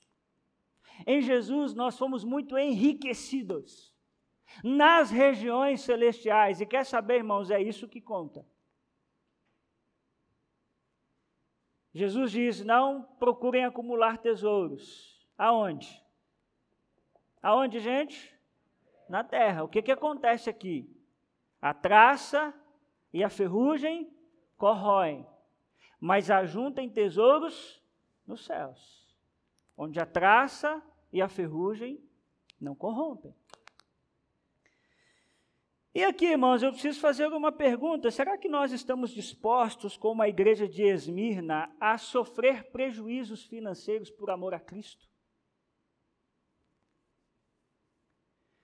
Em 1.07 1.21
Jesus 1.21 1.75
nós 1.75 1.99
fomos 1.99 2.25
muito 2.25 2.57
enriquecidos 2.59 3.93
nas 4.63 5.11
regiões 5.11 5.81
celestiais. 5.81 6.61
E 6.61 6.67
quer 6.67 6.85
saber, 6.85 7.17
irmãos, 7.17 7.51
é 7.51 7.61
isso 7.61 7.89
que 7.89 8.01
conta. 8.01 8.47
Jesus 11.95 12.31
diz: 12.31 12.65
não 12.65 13.03
procurem 13.19 13.65
acumular 13.65 14.19
tesouros. 14.19 15.27
Aonde? 15.37 16.03
Aonde, 17.43 17.81
gente? 17.81 18.35
Na 19.09 19.25
terra. 19.25 19.65
O 19.65 19.69
que, 19.69 19.83
que 19.83 19.93
acontece 19.93 20.49
aqui? 20.49 20.89
A 21.61 21.75
traça 21.75 22.55
e 23.13 23.23
a 23.23 23.29
ferrugem 23.29 24.11
corroem, 24.57 25.27
mas 26.01 26.31
ajuntem 26.31 26.89
tesouros 26.89 27.83
nos 28.27 28.45
céus, 28.45 29.02
onde 29.77 30.01
a 30.01 30.07
traça 30.07 30.83
e 31.13 31.21
a 31.21 31.29
ferrugem 31.29 32.03
não 32.61 32.75
corrompem. 32.75 33.35
E 35.95 36.03
aqui, 36.03 36.25
irmãos, 36.25 36.63
eu 36.63 36.73
preciso 36.73 36.99
fazer 37.01 37.27
uma 37.27 37.53
pergunta: 37.53 38.11
será 38.11 38.39
que 38.39 38.49
nós 38.49 38.73
estamos 38.73 39.11
dispostos, 39.11 39.97
como 39.97 40.23
a 40.23 40.29
igreja 40.29 40.67
de 40.67 40.83
Esmirna, 40.83 41.75
a 41.79 41.99
sofrer 41.99 42.71
prejuízos 42.71 43.45
financeiros 43.45 44.11
por 44.11 44.31
amor 44.31 44.55
a 44.55 44.61
Cristo? 44.61 45.07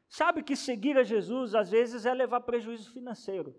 Sabe 0.09 0.43
que 0.43 0.57
seguir 0.57 0.97
a 0.97 1.03
Jesus 1.03 1.55
às 1.55 1.71
vezes 1.71 2.07
é 2.07 2.15
levar 2.15 2.41
prejuízo 2.41 2.91
financeiro, 2.93 3.55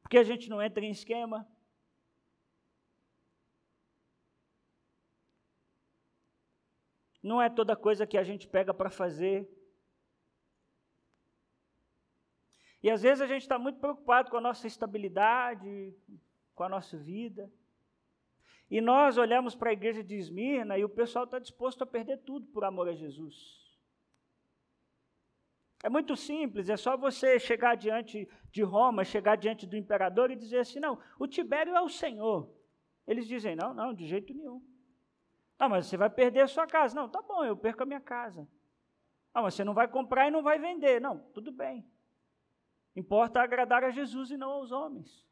porque 0.00 0.16
a 0.16 0.24
gente 0.24 0.48
não 0.48 0.62
entra 0.62 0.82
em 0.82 0.90
esquema. 0.90 1.46
Não 7.22 7.40
é 7.40 7.48
toda 7.48 7.76
coisa 7.76 8.06
que 8.06 8.18
a 8.18 8.24
gente 8.24 8.48
pega 8.48 8.74
para 8.74 8.90
fazer 8.90 9.48
E 12.82 12.90
às 12.90 13.02
vezes 13.02 13.20
a 13.20 13.26
gente 13.26 13.42
está 13.42 13.58
muito 13.58 13.78
preocupado 13.78 14.30
com 14.30 14.36
a 14.36 14.40
nossa 14.40 14.66
estabilidade, 14.66 15.94
com 16.54 16.64
a 16.64 16.68
nossa 16.68 16.98
vida. 16.98 17.50
E 18.68 18.80
nós 18.80 19.16
olhamos 19.16 19.54
para 19.54 19.70
a 19.70 19.72
igreja 19.72 20.02
de 20.02 20.16
Esmirna 20.16 20.76
e 20.76 20.84
o 20.84 20.88
pessoal 20.88 21.24
está 21.24 21.38
disposto 21.38 21.82
a 21.82 21.86
perder 21.86 22.18
tudo 22.18 22.46
por 22.46 22.64
amor 22.64 22.88
a 22.88 22.94
Jesus. 22.94 23.60
É 25.84 25.88
muito 25.88 26.16
simples, 26.16 26.68
é 26.68 26.76
só 26.76 26.96
você 26.96 27.38
chegar 27.40 27.76
diante 27.76 28.28
de 28.50 28.62
Roma, 28.62 29.04
chegar 29.04 29.36
diante 29.36 29.66
do 29.66 29.76
imperador 29.76 30.30
e 30.30 30.36
dizer 30.36 30.60
assim: 30.60 30.80
não, 30.80 30.98
o 31.18 31.26
Tibério 31.26 31.74
é 31.74 31.80
o 31.80 31.88
Senhor. 31.88 32.48
Eles 33.06 33.26
dizem: 33.26 33.54
não, 33.56 33.74
não, 33.74 33.92
de 33.92 34.06
jeito 34.06 34.32
nenhum. 34.32 34.62
Ah, 35.58 35.68
mas 35.68 35.86
você 35.86 35.96
vai 35.96 36.10
perder 36.10 36.40
a 36.40 36.48
sua 36.48 36.66
casa. 36.66 36.94
Não, 36.94 37.08
tá 37.08 37.22
bom, 37.22 37.44
eu 37.44 37.56
perco 37.56 37.82
a 37.82 37.86
minha 37.86 38.00
casa. 38.00 38.48
Ah, 39.32 39.42
mas 39.42 39.54
você 39.54 39.64
não 39.64 39.74
vai 39.74 39.88
comprar 39.88 40.28
e 40.28 40.30
não 40.30 40.42
vai 40.42 40.58
vender. 40.58 41.00
Não, 41.00 41.18
tudo 41.32 41.52
bem. 41.52 41.86
Importa 42.94 43.40
agradar 43.40 43.84
a 43.84 43.90
Jesus 43.90 44.30
e 44.30 44.36
não 44.36 44.50
aos 44.50 44.72
homens. 44.72 45.26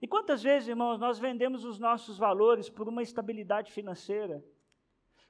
E 0.00 0.08
quantas 0.08 0.42
vezes, 0.42 0.68
irmãos, 0.68 0.98
nós 0.98 1.18
vendemos 1.18 1.64
os 1.64 1.78
nossos 1.78 2.18
valores 2.18 2.68
por 2.68 2.88
uma 2.88 3.02
estabilidade 3.02 3.70
financeira? 3.70 4.44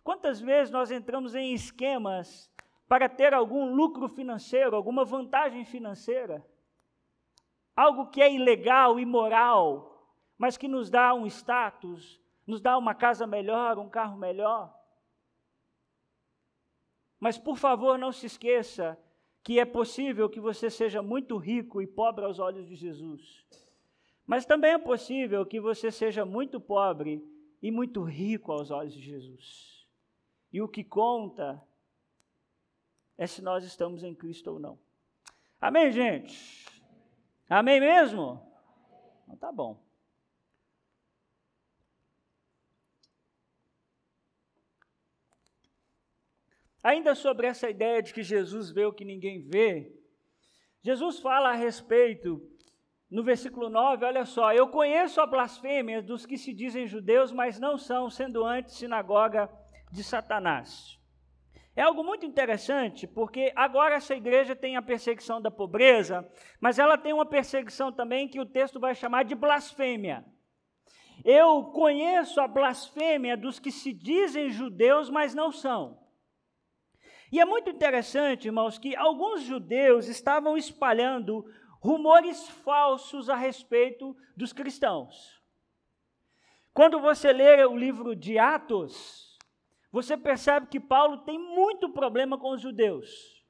Quantas 0.03 0.41
vezes 0.41 0.71
nós 0.71 0.91
entramos 0.91 1.35
em 1.35 1.53
esquemas 1.53 2.51
para 2.89 3.09
ter 3.09 3.35
algum 3.35 3.75
lucro 3.75 4.09
financeiro, 4.09 4.75
alguma 4.75 5.05
vantagem 5.05 5.65
financeira? 5.65 6.45
Algo 7.77 8.09
que 8.09 8.23
é 8.23 8.33
ilegal, 8.33 8.99
imoral, 8.99 10.17
mas 10.39 10.57
que 10.57 10.67
nos 10.67 10.89
dá 10.89 11.13
um 11.13 11.27
status, 11.27 12.22
nos 12.47 12.61
dá 12.61 12.77
uma 12.77 12.95
casa 12.95 13.27
melhor, 13.27 13.79
um 13.79 13.89
carro 13.89 14.17
melhor. 14.17 14.75
Mas 17.19 17.39
por 17.39 17.57
favor, 17.57 17.99
não 17.99 18.11
se 18.13 18.27
esqueça 18.27 18.99
que 19.43 19.59
é 19.59 19.65
possível 19.65 20.29
que 20.29 20.41
você 20.41 20.71
seja 20.71 21.03
muito 21.03 21.37
rico 21.37 21.81
e 21.81 21.87
pobre 21.87 22.25
aos 22.25 22.39
olhos 22.39 22.67
de 22.67 22.75
Jesus. 22.75 23.45
Mas 24.27 24.47
também 24.47 24.73
é 24.73 24.79
possível 24.79 25.45
que 25.45 25.61
você 25.61 25.91
seja 25.91 26.25
muito 26.25 26.61
pobre 26.61 27.23
e 27.61 27.71
muito 27.71 28.03
rico 28.03 28.53
aos 28.53 28.71
olhos 28.71 28.95
de 28.95 29.01
Jesus. 29.01 29.87
E 30.53 30.61
o 30.61 30.69
que 30.69 30.85
conta 30.85 31.63
é 33.17 33.27
se 33.27 33.43
nós 33.43 33.65
estamos 33.65 34.03
em 34.03 34.15
Cristo 34.15 34.53
ou 34.53 34.59
não. 34.59 34.79
Amém, 35.61 35.91
gente? 35.93 36.67
Amém 37.49 37.81
mesmo? 37.81 38.41
Então 39.25 39.37
tá 39.37 39.53
bom. 39.53 39.81
Ainda 46.83 47.15
sobre 47.15 47.47
essa 47.47 47.71
ideia 47.71 48.03
de 48.03 48.13
que 48.13 48.23
Jesus 48.23 48.71
vê 48.71 48.85
o 48.85 48.93
que 48.93 49.05
ninguém 49.05 49.41
vê, 49.41 49.93
Jesus 50.83 51.21
fala 51.21 51.51
a 51.51 51.55
respeito, 51.55 52.43
no 53.09 53.23
versículo 53.23 53.69
9, 53.69 54.05
olha 54.05 54.25
só: 54.25 54.53
Eu 54.53 54.69
conheço 54.69 55.21
a 55.21 55.27
blasfêmia 55.27 56.03
dos 56.03 56.27
que 56.27 56.37
se 56.37 56.53
dizem 56.53 56.89
judeus, 56.89 57.31
mas 57.31 57.61
não 57.61 57.79
são, 57.79 58.11
sendo 58.11 58.45
antes 58.45 58.75
sinagoga 58.75 59.49
de 59.93 60.03
Satanás. 60.03 60.99
É 61.77 61.83
algo 61.83 62.03
muito 62.03 62.27
interessante, 62.27 63.07
porque 63.07 63.53
agora 63.55 63.95
essa 63.95 64.15
igreja 64.15 64.57
tem 64.57 64.77
a 64.77 64.83
perseguição 64.83 65.41
da 65.41 65.51
pobreza, 65.51 66.29
mas 66.61 66.79
ela 66.79 66.99
tem 66.99 67.13
uma 67.13 67.25
perseguição 67.25 67.93
também 67.93 68.29
que 68.29 68.41
o 68.41 68.47
texto 68.47 68.81
vai 68.81 68.95
chamar 68.95 69.25
de 69.25 69.35
blasfêmia. 69.35 70.25
Eu 71.25 71.67
conheço 71.67 72.41
a 72.41 72.49
blasfêmia 72.49 73.37
dos 73.37 73.59
que 73.59 73.71
se 73.71 73.93
dizem 73.93 74.51
judeus, 74.51 75.09
mas 75.09 75.35
não 75.35 75.53
são. 75.53 76.02
E 77.33 77.41
é 77.41 77.47
muito 77.47 77.71
interessante, 77.71 78.49
irmãos, 78.49 78.77
que 78.77 78.95
alguns 78.95 79.41
judeus 79.41 80.07
estavam 80.07 80.55
espalhando 80.55 81.43
rumores 81.81 82.47
falsos 82.47 83.31
a 83.31 83.35
respeito 83.35 84.15
dos 84.37 84.53
cristãos. 84.53 85.43
Quando 86.75 87.01
você 87.01 87.33
lê 87.33 87.65
o 87.65 87.75
livro 87.75 88.15
de 88.15 88.39
Atos, 88.39 89.39
você 89.91 90.15
percebe 90.15 90.67
que 90.67 90.79
Paulo 90.79 91.25
tem 91.25 91.39
muito 91.39 91.89
problema 91.89 92.37
com 92.37 92.51
os 92.51 92.61
judeus. 92.61 93.43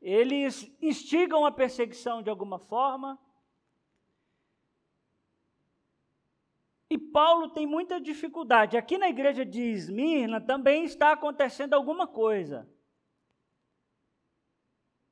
Eles 0.00 0.68
instigam 0.82 1.46
a 1.46 1.52
perseguição 1.52 2.20
de 2.20 2.30
alguma 2.30 2.58
forma, 2.58 3.16
E 6.90 6.96
Paulo 6.96 7.50
tem 7.50 7.66
muita 7.66 8.00
dificuldade. 8.00 8.76
Aqui 8.76 8.96
na 8.96 9.08
igreja 9.08 9.44
de 9.44 9.60
Esmirna 9.60 10.40
também 10.40 10.84
está 10.84 11.12
acontecendo 11.12 11.74
alguma 11.74 12.06
coisa. 12.06 12.68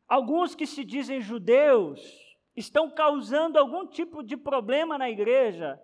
Alguns 0.09 0.55
que 0.55 0.67
se 0.67 0.85
dizem 0.85 1.21
judeus 1.21 2.01
estão 2.55 2.91
causando 2.91 3.59
algum 3.59 3.87
tipo 3.87 4.23
de 4.23 4.37
problema 4.37 4.97
na 4.97 5.11
igreja. 5.11 5.81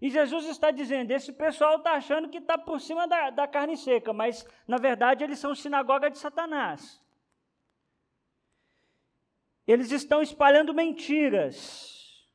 E 0.00 0.08
Jesus 0.08 0.46
está 0.46 0.70
dizendo: 0.70 1.10
esse 1.10 1.32
pessoal 1.32 1.78
está 1.78 1.92
achando 1.92 2.28
que 2.28 2.38
está 2.38 2.56
por 2.56 2.80
cima 2.80 3.08
da, 3.08 3.30
da 3.30 3.48
carne 3.48 3.76
seca, 3.76 4.12
mas 4.12 4.46
na 4.68 4.76
verdade 4.76 5.24
eles 5.24 5.40
são 5.40 5.54
sinagoga 5.54 6.08
de 6.08 6.18
Satanás. 6.18 7.02
Eles 9.66 9.90
estão 9.90 10.22
espalhando 10.22 10.72
mentiras. 10.72 12.26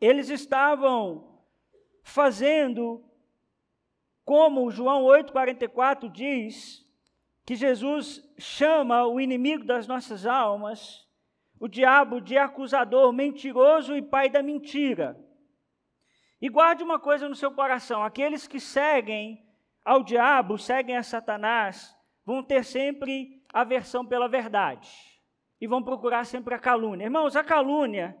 Eles 0.00 0.28
estavam 0.30 1.31
fazendo 2.02 3.04
como 4.24 4.70
João 4.70 5.04
8,44 5.04 6.10
diz, 6.10 6.82
que 7.44 7.54
Jesus 7.54 8.22
chama 8.38 9.06
o 9.06 9.20
inimigo 9.20 9.64
das 9.64 9.86
nossas 9.86 10.26
almas, 10.26 11.06
o 11.58 11.68
diabo, 11.68 12.20
de 12.20 12.36
acusador, 12.38 13.12
mentiroso 13.12 13.96
e 13.96 14.02
pai 14.02 14.28
da 14.28 14.42
mentira. 14.42 15.18
E 16.40 16.48
guarde 16.48 16.82
uma 16.82 16.98
coisa 16.98 17.28
no 17.28 17.34
seu 17.34 17.52
coração: 17.52 18.02
aqueles 18.02 18.46
que 18.46 18.60
seguem 18.60 19.44
ao 19.84 20.02
diabo, 20.02 20.58
seguem 20.58 20.96
a 20.96 21.02
Satanás, 21.02 21.96
vão 22.24 22.42
ter 22.42 22.64
sempre 22.64 23.42
aversão 23.52 24.04
pela 24.06 24.28
verdade 24.28 24.90
e 25.60 25.66
vão 25.66 25.82
procurar 25.82 26.24
sempre 26.24 26.54
a 26.54 26.58
calúnia. 26.58 27.04
Irmãos, 27.04 27.36
a 27.36 27.44
calúnia 27.44 28.16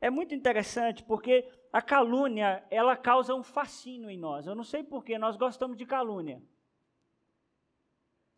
é 0.00 0.10
muito 0.10 0.34
interessante 0.34 1.02
porque 1.02 1.48
a 1.76 1.82
calúnia, 1.82 2.66
ela 2.70 2.96
causa 2.96 3.34
um 3.34 3.42
fascínio 3.42 4.08
em 4.08 4.16
nós. 4.16 4.46
Eu 4.46 4.54
não 4.54 4.64
sei 4.64 4.82
porquê, 4.82 5.18
nós 5.18 5.36
gostamos 5.36 5.76
de 5.76 5.84
calúnia. 5.84 6.42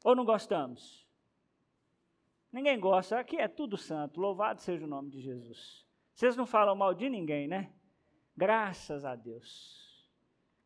Ou 0.03 0.17
não 0.17 0.25
gostamos? 0.25 1.07
Ninguém 2.51 2.81
gosta, 2.81 3.17
aqui 3.17 3.37
é 3.37 3.47
tudo 3.47 3.77
santo, 3.77 4.21
louvado 4.21 4.61
seja 4.61 4.85
o 4.85 4.89
nome 4.89 5.11
de 5.11 5.21
Jesus. 5.21 5.87
Vocês 6.13 6.35
não 6.35 6.47
falam 6.47 6.75
mal 6.75 6.93
de 6.93 7.09
ninguém, 7.09 7.47
né? 7.47 7.73
Graças 8.37 9.05
a 9.05 9.15
Deus. 9.15 10.11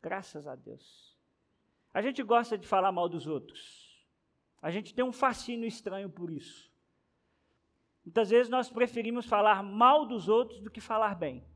Graças 0.00 0.46
a 0.46 0.54
Deus. 0.54 1.14
A 1.92 2.00
gente 2.00 2.22
gosta 2.22 2.56
de 2.56 2.66
falar 2.66 2.90
mal 2.90 3.06
dos 3.06 3.26
outros. 3.26 4.02
A 4.62 4.70
gente 4.70 4.94
tem 4.94 5.04
um 5.04 5.12
fascínio 5.12 5.68
estranho 5.68 6.08
por 6.08 6.30
isso. 6.30 6.72
Muitas 8.02 8.30
vezes 8.30 8.48
nós 8.50 8.70
preferimos 8.70 9.26
falar 9.26 9.62
mal 9.62 10.06
dos 10.06 10.26
outros 10.26 10.58
do 10.62 10.70
que 10.70 10.80
falar 10.80 11.14
bem. 11.14 11.51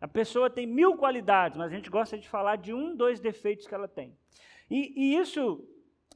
A 0.00 0.06
pessoa 0.06 0.50
tem 0.50 0.66
mil 0.66 0.96
qualidades, 0.96 1.56
mas 1.56 1.72
a 1.72 1.74
gente 1.74 1.88
gosta 1.88 2.18
de 2.18 2.28
falar 2.28 2.56
de 2.56 2.72
um, 2.72 2.94
dois 2.94 3.18
defeitos 3.18 3.66
que 3.66 3.74
ela 3.74 3.88
tem. 3.88 4.16
E, 4.70 4.92
e 4.94 5.16
isso, 5.16 5.66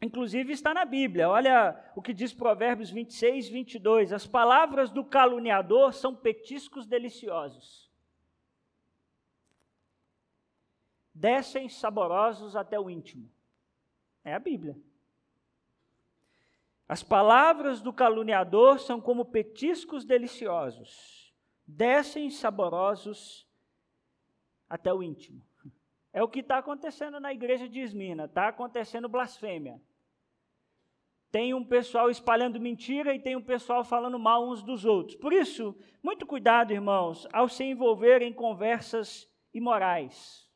inclusive, 0.02 0.52
está 0.52 0.74
na 0.74 0.84
Bíblia. 0.84 1.28
Olha 1.30 1.92
o 1.96 2.02
que 2.02 2.12
diz 2.12 2.32
Provérbios 2.32 2.90
26, 2.90 3.48
22. 3.48 4.12
As 4.12 4.26
palavras 4.26 4.90
do 4.90 5.04
caluniador 5.04 5.94
são 5.94 6.14
petiscos 6.14 6.86
deliciosos. 6.86 7.90
Descem 11.14 11.68
saborosos 11.68 12.56
até 12.56 12.78
o 12.78 12.90
íntimo. 12.90 13.30
É 14.22 14.34
a 14.34 14.38
Bíblia. 14.38 14.76
As 16.86 17.02
palavras 17.02 17.80
do 17.80 17.92
caluniador 17.92 18.78
são 18.78 19.00
como 19.00 19.24
petiscos 19.24 20.04
deliciosos. 20.04 21.32
Descem 21.66 22.30
saborosos 22.30 23.48
até 24.70 24.94
o 24.94 25.02
íntimo. 25.02 25.42
É 26.12 26.22
o 26.22 26.28
que 26.28 26.40
está 26.40 26.58
acontecendo 26.58 27.18
na 27.18 27.32
igreja 27.32 27.68
de 27.68 27.80
Esmina, 27.80 28.24
está 28.24 28.48
acontecendo 28.48 29.08
blasfêmia. 29.08 29.80
Tem 31.30 31.54
um 31.54 31.64
pessoal 31.64 32.10
espalhando 32.10 32.60
mentira 32.60 33.14
e 33.14 33.20
tem 33.20 33.36
um 33.36 33.42
pessoal 33.42 33.84
falando 33.84 34.18
mal 34.18 34.48
uns 34.48 34.62
dos 34.62 34.84
outros. 34.84 35.16
Por 35.16 35.32
isso, 35.32 35.76
muito 36.02 36.26
cuidado, 36.26 36.72
irmãos, 36.72 37.26
ao 37.32 37.48
se 37.48 37.64
envolver 37.64 38.22
em 38.22 38.32
conversas 38.32 39.28
imorais. 39.52 40.48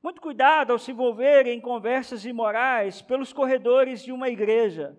Muito 0.00 0.20
cuidado 0.20 0.72
ao 0.72 0.78
se 0.78 0.90
envolver 0.90 1.46
em 1.46 1.60
conversas 1.60 2.24
imorais 2.24 3.00
pelos 3.02 3.32
corredores 3.32 4.02
de 4.02 4.12
uma 4.12 4.28
igreja. 4.28 4.96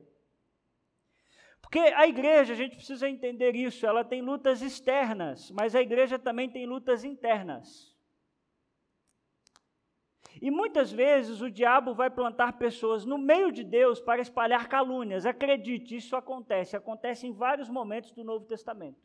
Porque 1.64 1.80
a 1.80 2.06
igreja, 2.08 2.54
a 2.54 2.56
gente 2.56 2.76
precisa 2.76 3.10
entender 3.10 3.56
isso, 3.56 3.88
ela 3.88 4.04
tem 4.04 4.22
lutas 4.22 4.62
externas, 4.62 5.50
mas 5.50 5.74
a 5.74 5.82
igreja 5.82 6.20
também 6.20 6.48
tem 6.48 6.68
lutas 6.68 7.04
internas. 7.04 7.92
E 10.42 10.52
muitas 10.52 10.92
vezes 10.92 11.42
o 11.42 11.50
diabo 11.50 11.96
vai 11.96 12.10
plantar 12.10 12.60
pessoas 12.60 13.06
no 13.06 13.18
meio 13.18 13.52
de 13.52 13.64
Deus 13.64 14.00
para 14.00 14.22
espalhar 14.22 14.68
calúnias. 14.68 15.26
Acredite, 15.26 15.96
isso 15.96 16.16
acontece, 16.16 16.76
acontece 16.76 17.26
em 17.26 17.32
vários 17.32 17.70
momentos 17.70 18.12
do 18.12 18.24
Novo 18.24 18.46
Testamento. 18.46 19.02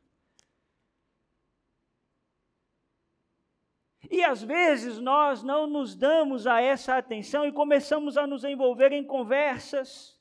E 4.11 4.25
às 4.25 4.43
vezes 4.43 4.99
nós 4.99 5.43
não 5.43 5.67
nos 5.67 5.95
damos 5.95 6.47
a 6.47 6.61
essa 6.61 6.97
atenção 6.97 7.47
e 7.47 7.53
começamos 7.53 8.17
a 8.17 8.27
nos 8.27 8.43
envolver 8.43 8.93
em 8.93 9.05
conversas 9.05 10.18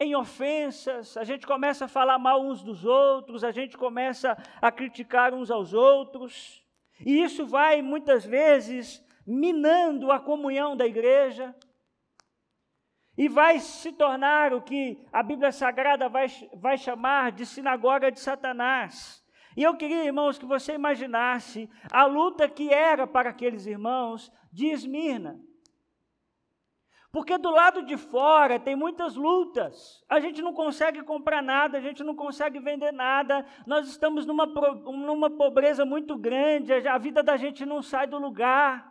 em 0.00 0.16
ofensas, 0.16 1.14
a 1.18 1.24
gente 1.24 1.46
começa 1.46 1.84
a 1.84 1.88
falar 1.88 2.18
mal 2.18 2.42
uns 2.42 2.62
dos 2.62 2.86
outros, 2.86 3.44
a 3.44 3.52
gente 3.52 3.76
começa 3.76 4.34
a 4.60 4.72
criticar 4.72 5.34
uns 5.34 5.50
aos 5.50 5.74
outros, 5.74 6.64
e 7.04 7.22
isso 7.22 7.46
vai 7.46 7.82
muitas 7.82 8.24
vezes 8.24 9.04
minando 9.26 10.10
a 10.10 10.18
comunhão 10.18 10.74
da 10.74 10.86
igreja, 10.86 11.54
e 13.16 13.28
vai 13.28 13.58
se 13.58 13.92
tornar 13.92 14.54
o 14.54 14.62
que 14.62 14.98
a 15.12 15.22
Bíblia 15.22 15.52
Sagrada 15.52 16.08
vai, 16.08 16.26
vai 16.54 16.78
chamar 16.78 17.32
de 17.32 17.44
sinagoga 17.44 18.10
de 18.10 18.18
Satanás. 18.18 19.22
E 19.54 19.62
eu 19.62 19.76
queria, 19.76 20.04
irmãos, 20.04 20.38
que 20.38 20.46
você 20.46 20.72
imaginasse 20.72 21.68
a 21.92 22.06
luta 22.06 22.48
que 22.48 22.72
era 22.72 23.06
para 23.06 23.28
aqueles 23.28 23.66
irmãos 23.66 24.32
de 24.50 24.68
Esmirna. 24.68 25.38
Porque 27.12 27.36
do 27.36 27.50
lado 27.50 27.82
de 27.82 27.96
fora 27.96 28.60
tem 28.60 28.76
muitas 28.76 29.16
lutas. 29.16 30.04
A 30.08 30.20
gente 30.20 30.40
não 30.40 30.54
consegue 30.54 31.02
comprar 31.02 31.42
nada, 31.42 31.78
a 31.78 31.80
gente 31.80 32.04
não 32.04 32.14
consegue 32.14 32.60
vender 32.60 32.92
nada. 32.92 33.44
Nós 33.66 33.88
estamos 33.88 34.24
numa, 34.24 34.46
numa 34.46 35.28
pobreza 35.28 35.84
muito 35.84 36.16
grande, 36.16 36.72
a 36.72 36.98
vida 36.98 37.20
da 37.22 37.36
gente 37.36 37.66
não 37.66 37.82
sai 37.82 38.06
do 38.06 38.18
lugar. 38.18 38.88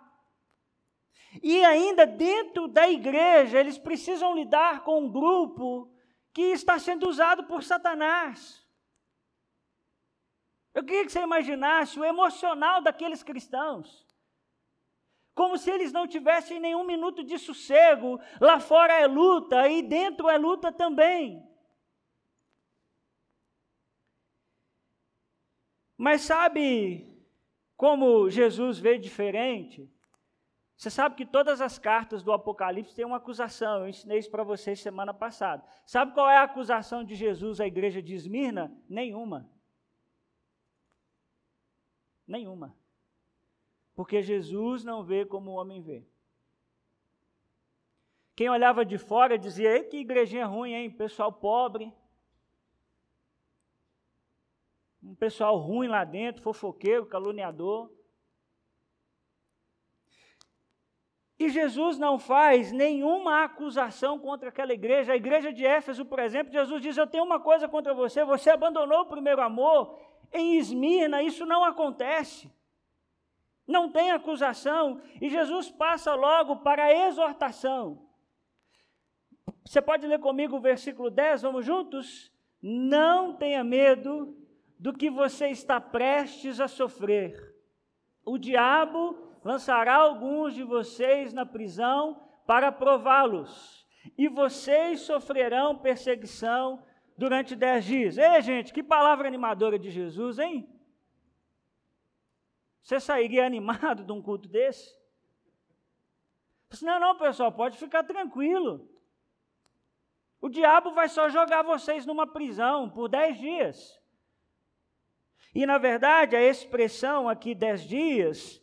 E 1.41 1.63
ainda 1.63 2.05
dentro 2.05 2.67
da 2.67 2.89
igreja, 2.89 3.57
eles 3.57 3.77
precisam 3.77 4.35
lidar 4.35 4.83
com 4.83 5.03
um 5.03 5.09
grupo 5.09 5.89
que 6.33 6.41
está 6.41 6.77
sendo 6.77 7.07
usado 7.07 7.45
por 7.45 7.63
Satanás. 7.63 8.67
Eu 10.73 10.83
queria 10.83 11.05
que 11.05 11.11
você 11.11 11.21
imaginasse 11.21 11.97
o 11.97 12.03
emocional 12.03 12.81
daqueles 12.81 13.23
cristãos 13.23 14.08
como 15.39 15.57
se 15.57 15.71
eles 15.71 15.93
não 15.93 16.05
tivessem 16.05 16.59
nenhum 16.59 16.83
minuto 16.83 17.23
de 17.23 17.39
sossego. 17.39 18.19
Lá 18.41 18.59
fora 18.59 18.91
é 18.99 19.07
luta 19.07 19.69
e 19.69 19.81
dentro 19.81 20.27
é 20.27 20.37
luta 20.37 20.69
também. 20.69 21.41
Mas 25.97 26.23
sabe 26.23 27.07
como 27.77 28.29
Jesus 28.29 28.79
vê 28.79 28.97
diferente? 28.97 29.89
Você 30.75 30.89
sabe 30.89 31.15
que 31.15 31.25
todas 31.25 31.61
as 31.61 31.79
cartas 31.79 32.21
do 32.21 32.33
Apocalipse 32.33 32.93
têm 32.93 33.05
uma 33.05 33.15
acusação. 33.15 33.83
Eu 33.83 33.87
ensinei 33.87 34.19
isso 34.19 34.29
para 34.29 34.43
vocês 34.43 34.81
semana 34.81 35.13
passada. 35.13 35.63
Sabe 35.85 36.13
qual 36.13 36.29
é 36.29 36.35
a 36.35 36.43
acusação 36.43 37.01
de 37.01 37.15
Jesus 37.15 37.61
à 37.61 37.65
igreja 37.65 38.01
de 38.01 38.13
Esmirna? 38.13 38.77
Nenhuma. 38.89 39.49
Nenhuma. 42.27 42.75
Porque 43.99 44.21
Jesus 44.21 44.85
não 44.85 45.03
vê 45.03 45.25
como 45.25 45.51
o 45.51 45.55
homem 45.55 45.81
vê. 45.81 46.01
Quem 48.33 48.49
olhava 48.49 48.85
de 48.85 48.97
fora 48.97 49.37
dizia: 49.37 49.75
Ei, 49.75 49.83
que 49.83 49.97
igrejinha 49.97 50.45
ruim, 50.45 50.71
hein? 50.71 50.89
Pessoal 50.89 51.33
pobre. 51.33 51.93
Um 55.03 55.13
pessoal 55.15 55.57
ruim 55.57 55.89
lá 55.89 56.05
dentro, 56.05 56.41
fofoqueiro, 56.41 57.07
caluniador. 57.07 57.91
E 61.37 61.49
Jesus 61.49 61.97
não 61.97 62.17
faz 62.17 62.71
nenhuma 62.71 63.43
acusação 63.43 64.17
contra 64.17 64.47
aquela 64.47 64.71
igreja. 64.71 65.11
A 65.11 65.17
igreja 65.17 65.51
de 65.51 65.65
Éfeso, 65.65 66.05
por 66.05 66.19
exemplo, 66.19 66.53
Jesus 66.53 66.81
diz: 66.81 66.95
Eu 66.95 67.05
tenho 67.05 67.25
uma 67.25 67.41
coisa 67.41 67.67
contra 67.67 67.93
você, 67.93 68.23
você 68.23 68.49
abandonou 68.49 69.01
o 69.01 69.09
primeiro 69.09 69.41
amor. 69.41 69.99
Em 70.31 70.57
Esmirna, 70.57 71.21
isso 71.21 71.45
não 71.45 71.65
acontece 71.65 72.49
não 73.69 73.91
tem 73.91 74.09
acusação, 74.09 74.99
e 75.21 75.29
Jesus 75.29 75.69
passa 75.69 76.15
logo 76.15 76.57
para 76.57 76.85
a 76.85 77.07
exortação. 77.07 78.01
Você 79.63 79.79
pode 79.79 80.07
ler 80.07 80.19
comigo 80.19 80.57
o 80.57 80.59
versículo 80.59 81.11
10, 81.11 81.43
vamos 81.43 81.63
juntos? 81.63 82.33
Não 82.59 83.35
tenha 83.35 83.63
medo 83.63 84.35
do 84.79 84.91
que 84.91 85.09
você 85.09 85.49
está 85.49 85.79
prestes 85.79 86.59
a 86.59 86.67
sofrer. 86.67 87.55
O 88.25 88.39
diabo 88.39 89.15
lançará 89.43 89.95
alguns 89.97 90.55
de 90.55 90.63
vocês 90.63 91.31
na 91.31 91.45
prisão 91.45 92.19
para 92.47 92.71
prová-los, 92.71 93.87
e 94.17 94.27
vocês 94.27 95.01
sofrerão 95.01 95.77
perseguição 95.77 96.83
durante 97.15 97.55
dez 97.55 97.85
dias. 97.85 98.17
Ei, 98.17 98.41
gente, 98.41 98.73
que 98.73 98.81
palavra 98.81 99.27
animadora 99.27 99.77
de 99.77 99.91
Jesus, 99.91 100.39
hein? 100.39 100.67
Você 102.81 102.99
sairia 102.99 103.45
animado 103.45 104.03
de 104.03 104.11
um 104.11 104.21
culto 104.21 104.47
desse? 104.47 104.97
Não, 106.81 106.99
não, 106.99 107.17
pessoal, 107.17 107.51
pode 107.51 107.77
ficar 107.77 108.03
tranquilo. 108.03 108.87
O 110.41 110.47
diabo 110.47 110.91
vai 110.91 111.09
só 111.09 111.27
jogar 111.29 111.63
vocês 111.63 112.05
numa 112.05 112.25
prisão 112.25 112.89
por 112.89 113.09
dez 113.09 113.37
dias. 113.37 113.99
E, 115.53 115.65
na 115.65 115.77
verdade, 115.77 116.35
a 116.35 116.41
expressão 116.41 117.27
aqui, 117.27 117.55
dez 117.55 117.81
dias, 117.81 118.61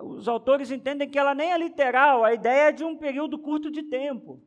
os 0.00 0.28
autores 0.28 0.70
entendem 0.70 1.08
que 1.08 1.18
ela 1.18 1.34
nem 1.34 1.52
é 1.52 1.58
literal, 1.58 2.24
a 2.24 2.34
ideia 2.34 2.68
é 2.68 2.72
de 2.72 2.84
um 2.84 2.96
período 2.96 3.38
curto 3.38 3.70
de 3.70 3.82
tempo. 3.84 4.42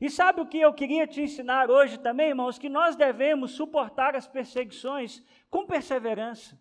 E 0.00 0.08
sabe 0.08 0.40
o 0.40 0.46
que 0.46 0.58
eu 0.60 0.72
queria 0.72 1.06
te 1.06 1.20
ensinar 1.20 1.70
hoje 1.70 1.98
também, 1.98 2.28
irmãos? 2.28 2.58
Que 2.58 2.68
nós 2.68 2.94
devemos 2.94 3.52
suportar 3.52 4.14
as 4.14 4.28
perseguições 4.28 5.24
com 5.50 5.66
perseverança. 5.66 6.58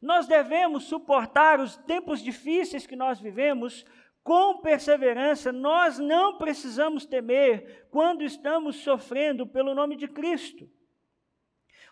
Nós 0.00 0.26
devemos 0.26 0.84
suportar 0.84 1.60
os 1.60 1.76
tempos 1.76 2.22
difíceis 2.22 2.86
que 2.86 2.96
nós 2.96 3.20
vivemos 3.20 3.84
com 4.22 4.58
perseverança. 4.58 5.52
Nós 5.52 5.98
não 5.98 6.38
precisamos 6.38 7.04
temer 7.04 7.88
quando 7.90 8.22
estamos 8.22 8.76
sofrendo 8.76 9.46
pelo 9.46 9.74
nome 9.74 9.96
de 9.96 10.08
Cristo. 10.08 10.68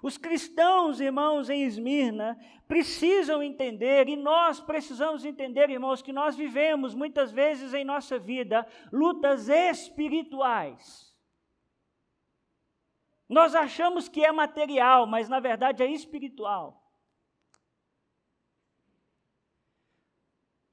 Os 0.01 0.16
cristãos, 0.16 1.01
irmãos, 1.01 1.51
em 1.51 1.64
Esmirna, 1.64 2.38
precisam 2.68 3.42
entender, 3.42 4.09
e 4.09 4.14
nós 4.14 4.61
precisamos 4.61 5.25
entender, 5.25 5.71
irmãos, 5.71 6.01
que 6.01 6.12
nós 6.12 6.37
vivemos 6.37 6.94
muitas 6.94 7.33
vezes 7.33 7.75
em 7.75 7.85
nossa 7.85 8.16
vida 8.16 8.64
lutas 8.92 9.49
espirituais. 9.49 11.09
Nós 13.29 13.55
achamos 13.55 14.09
que 14.09 14.25
é 14.25 14.31
material, 14.31 15.07
mas 15.07 15.29
na 15.29 15.40
verdade 15.40 15.83
é 15.83 15.90
espiritual. 15.90 16.88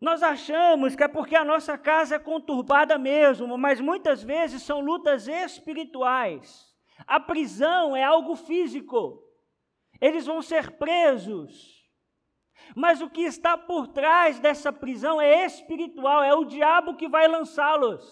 Nós 0.06 0.22
achamos 0.22 0.96
que 0.96 1.04
é 1.04 1.08
porque 1.08 1.36
a 1.36 1.44
nossa 1.44 1.80
casa 1.80 2.18
é 2.18 2.20
conturbada 2.20 2.96
mesmo, 2.96 3.58
mas 3.58 3.82
muitas 3.82 4.22
vezes 4.22 4.62
são 4.62 4.80
lutas 4.80 5.28
espirituais. 5.28 6.72
A 7.08 7.20
prisão 7.20 7.96
é 7.96 8.04
algo 8.04 8.36
físico. 8.36 9.28
Eles 10.00 10.28
vão 10.28 10.44
ser 10.44 10.74
presos. 10.74 11.84
Mas 12.76 13.02
o 13.02 13.10
que 13.10 13.22
está 13.22 13.58
por 13.58 13.88
trás 13.88 14.40
dessa 14.40 14.72
prisão 14.72 15.20
é 15.20 15.44
espiritual, 15.44 16.22
é 16.22 16.36
o 16.36 16.46
diabo 16.46 16.96
que 16.96 17.10
vai 17.10 17.28
lançá-los. 17.28 18.06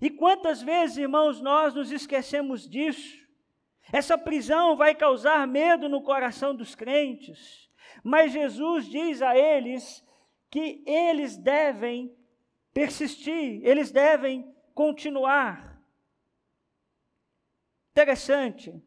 E 0.00 0.08
quantas 0.10 0.62
vezes, 0.62 0.98
irmãos, 0.98 1.40
nós 1.40 1.74
nos 1.74 1.90
esquecemos 1.90 2.70
disso? 2.70 3.18
Essa 3.92 4.16
prisão 4.16 4.76
vai 4.76 4.94
causar 4.94 5.44
medo 5.44 5.88
no 5.88 6.04
coração 6.04 6.54
dos 6.54 6.76
crentes. 6.76 7.65
Mas 8.06 8.30
Jesus 8.30 8.86
diz 8.86 9.20
a 9.20 9.36
eles 9.36 10.06
que 10.48 10.80
eles 10.86 11.36
devem 11.36 12.16
persistir, 12.72 13.60
eles 13.64 13.90
devem 13.90 14.48
continuar. 14.72 15.82
Interessante 17.90 18.80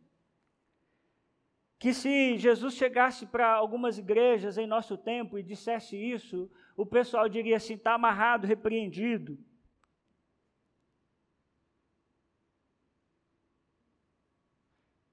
que 1.77 1.93
se 1.93 2.37
Jesus 2.37 2.75
chegasse 2.75 3.25
para 3.25 3.51
algumas 3.51 3.97
igrejas 3.97 4.57
em 4.57 4.65
nosso 4.65 4.97
tempo 4.97 5.37
e 5.37 5.43
dissesse 5.43 5.97
isso, 5.97 6.49
o 6.77 6.85
pessoal 6.85 7.27
diria 7.27 7.57
assim: 7.57 7.73
está 7.73 7.95
amarrado, 7.95 8.47
repreendido. 8.47 9.37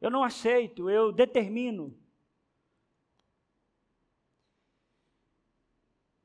Eu 0.01 0.11
não 0.11 0.23
aceito, 0.23 0.89
eu 0.89 1.11
determino. 1.11 2.06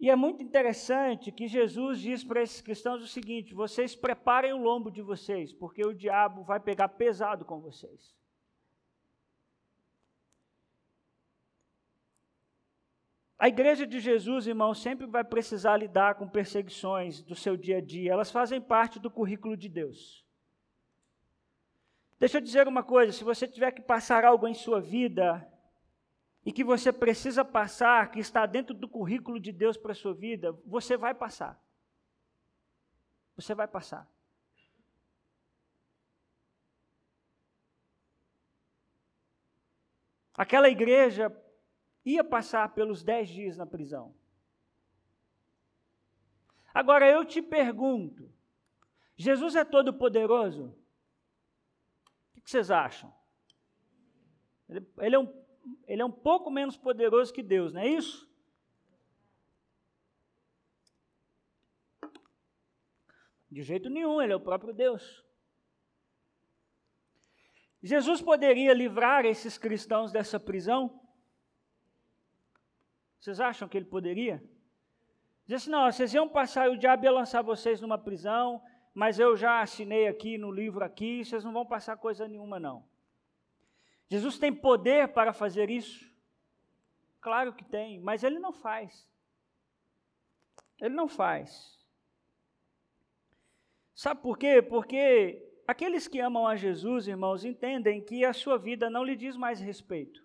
E 0.01 0.09
é 0.09 0.15
muito 0.15 0.41
interessante 0.41 1.31
que 1.31 1.47
Jesus 1.47 1.99
diz 1.99 2.23
para 2.23 2.41
esses 2.41 2.59
cristãos 2.59 3.03
o 3.03 3.07
seguinte: 3.07 3.53
vocês 3.53 3.95
preparem 3.95 4.51
o 4.51 4.57
lombo 4.57 4.89
de 4.89 4.99
vocês, 4.99 5.53
porque 5.53 5.85
o 5.85 5.93
diabo 5.93 6.43
vai 6.43 6.59
pegar 6.59 6.89
pesado 6.89 7.45
com 7.45 7.61
vocês. 7.61 8.19
A 13.37 13.47
igreja 13.47 13.85
de 13.85 13.99
Jesus, 13.99 14.47
irmãos, 14.47 14.81
sempre 14.81 15.05
vai 15.05 15.23
precisar 15.23 15.77
lidar 15.77 16.15
com 16.15 16.27
perseguições 16.27 17.21
do 17.21 17.35
seu 17.35 17.55
dia 17.55 17.77
a 17.77 17.81
dia. 17.81 18.11
Elas 18.11 18.31
fazem 18.31 18.59
parte 18.59 18.99
do 18.99 19.09
currículo 19.09 19.55
de 19.55 19.69
Deus. 19.69 20.25
Deixa 22.19 22.37
eu 22.37 22.41
dizer 22.41 22.67
uma 22.67 22.81
coisa: 22.81 23.11
se 23.11 23.23
você 23.23 23.47
tiver 23.47 23.71
que 23.71 23.83
passar 23.83 24.25
algo 24.25 24.47
em 24.47 24.55
sua 24.55 24.81
vida, 24.81 25.47
e 26.45 26.51
que 26.51 26.63
você 26.63 26.91
precisa 26.91 27.45
passar, 27.45 28.11
que 28.11 28.19
está 28.19 28.45
dentro 28.45 28.73
do 28.73 28.89
currículo 28.89 29.39
de 29.39 29.51
Deus 29.51 29.77
para 29.77 29.91
a 29.91 29.95
sua 29.95 30.13
vida, 30.13 30.51
você 30.65 30.97
vai 30.97 31.13
passar. 31.13 31.61
Você 33.35 33.53
vai 33.53 33.67
passar. 33.67 34.09
Aquela 40.33 40.69
igreja 40.69 41.31
ia 42.03 42.23
passar 42.23 42.73
pelos 42.73 43.03
dez 43.03 43.29
dias 43.29 43.57
na 43.57 43.65
prisão. 43.65 44.15
Agora 46.73 47.07
eu 47.07 47.23
te 47.23 47.41
pergunto: 47.41 48.31
Jesus 49.15 49.55
é 49.55 49.63
todo 49.63 49.93
poderoso? 49.93 50.75
O 52.35 52.41
que 52.41 52.49
vocês 52.49 52.71
acham? 52.71 53.13
Ele, 54.97 55.15
é 55.15 55.19
um 55.19 55.40
ele 55.87 56.01
é 56.01 56.05
um 56.05 56.11
pouco 56.11 56.49
menos 56.49 56.77
poderoso 56.77 57.33
que 57.33 57.43
Deus, 57.43 57.73
não 57.73 57.81
é 57.81 57.87
isso? 57.87 58.29
De 63.49 63.61
jeito 63.61 63.89
nenhum, 63.89 64.21
ele 64.21 64.31
é 64.31 64.35
o 64.35 64.39
próprio 64.39 64.73
Deus. 64.73 65.23
Jesus 67.83 68.21
poderia 68.21 68.73
livrar 68.73 69.25
esses 69.25 69.57
cristãos 69.57 70.11
dessa 70.11 70.39
prisão? 70.39 71.01
Vocês 73.19 73.39
acham 73.39 73.67
que 73.67 73.77
ele 73.77 73.85
poderia? 73.85 74.41
Diz 75.45 75.63
assim, 75.63 75.71
não, 75.71 75.91
vocês 75.91 76.13
iam 76.13 76.29
passar 76.29 76.69
o 76.69 76.77
diabo 76.77 77.03
ia 77.03 77.11
lançar 77.11 77.41
vocês 77.41 77.81
numa 77.81 77.97
prisão, 77.97 78.63
mas 78.93 79.19
eu 79.19 79.35
já 79.35 79.61
assinei 79.61 80.07
aqui 80.07 80.37
no 80.37 80.51
livro 80.51 80.83
aqui, 80.83 81.25
vocês 81.25 81.43
não 81.43 81.51
vão 81.51 81.65
passar 81.65 81.97
coisa 81.97 82.27
nenhuma 82.27 82.59
não. 82.59 82.89
Jesus 84.11 84.37
tem 84.37 84.53
poder 84.53 85.13
para 85.13 85.31
fazer 85.31 85.69
isso? 85.69 86.05
Claro 87.21 87.53
que 87.53 87.63
tem, 87.63 87.97
mas 88.01 88.25
ele 88.25 88.39
não 88.39 88.51
faz. 88.51 89.07
Ele 90.81 90.93
não 90.93 91.07
faz. 91.07 91.79
Sabe 93.95 94.21
por 94.21 94.37
quê? 94.37 94.61
Porque 94.61 95.41
aqueles 95.65 96.09
que 96.09 96.19
amam 96.19 96.45
a 96.45 96.57
Jesus, 96.57 97.07
irmãos, 97.07 97.45
entendem 97.45 98.03
que 98.03 98.25
a 98.25 98.33
sua 98.33 98.57
vida 98.57 98.89
não 98.89 99.05
lhe 99.05 99.15
diz 99.15 99.37
mais 99.37 99.61
respeito. 99.61 100.21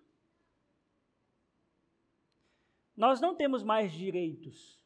Nós 2.93 3.21
não 3.21 3.33
temos 3.33 3.63
mais 3.63 3.93
direitos. 3.93 4.77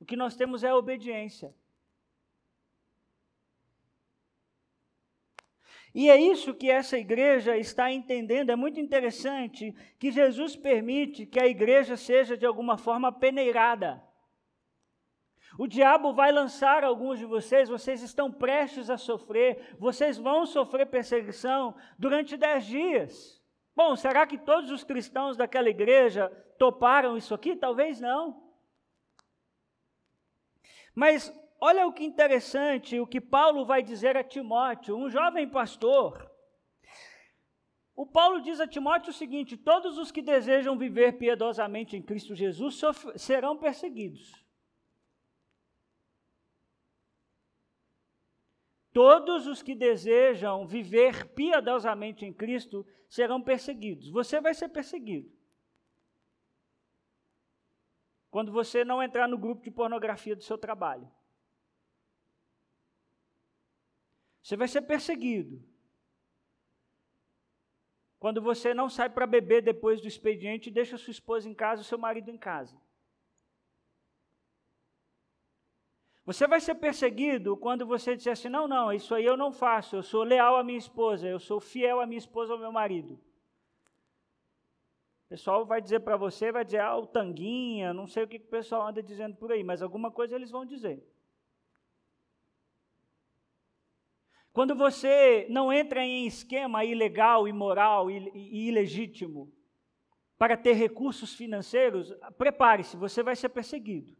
O 0.00 0.04
que 0.04 0.16
nós 0.16 0.34
temos 0.34 0.64
é 0.64 0.74
obediência. 0.74 1.54
E 5.94 6.08
é 6.08 6.16
isso 6.16 6.54
que 6.54 6.70
essa 6.70 6.96
igreja 6.96 7.56
está 7.56 7.92
entendendo. 7.92 8.50
É 8.50 8.56
muito 8.56 8.80
interessante 8.80 9.74
que 9.98 10.10
Jesus 10.10 10.56
permite 10.56 11.26
que 11.26 11.38
a 11.38 11.46
igreja 11.46 11.96
seja 11.96 12.36
de 12.36 12.46
alguma 12.46 12.78
forma 12.78 13.12
peneirada. 13.12 14.02
O 15.58 15.66
diabo 15.66 16.14
vai 16.14 16.32
lançar 16.32 16.82
alguns 16.82 17.18
de 17.18 17.26
vocês, 17.26 17.68
vocês 17.68 18.02
estão 18.02 18.32
prestes 18.32 18.88
a 18.88 18.96
sofrer, 18.96 19.76
vocês 19.78 20.16
vão 20.16 20.46
sofrer 20.46 20.86
perseguição 20.86 21.74
durante 21.98 22.38
dez 22.38 22.64
dias. 22.64 23.42
Bom, 23.76 23.94
será 23.94 24.26
que 24.26 24.38
todos 24.38 24.70
os 24.70 24.82
cristãos 24.82 25.36
daquela 25.36 25.68
igreja 25.68 26.30
toparam 26.58 27.18
isso 27.18 27.34
aqui? 27.34 27.54
Talvez 27.54 28.00
não. 28.00 28.42
Mas 30.94 31.32
olha 31.62 31.86
o 31.86 31.92
que 31.92 32.04
interessante, 32.04 32.98
o 32.98 33.06
que 33.06 33.20
Paulo 33.20 33.64
vai 33.64 33.84
dizer 33.84 34.16
a 34.16 34.24
Timóteo, 34.24 34.96
um 34.96 35.08
jovem 35.08 35.48
pastor. 35.48 36.28
O 37.94 38.04
Paulo 38.04 38.40
diz 38.40 38.58
a 38.58 38.66
Timóteo 38.66 39.10
o 39.10 39.14
seguinte: 39.14 39.56
todos 39.56 39.96
os 39.96 40.10
que 40.10 40.20
desejam 40.20 40.76
viver 40.76 41.18
piedosamente 41.18 41.96
em 41.96 42.02
Cristo 42.02 42.34
Jesus 42.34 42.80
serão 43.14 43.56
perseguidos. 43.56 44.42
Todos 48.92 49.46
os 49.46 49.62
que 49.62 49.74
desejam 49.74 50.66
viver 50.66 51.28
piedosamente 51.28 52.26
em 52.26 52.32
Cristo 52.32 52.84
serão 53.08 53.40
perseguidos. 53.40 54.10
Você 54.10 54.40
vai 54.40 54.52
ser 54.52 54.68
perseguido. 54.68 55.30
Quando 58.30 58.50
você 58.50 58.84
não 58.84 59.02
entrar 59.02 59.28
no 59.28 59.38
grupo 59.38 59.62
de 59.62 59.70
pornografia 59.70 60.34
do 60.34 60.42
seu 60.42 60.58
trabalho. 60.58 61.10
Você 64.42 64.56
vai 64.56 64.66
ser 64.66 64.82
perseguido. 64.82 65.62
Quando 68.18 68.40
você 68.40 68.72
não 68.74 68.88
sai 68.88 69.08
para 69.10 69.26
beber 69.26 69.62
depois 69.62 70.00
do 70.00 70.08
expediente 70.08 70.70
deixa 70.70 70.96
sua 70.96 71.10
esposa 71.10 71.48
em 71.48 71.54
casa 71.54 71.82
seu 71.82 71.98
marido 71.98 72.30
em 72.30 72.38
casa. 72.38 72.80
Você 76.24 76.46
vai 76.46 76.60
ser 76.60 76.76
perseguido 76.76 77.56
quando 77.56 77.84
você 77.84 78.14
disser 78.16 78.32
assim: 78.32 78.48
não, 78.48 78.68
não, 78.68 78.92
isso 78.92 79.14
aí 79.14 79.24
eu 79.24 79.36
não 79.36 79.52
faço, 79.52 79.96
eu 79.96 80.02
sou 80.02 80.22
leal 80.22 80.56
à 80.56 80.62
minha 80.62 80.78
esposa, 80.78 81.26
eu 81.26 81.40
sou 81.40 81.58
fiel 81.60 82.00
à 82.00 82.06
minha 82.06 82.18
esposa, 82.18 82.52
ao 82.52 82.58
meu 82.58 82.70
marido. 82.70 83.14
O 85.26 85.28
pessoal 85.28 85.66
vai 85.66 85.80
dizer 85.80 86.00
para 86.00 86.16
você, 86.16 86.52
vai 86.52 86.64
dizer, 86.64 86.80
ah, 86.80 86.96
o 86.96 87.06
tanguinha, 87.06 87.92
não 87.92 88.06
sei 88.06 88.22
o 88.22 88.28
que 88.28 88.36
o 88.36 88.40
pessoal 88.40 88.86
anda 88.86 89.02
dizendo 89.02 89.34
por 89.34 89.50
aí, 89.50 89.64
mas 89.64 89.82
alguma 89.82 90.10
coisa 90.10 90.36
eles 90.36 90.50
vão 90.50 90.64
dizer. 90.64 91.02
Quando 94.52 94.74
você 94.74 95.46
não 95.48 95.72
entra 95.72 96.04
em 96.04 96.26
esquema 96.26 96.84
ilegal, 96.84 97.48
imoral 97.48 98.10
e 98.10 98.68
ilegítimo 98.68 99.50
para 100.36 100.56
ter 100.56 100.74
recursos 100.74 101.34
financeiros, 101.34 102.12
prepare-se, 102.36 102.96
você 102.96 103.22
vai 103.22 103.34
ser 103.34 103.48
perseguido. 103.48 104.14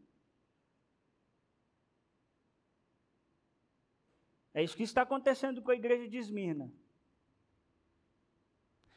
É 4.53 4.63
isso 4.63 4.75
que 4.77 4.83
está 4.83 5.03
acontecendo 5.03 5.61
com 5.61 5.71
a 5.71 5.75
igreja 5.75 6.07
de 6.07 6.17
Esmirna. 6.17 6.71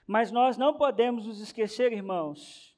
Mas 0.06 0.30
nós 0.30 0.56
não 0.56 0.74
podemos 0.74 1.26
nos 1.26 1.40
esquecer, 1.40 1.92
irmãos, 1.92 2.76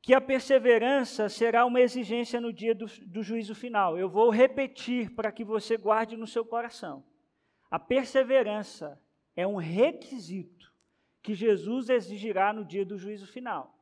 que 0.00 0.12
a 0.12 0.20
perseverança 0.20 1.28
será 1.28 1.64
uma 1.64 1.80
exigência 1.80 2.40
no 2.40 2.52
dia 2.52 2.74
do, 2.74 2.86
do 3.06 3.22
juízo 3.22 3.54
final. 3.54 3.96
Eu 3.96 4.10
vou 4.10 4.28
repetir 4.30 5.14
para 5.14 5.32
que 5.32 5.44
você 5.44 5.76
guarde 5.76 6.16
no 6.16 6.26
seu 6.26 6.44
coração. 6.44 7.04
A 7.72 7.78
perseverança 7.78 9.02
é 9.34 9.46
um 9.46 9.56
requisito 9.56 10.70
que 11.22 11.34
Jesus 11.34 11.88
exigirá 11.88 12.52
no 12.52 12.66
dia 12.66 12.84
do 12.84 12.98
juízo 12.98 13.26
final. 13.26 13.74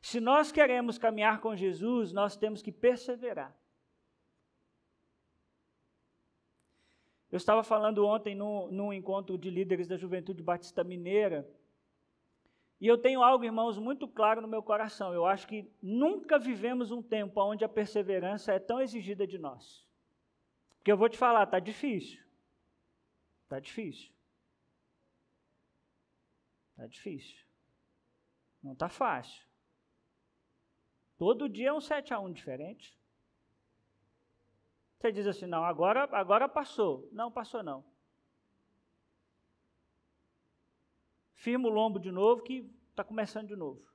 Se 0.00 0.20
nós 0.20 0.50
queremos 0.50 0.96
caminhar 0.96 1.42
com 1.42 1.54
Jesus, 1.54 2.14
nós 2.14 2.34
temos 2.34 2.62
que 2.62 2.72
perseverar. 2.72 3.54
Eu 7.30 7.36
estava 7.36 7.62
falando 7.62 8.06
ontem 8.06 8.34
no, 8.34 8.72
num 8.72 8.90
encontro 8.90 9.36
de 9.36 9.50
líderes 9.50 9.86
da 9.86 9.98
Juventude 9.98 10.42
Batista 10.42 10.82
Mineira, 10.82 11.46
e 12.80 12.86
eu 12.86 12.96
tenho 12.96 13.22
algo, 13.22 13.44
irmãos, 13.44 13.78
muito 13.78 14.08
claro 14.08 14.40
no 14.40 14.48
meu 14.48 14.62
coração. 14.62 15.12
Eu 15.12 15.26
acho 15.26 15.46
que 15.46 15.70
nunca 15.82 16.38
vivemos 16.38 16.90
um 16.90 17.02
tempo 17.02 17.38
onde 17.42 17.66
a 17.66 17.68
perseverança 17.68 18.54
é 18.54 18.58
tão 18.58 18.80
exigida 18.80 19.26
de 19.26 19.36
nós. 19.36 19.91
Porque 20.82 20.90
eu 20.90 20.96
vou 20.96 21.08
te 21.08 21.16
falar, 21.16 21.44
está 21.44 21.60
difícil. 21.60 22.20
Está 23.44 23.60
difícil. 23.60 24.12
Está 26.72 26.88
difícil. 26.88 27.46
Não 28.60 28.72
está 28.72 28.88
fácil. 28.88 29.46
Todo 31.16 31.48
dia 31.48 31.68
é 31.68 31.72
um 31.72 31.80
7 31.80 32.12
a 32.12 32.18
1 32.18 32.32
diferente. 32.32 32.98
Você 34.98 35.12
diz 35.12 35.24
assim, 35.24 35.46
não, 35.46 35.64
agora, 35.64 36.08
agora 36.10 36.48
passou. 36.48 37.08
Não, 37.12 37.30
passou 37.30 37.62
não. 37.62 37.84
Firma 41.34 41.68
o 41.68 41.72
lombo 41.72 42.00
de 42.00 42.10
novo 42.10 42.42
que 42.42 42.68
está 42.90 43.04
começando 43.04 43.46
de 43.46 43.54
novo. 43.54 43.86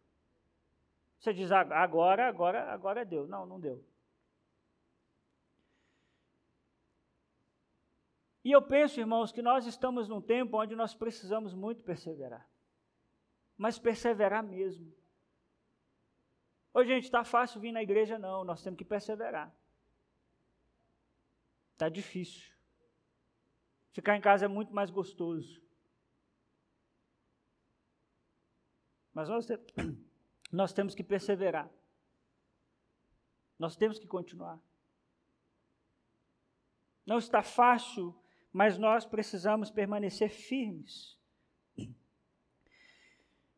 Você 1.20 1.34
diz, 1.34 1.52
agora, 1.52 2.30
agora, 2.30 2.72
agora 2.72 3.04
deu. 3.04 3.28
Não, 3.28 3.46
não 3.46 3.60
deu. 3.60 3.86
E 8.48 8.52
eu 8.54 8.62
penso, 8.62 8.98
irmãos, 8.98 9.30
que 9.30 9.42
nós 9.42 9.66
estamos 9.66 10.08
num 10.08 10.22
tempo 10.22 10.58
onde 10.58 10.74
nós 10.74 10.96
precisamos 10.96 11.54
muito 11.54 11.84
perseverar. 11.84 12.50
Mas 13.58 13.78
perseverar 13.78 14.42
mesmo. 14.42 14.90
Ô, 16.74 16.82
gente, 16.82 17.04
está 17.04 17.26
fácil 17.26 17.60
vir 17.60 17.74
na 17.74 17.84
igreja? 17.84 18.18
Não, 18.18 18.46
nós 18.46 18.64
temos 18.64 18.78
que 18.78 18.86
perseverar. 18.86 19.54
Está 21.74 21.90
difícil. 21.90 22.50
Ficar 23.92 24.16
em 24.16 24.22
casa 24.22 24.46
é 24.46 24.48
muito 24.48 24.74
mais 24.74 24.90
gostoso. 24.90 25.62
Mas 29.14 29.28
nós, 29.28 29.46
nós 30.54 30.72
temos 30.72 30.96
que 30.96 31.04
perseverar. 31.04 31.70
Nós 33.60 33.76
temos 33.76 34.00
que 34.00 34.08
continuar. 34.08 34.58
Não 37.06 37.18
está 37.18 37.44
fácil, 37.44 38.18
mas 38.58 38.76
nós 38.76 39.06
precisamos 39.06 39.70
permanecer 39.70 40.32
firmes. 40.32 41.16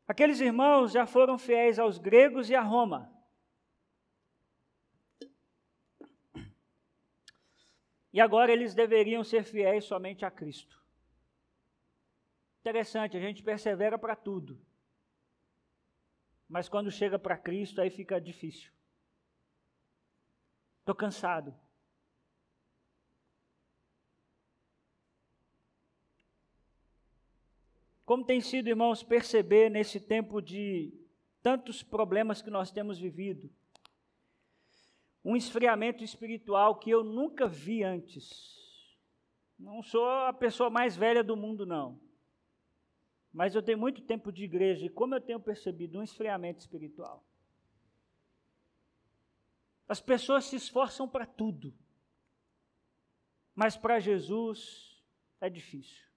Aqueles 0.06 0.42
irmãos 0.42 0.92
já 0.92 1.06
foram 1.08 1.38
fiéis 1.38 1.80
aos 1.80 1.98
gregos 1.98 2.50
e 2.50 2.56
a 2.56 2.62
Roma. 2.62 3.10
E 8.12 8.20
agora 8.20 8.52
eles 8.52 8.76
deveriam 8.76 9.24
ser 9.24 9.46
fiéis 9.46 9.86
somente 9.86 10.26
a 10.26 10.32
Cristo. 10.32 10.84
Interessante, 12.60 13.16
a 13.16 13.22
gente 13.22 13.42
persevera 13.42 13.98
para 13.98 14.18
tudo. 14.18 14.60
Mas 16.46 16.68
quando 16.68 16.92
chega 16.92 17.18
para 17.18 17.38
Cristo, 17.38 17.80
aí 17.80 17.90
fica 17.90 18.20
difícil. 18.20 18.70
Estou 20.82 20.94
cansado. 20.94 21.58
Como 28.10 28.26
tem 28.26 28.42
sido, 28.42 28.68
irmãos, 28.68 29.04
perceber 29.04 29.70
nesse 29.70 30.00
tempo 30.00 30.42
de 30.42 30.92
tantos 31.44 31.84
problemas 31.84 32.42
que 32.42 32.50
nós 32.50 32.72
temos 32.72 32.98
vivido, 32.98 33.52
um 35.24 35.36
esfriamento 35.36 36.04
espiritual 36.04 36.80
que 36.80 36.90
eu 36.90 37.04
nunca 37.04 37.48
vi 37.48 37.84
antes. 37.84 38.58
Não 39.60 39.84
sou 39.84 40.10
a 40.10 40.34
pessoa 40.34 40.72
mais 40.72 40.98
velha 40.98 41.24
do 41.24 41.38
mundo, 41.38 41.68
não. 41.68 42.02
Mas 43.32 43.54
eu 43.54 43.62
tenho 43.62 43.78
muito 43.78 44.02
tempo 44.02 44.32
de 44.32 44.44
igreja 44.44 44.88
e 44.88 44.90
como 44.90 45.14
eu 45.14 45.22
tenho 45.22 45.40
percebido 45.40 46.00
um 46.00 46.04
esfriamento 46.04 46.62
espiritual. 46.62 47.24
As 49.88 50.02
pessoas 50.02 50.46
se 50.46 50.56
esforçam 50.56 51.08
para 51.08 51.28
tudo. 51.28 51.72
Mas 53.54 53.78
para 53.78 54.00
Jesus 54.00 55.00
é 55.40 55.48
difícil. 55.48 56.09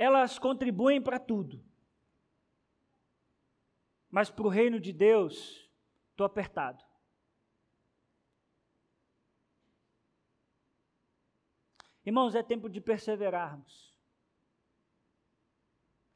Elas 0.00 0.38
contribuem 0.38 0.98
para 0.98 1.18
tudo. 1.18 1.62
Mas 4.08 4.30
para 4.30 4.46
o 4.46 4.48
reino 4.48 4.80
de 4.80 4.94
Deus, 4.94 5.70
estou 6.10 6.24
apertado. 6.24 6.82
Irmãos, 12.02 12.34
é 12.34 12.42
tempo 12.42 12.66
de 12.70 12.80
perseverarmos. 12.80 13.94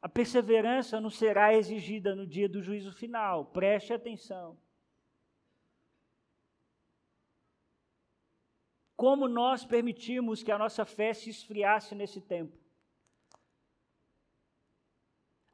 A 0.01 0.09
perseverança 0.09 0.99
não 0.99 1.11
será 1.11 1.53
exigida 1.53 2.15
no 2.15 2.27
dia 2.27 2.49
do 2.49 2.63
juízo 2.63 2.91
final, 2.91 3.45
preste 3.45 3.93
atenção. 3.93 4.59
Como 8.97 9.29
nós 9.29 9.63
permitimos 9.63 10.43
que 10.43 10.51
a 10.51 10.57
nossa 10.57 10.87
fé 10.87 11.13
se 11.13 11.29
esfriasse 11.29 11.95
nesse 11.95 12.23
tempo? 12.23 12.64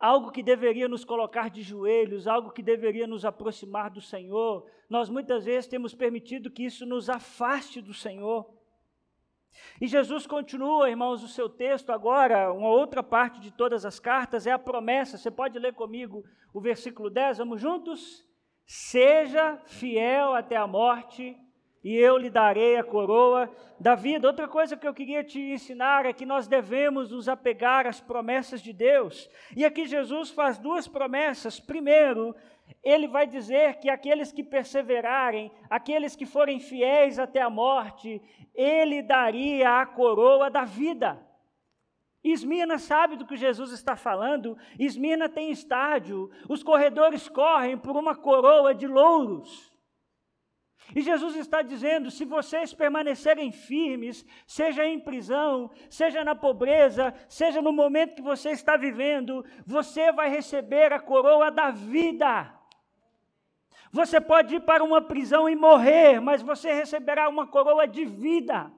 Algo 0.01 0.33
que 0.33 0.43
deveria 0.43 0.89
nos 0.89 1.05
colocar 1.05 1.51
de 1.51 1.63
joelhos, 1.63 2.27
algo 2.27 2.51
que 2.51 2.63
deveria 2.63 3.07
nos 3.07 3.25
aproximar 3.25 3.91
do 3.91 4.01
Senhor, 4.01 4.67
nós 4.89 5.11
muitas 5.11 5.45
vezes 5.45 5.69
temos 5.69 5.95
permitido 5.95 6.51
que 6.51 6.65
isso 6.65 6.87
nos 6.87 7.11
afaste 7.11 7.83
do 7.83 7.93
Senhor. 7.93 8.51
E 9.79 9.87
Jesus 9.87 10.27
continua, 10.27 10.89
irmãos, 10.89 11.23
o 11.23 11.29
seu 11.29 11.49
texto 11.49 11.91
agora, 11.91 12.53
uma 12.53 12.69
outra 12.69 13.03
parte 13.03 13.41
de 13.41 13.51
todas 13.51 13.85
as 13.85 14.01
cartas 14.01 14.47
é 14.47 14.53
a 14.53 14.59
promessa. 14.59 15.19
Você 15.19 15.31
pode 15.31 15.59
ler 15.59 15.75
comigo 15.75 16.25
o 16.55 16.61
versículo 16.61 17.11
10, 17.11 17.39
vamos 17.39 17.61
juntos? 17.61 18.27
Seja 18.65 19.59
fiel 19.67 20.35
até 20.35 20.57
a 20.57 20.67
morte, 20.67 21.37
e 21.83 21.97
eu 21.97 22.19
lhe 22.19 22.29
darei 22.29 22.77
a 22.77 22.85
coroa 22.85 23.51
da 23.79 23.95
vida. 23.95 24.27
Outra 24.27 24.47
coisa 24.47 24.77
que 24.77 24.87
eu 24.87 24.93
queria 24.93 25.25
te 25.25 25.41
ensinar 25.41 26.05
é 26.05 26.13
que 26.13 26.27
nós 26.27 26.47
devemos 26.47 27.11
nos 27.11 27.29
apegar 27.29 27.87
às 27.87 28.01
promessas 28.01 28.61
de 28.61 28.73
Deus. 28.73 29.31
E 29.57 29.65
aqui 29.65 29.87
Jesus 29.87 30.31
faz 30.31 30.59
duas 30.59 30.87
promessas. 30.87 31.59
Primeiro, 31.59 32.35
ele 32.85 33.09
vai 33.09 33.27
dizer 33.27 33.79
que 33.79 33.89
aqueles 33.89 34.31
que 34.31 34.45
perseverarem, 34.45 35.51
aqueles 35.71 36.15
que 36.15 36.27
forem 36.27 36.61
fiéis 36.61 37.19
até 37.19 37.41
a 37.41 37.49
morte, 37.49 38.21
ele 38.55 39.03
daria 39.03 39.81
a 39.81 39.87
coroa 39.87 40.51
da 40.51 40.65
vida. 40.65 41.19
Esmirna 42.23 42.77
sabe 42.77 43.17
do 43.17 43.25
que 43.25 43.37
Jesus 43.37 43.73
está 43.73 43.97
falando. 43.97 44.57
Esmirna 44.79 45.29
tem 45.29 45.51
estádio. 45.51 46.31
Os 46.47 46.63
corredores 46.63 47.27
correm 47.29 47.79
por 47.79 47.97
uma 47.97 48.15
coroa 48.15 48.75
de 48.75 48.87
louros. 48.87 49.70
E 50.95 51.01
Jesus 51.03 51.37
está 51.37 51.63
dizendo: 51.63 52.11
se 52.11 52.25
vocês 52.25 52.75
permanecerem 52.75 53.53
firmes, 53.53 54.25
seja 54.47 54.85
em 54.85 54.99
prisão, 54.99 55.71
seja 55.89 56.25
na 56.25 56.35
pobreza, 56.35 57.15
seja 57.29 57.63
no 57.63 57.73
momento 57.73 58.15
que 58.15 58.23
você 58.23 58.51
está 58.51 58.77
vivendo, 58.77 59.45
você 59.67 60.11
vai 60.13 60.29
receber 60.29 60.93
a 60.93 60.99
coroa 60.99 61.51
da 61.51 61.71
vida. 61.71 62.53
Você 63.93 64.21
pode 64.21 64.57
ir 64.57 64.61
para 64.61 64.85
uma 64.85 65.03
prisão 65.03 65.49
e 65.49 65.57
morrer, 65.57 66.21
mas 66.21 66.43
você 66.43 66.73
receberá 66.73 67.29
uma 67.29 67.47
coroa 67.47 67.87
de 67.87 68.05
vida. 68.05 68.71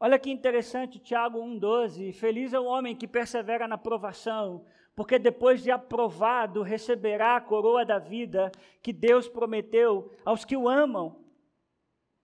Olha 0.00 0.18
que 0.18 0.30
interessante, 0.30 0.98
Tiago 0.98 1.40
1,12. 1.40 2.12
Feliz 2.12 2.52
é 2.52 2.60
o 2.60 2.64
homem 2.64 2.94
que 2.94 3.08
persevera 3.08 3.66
na 3.66 3.76
provação, 3.76 4.64
porque 4.94 5.18
depois 5.18 5.62
de 5.62 5.70
aprovado 5.70 6.62
receberá 6.62 7.36
a 7.36 7.40
coroa 7.40 7.84
da 7.84 7.98
vida 7.98 8.50
que 8.82 8.92
Deus 8.92 9.28
prometeu 9.28 10.12
aos 10.24 10.44
que 10.44 10.56
o 10.56 10.68
amam 10.68 11.28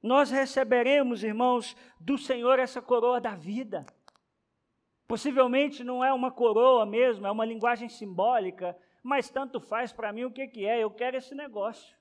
nós 0.05 0.31
receberemos, 0.31 1.25
irmãos, 1.25 1.75
do 1.99 2.19
Senhor 2.19 2.59
essa 2.59 2.83
coroa 2.83 3.19
da 3.19 3.35
vida. 3.35 3.87
Possivelmente 5.09 5.83
não 5.83 6.05
é 6.05 6.13
uma 6.13 6.31
coroa 6.31 6.85
mesmo, 6.85 7.27
é 7.27 7.31
uma 7.31 7.47
linguagem 7.47 7.89
simbólica, 7.89 8.77
mas 9.03 9.31
tanto 9.31 9.59
faz 9.59 9.95
para 9.95 10.13
mim 10.13 10.25
o 10.25 10.31
que, 10.31 10.47
que 10.47 10.67
é, 10.67 10.85
eu 10.85 10.91
quero 10.91 11.17
esse 11.17 11.35
negócio. 11.35 11.97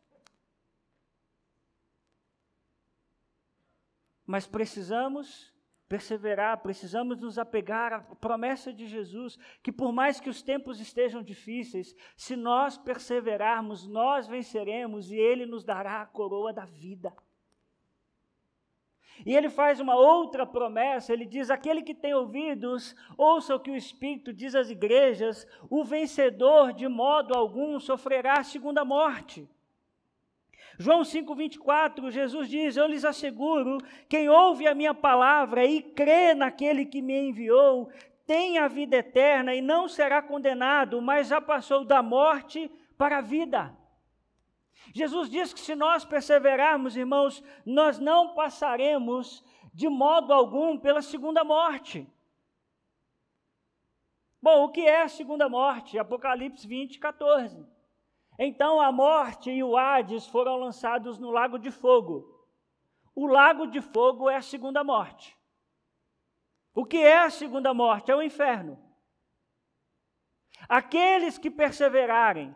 Mas 4.26 4.46
precisamos 4.46 5.53
perseverar, 5.94 6.58
precisamos 6.58 7.22
nos 7.22 7.38
apegar 7.38 7.94
à 7.94 8.00
promessa 8.16 8.74
de 8.74 8.88
Jesus, 8.88 9.38
que 9.62 9.72
por 9.72 9.94
mais 9.94 10.20
que 10.20 10.28
os 10.28 10.42
tempos 10.42 10.80
estejam 10.80 11.22
difíceis, 11.22 11.96
se 12.18 12.36
nós 12.36 12.80
perseverarmos, 12.80 13.86
nós 13.86 14.26
venceremos 14.26 15.12
e 15.12 15.18
Ele 15.18 15.46
nos 15.46 15.64
dará 15.64 16.02
a 16.02 16.06
coroa 16.08 16.52
da 16.52 16.66
vida. 16.66 17.14
E 19.24 19.36
ele 19.36 19.48
faz 19.48 19.80
uma 19.80 19.96
outra 19.96 20.48
promessa, 20.48 21.14
ele 21.14 21.26
diz: 21.26 21.52
aquele 21.52 21.84
que 21.84 21.94
tem 21.94 22.16
ouvidos, 22.16 22.96
ouça 23.16 23.56
o 23.56 23.60
que 23.60 23.70
o 23.70 23.76
Espírito 23.76 24.34
diz 24.34 24.56
às 24.56 24.72
igrejas, 24.72 25.46
o 25.70 25.84
vencedor 25.84 26.74
de 26.74 26.88
modo 26.88 27.36
algum 27.36 27.80
sofrerá 27.80 28.40
a 28.40 28.44
segunda 28.44 28.84
morte. 28.84 29.48
João 30.78 31.02
5,24, 31.02 32.10
Jesus 32.10 32.50
diz: 32.50 32.76
Eu 32.76 32.88
lhes 32.88 33.06
asseguro, 33.06 33.78
quem 34.10 34.30
ouve 34.30 34.68
a 34.68 34.74
minha 34.74 34.94
palavra 34.94 35.66
e 35.66 35.82
crê 35.82 36.34
naquele 36.34 36.86
que 36.86 37.02
me 37.02 37.30
enviou, 37.30 37.90
tem 38.26 38.58
a 38.58 38.68
vida 38.68 38.98
eterna 38.98 39.54
e 39.54 39.62
não 39.62 39.88
será 39.88 40.22
condenado, 40.22 41.02
mas 41.02 41.28
já 41.28 41.40
passou 41.40 41.84
da 41.84 42.02
morte 42.02 42.72
para 42.98 43.18
a 43.18 43.22
vida. 43.22 43.76
Jesus 44.94 45.30
diz 45.30 45.54
que 45.54 45.60
se 45.60 45.76
nós 45.76 46.04
perseverarmos, 46.04 46.96
irmãos, 46.96 47.44
nós 47.66 48.00
não 48.00 48.34
passaremos 48.34 49.44
de 49.74 49.90
modo 49.90 50.34
algum 50.34 50.78
pela 50.78 51.02
segunda 51.02 51.44
morte. 51.44 52.08
Bom, 54.42 54.66
o 54.66 54.70
que 54.70 54.82
é 54.82 55.04
a 55.04 55.08
segunda 55.08 55.48
morte? 55.48 55.98
Apocalipse 55.98 56.68
20, 56.68 57.00
14. 57.00 57.66
Então 58.38 58.82
a 58.82 58.92
morte 58.92 59.52
e 59.52 59.64
o 59.64 59.78
Hades 59.78 60.28
foram 60.28 60.58
lançados 60.58 61.18
no 61.20 61.32
lago 61.32 61.58
de 61.58 61.72
fogo. 61.72 62.48
O 63.16 63.28
lago 63.28 63.68
de 63.68 63.80
fogo 63.82 64.30
é 64.30 64.36
a 64.36 64.42
segunda 64.42 64.84
morte. 64.84 65.38
O 66.74 66.86
que 66.86 66.98
é 66.98 67.20
a 67.20 67.30
segunda 67.30 67.74
morte? 67.74 68.12
É 68.12 68.16
o 68.16 68.24
inferno. 68.24 68.80
Aqueles 70.68 71.38
que 71.38 71.52
perseverarem, 71.52 72.56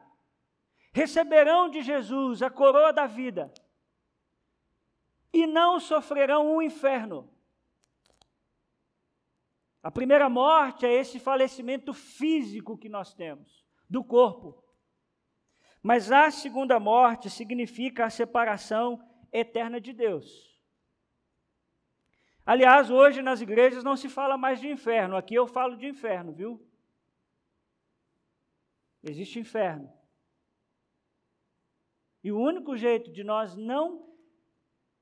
receberão 0.92 1.70
de 1.70 1.82
Jesus 1.82 2.42
a 2.42 2.50
coroa 2.50 2.92
da 2.92 3.06
vida 3.06 3.54
e 5.32 5.46
não 5.46 5.80
sofrerão 5.80 6.48
o 6.48 6.58
um 6.58 6.62
inferno. 6.62 7.30
A 9.84 9.92
primeira 9.92 10.28
morte 10.28 10.86
é 10.86 10.94
esse 10.94 11.20
falecimento 11.20 11.94
físico 11.94 12.78
que 12.78 12.90
nós 12.90 13.14
temos, 13.14 13.64
do 13.90 14.04
corpo. 14.04 14.64
Mas 15.88 16.12
a 16.12 16.30
segunda 16.30 16.82
morte 16.82 17.30
significa 17.30 18.04
a 18.04 18.10
separação 18.10 19.02
eterna 19.32 19.80
de 19.80 19.94
Deus. 19.94 20.54
Aliás, 22.46 22.92
hoje 22.92 23.22
nas 23.22 23.40
igrejas 23.40 23.86
não 23.86 23.96
se 23.96 24.10
fala 24.10 24.38
mais 24.38 24.60
de 24.60 24.68
inferno, 24.68 25.16
aqui 25.16 25.34
eu 25.34 25.48
falo 25.48 25.78
de 25.78 25.88
inferno, 25.88 26.34
viu? 26.34 26.62
Existe 29.02 29.40
inferno. 29.40 29.90
E 32.22 32.34
o 32.34 32.38
único 32.38 32.76
jeito 32.76 33.10
de 33.10 33.24
nós 33.24 33.56
não 33.56 34.14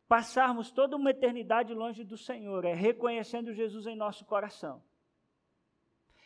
passarmos 0.07 0.71
toda 0.71 0.95
uma 0.95 1.09
eternidade 1.09 1.73
longe 1.73 2.03
do 2.03 2.15
Senhor 2.15 2.63
é 2.63 2.75
reconhecendo 2.75 3.55
Jesus 3.55 3.87
em 3.87 3.95
nosso 3.95 4.23
coração. 4.23 4.83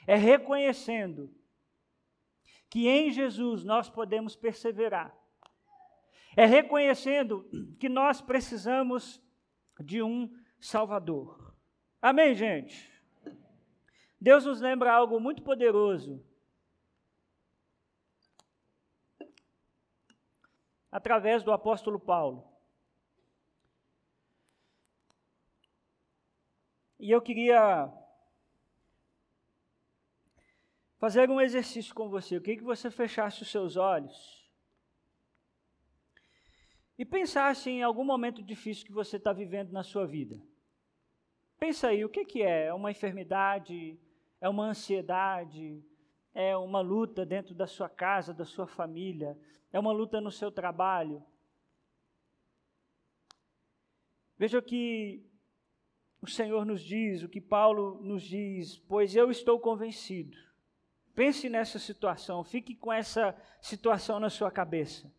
É 0.05 0.17
reconhecendo 0.17 1.33
que 2.69 2.87
em 2.87 3.11
Jesus 3.11 3.63
nós 3.63 3.89
podemos 3.89 4.35
perseverar. 4.35 5.15
É 6.37 6.45
reconhecendo 6.45 7.49
que 7.79 7.89
nós 7.89 8.21
precisamos 8.21 9.21
de 9.79 10.01
um 10.03 10.31
Salvador. 10.59 11.55
Amém, 12.01 12.35
gente? 12.35 12.89
Deus 14.21 14.45
nos 14.45 14.61
lembra 14.61 14.93
algo 14.93 15.19
muito 15.19 15.41
poderoso 15.41 16.23
através 20.91 21.43
do 21.43 21.51
apóstolo 21.51 21.99
Paulo. 21.99 22.47
E 26.99 27.11
eu 27.11 27.21
queria 27.21 27.91
fazer 30.99 31.29
um 31.29 31.39
exercício 31.39 31.95
com 31.95 32.09
você. 32.09 32.35
Eu 32.35 32.41
queria 32.41 32.59
que 32.59 32.63
você 32.63 32.91
fechasse 32.91 33.41
os 33.41 33.49
seus 33.49 33.77
olhos 33.77 34.47
e 36.97 37.05
pensasse 37.05 37.69
em 37.69 37.81
algum 37.81 38.03
momento 38.03 38.43
difícil 38.43 38.85
que 38.85 38.91
você 38.91 39.15
está 39.15 39.31
vivendo 39.31 39.71
na 39.71 39.81
sua 39.81 40.05
vida. 40.05 40.37
Pensa 41.57 41.87
aí, 41.87 42.03
o 42.03 42.09
que, 42.09 42.25
que 42.25 42.43
é? 42.43 42.65
É 42.65 42.73
uma 42.73 42.91
enfermidade? 42.91 43.97
É 44.41 44.49
uma 44.49 44.65
ansiedade? 44.65 45.81
É 46.33 46.55
uma 46.57 46.81
luta 46.81 47.25
dentro 47.25 47.55
da 47.55 47.65
sua 47.65 47.89
casa, 47.89 48.33
da 48.33 48.45
sua 48.45 48.67
família? 48.67 49.39
É 49.71 49.79
uma 49.79 49.93
luta 49.93 50.19
no 50.19 50.31
seu 50.31 50.51
trabalho? 50.51 51.23
Veja 54.37 54.61
que 54.61 55.25
o 56.21 56.27
Senhor 56.27 56.65
nos 56.65 56.81
diz, 56.81 57.23
o 57.23 57.29
que 57.29 57.39
Paulo 57.39 58.01
nos 58.01 58.23
diz, 58.23 58.77
pois 58.77 59.15
eu 59.15 59.31
estou 59.31 59.59
convencido. 59.59 60.48
Pense 61.19 61.49
nessa 61.49 61.77
situação, 61.77 62.45
fique 62.45 62.73
com 62.73 62.93
essa 62.93 63.35
situação 63.61 64.21
na 64.21 64.29
sua 64.29 64.49
cabeça. 64.49 65.13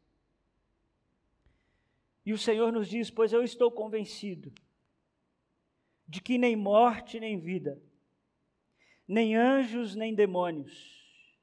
E 2.24 2.32
o 2.32 2.38
Senhor 2.38 2.72
nos 2.72 2.88
diz: 2.88 3.11
Pois 3.11 3.34
eu 3.34 3.42
estou 3.42 3.70
convencido 3.70 4.51
de 6.09 6.22
que 6.22 6.38
nem 6.38 6.57
morte 6.57 7.20
nem 7.20 7.38
vida, 7.38 7.78
nem 9.07 9.36
anjos 9.36 9.94
nem 9.94 10.14
demônios, 10.14 11.38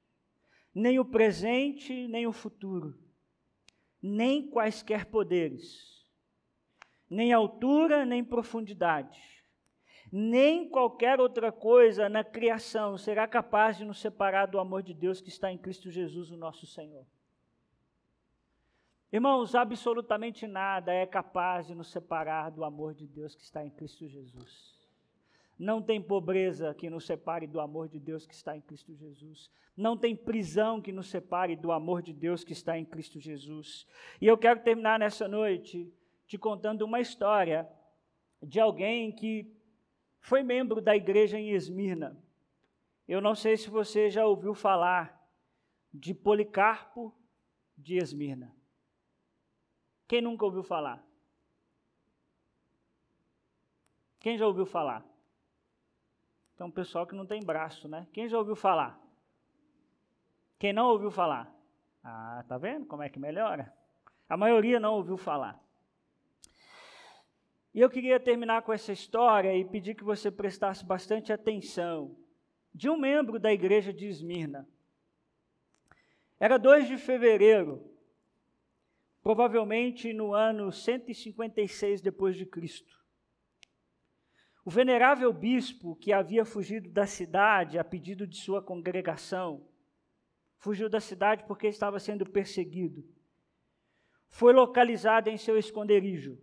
nem 0.74 0.97
o 0.97 1.05
presente 1.05 2.08
nem 2.08 2.26
o 2.26 2.34
futuro, 2.34 2.97
nem 4.01 4.49
quaisquer 4.49 5.05
poderes, 5.05 6.03
nem 7.08 7.32
altura 7.32 8.08
nem 8.08 8.24
profundidade, 8.24 9.37
nem 10.12 10.70
qualquer 10.70 11.20
outra 11.20 11.51
coisa 11.51 12.08
na 12.08 12.24
criação 12.24 12.97
será 12.97 13.28
capaz 13.28 13.78
de 13.78 13.86
nos 13.86 13.99
separar 13.99 14.45
do 14.45 14.60
amor 14.60 14.82
de 14.82 14.93
Deus 14.93 15.20
que 15.20 15.30
está 15.30 15.51
em 15.51 15.58
Cristo 15.58 15.91
Jesus, 15.91 16.32
o 16.32 16.38
nosso 16.38 16.66
Senhor. 16.66 17.05
Irmãos, 19.12 19.55
absolutamente 19.55 20.45
nada 20.45 20.93
é 20.93 21.05
capaz 21.05 21.68
de 21.68 21.76
nos 21.76 21.89
separar 21.89 22.51
do 22.51 22.64
amor 22.64 22.93
de 22.93 23.08
Deus 23.08 23.36
que 23.36 23.43
está 23.43 23.66
em 23.66 23.70
Cristo 23.70 24.08
Jesus. 24.08 24.76
Não 25.58 25.82
tem 25.82 26.01
pobreza 26.01 26.74
que 26.74 26.89
nos 26.89 27.05
separe 27.05 27.47
do 27.47 27.60
amor 27.60 27.88
de 27.88 27.99
Deus 27.99 28.28
que 28.28 28.34
está 28.34 28.55
em 28.55 28.62
Cristo 28.62 28.93
Jesus. 28.93 29.49
Não 29.76 29.97
tem 29.97 30.16
prisão 30.16 30.82
que 30.82 30.91
nos 30.91 31.08
separe 31.10 31.55
do 31.55 31.72
amor 31.72 32.01
de 32.01 32.14
Deus 32.14 32.43
que 32.43 32.53
está 32.53 32.78
em 32.78 32.86
Cristo 32.86 33.20
Jesus. 33.20 33.88
E 34.22 34.28
eu 34.28 34.38
quero 34.38 34.60
terminar 34.60 34.99
nessa 34.99 35.28
noite 35.28 35.91
te 36.28 36.38
contando 36.38 36.84
uma 36.84 36.99
história 36.99 37.68
de 38.43 38.60
alguém 38.60 39.12
que 39.12 39.57
foi 40.28 40.43
membro 40.43 40.82
da 40.82 40.93
igreja 40.93 41.39
em 41.39 41.51
Esmirna. 41.51 42.21
Eu 43.07 43.21
não 43.21 43.34
sei 43.34 43.55
se 43.55 43.69
você 43.69 44.09
já 44.09 44.25
ouviu 44.25 44.53
falar 44.53 45.25
de 45.93 46.13
Policarpo 46.13 47.15
de 47.78 47.95
Esmirna. 47.95 48.53
Quem 50.05 50.21
nunca 50.21 50.43
ouviu 50.43 50.63
falar? 50.63 51.01
Quem 54.19 54.38
já 54.38 54.45
ouviu 54.45 54.65
falar? 54.65 55.05
Então, 56.53 56.69
pessoal 56.69 57.07
que 57.07 57.15
não 57.15 57.25
tem 57.25 57.41
braço, 57.41 57.88
né? 57.88 58.05
Quem 58.11 58.28
já 58.28 58.38
ouviu 58.38 58.55
falar? 58.55 58.99
Quem 60.59 60.73
não 60.73 60.88
ouviu 60.88 61.09
falar? 61.09 61.49
Ah, 62.03 62.43
tá 62.49 62.57
vendo 62.57 62.86
como 62.86 63.01
é 63.01 63.07
que 63.07 63.17
melhora? 63.17 63.73
A 64.28 64.36
maioria 64.36 64.78
não 64.78 64.95
ouviu 64.95 65.15
falar. 65.15 65.57
E 67.78 67.80
eu 67.80 67.91
queria 67.91 68.19
terminar 68.19 68.63
com 68.63 68.73
essa 68.73 68.91
história 68.91 69.55
e 69.55 69.63
pedir 69.63 69.93
que 69.93 70.03
você 70.03 70.32
prestasse 70.32 70.84
bastante 70.84 71.32
atenção 71.32 72.17
de 72.73 72.89
um 72.89 72.97
membro 72.97 73.38
da 73.38 73.53
igreja 73.53 73.93
de 73.93 74.07
Esmirna. 74.07 74.67
Era 76.39 76.57
2 76.57 76.88
de 76.88 76.97
fevereiro, 76.97 77.88
provavelmente 79.21 80.11
no 80.11 80.34
ano 80.34 80.71
156 80.71 82.01
depois 82.01 82.36
de 82.36 82.47
Cristo. 82.47 82.99
O 84.65 84.71
venerável 84.71 85.32
bispo 85.32 85.95
que 85.97 86.11
havia 86.11 86.43
fugido 86.43 86.89
da 86.89 87.05
cidade 87.05 87.78
a 87.78 87.84
pedido 87.84 88.25
de 88.25 88.38
sua 88.38 88.59
congregação, 88.59 89.63
fugiu 90.57 90.89
da 90.89 90.99
cidade 90.99 91.43
porque 91.43 91.67
estava 91.67 91.99
sendo 91.99 92.28
perseguido, 92.28 93.07
foi 94.32 94.51
localizado 94.51 95.30
em 95.30 95.38
seu 95.38 95.59
esconderijo. 95.59 96.39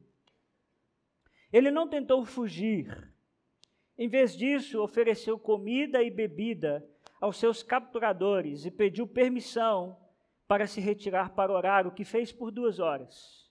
Ele 1.55 1.71
não 1.71 1.87
tentou 1.87 2.25
fugir. 2.25 3.15
Em 3.97 4.09
vez 4.09 4.37
disso, 4.37 4.83
ofereceu 4.83 5.39
comida 5.39 6.03
e 6.03 6.11
bebida 6.11 6.85
aos 7.21 7.37
seus 7.37 7.63
capturadores 7.63 8.67
e 8.67 8.73
pediu 8.73 9.07
permissão 9.07 9.97
para 10.49 10.67
se 10.67 10.81
retirar 10.81 11.31
para 11.31 11.53
orar, 11.53 11.87
o 11.87 11.93
que 11.93 12.05
fez 12.05 12.33
por 12.33 12.51
duas 12.51 12.81
horas. 12.81 13.49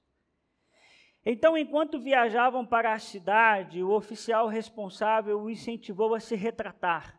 Então, 1.26 1.58
enquanto 1.58 1.98
viajavam 1.98 2.66
para 2.66 2.92
a 2.92 3.00
cidade, 3.00 3.82
o 3.82 3.92
oficial 3.92 4.48
responsável 4.50 5.40
o 5.40 5.50
incentivou 5.50 6.14
a 6.14 6.20
se 6.20 6.36
retratar. 6.36 7.18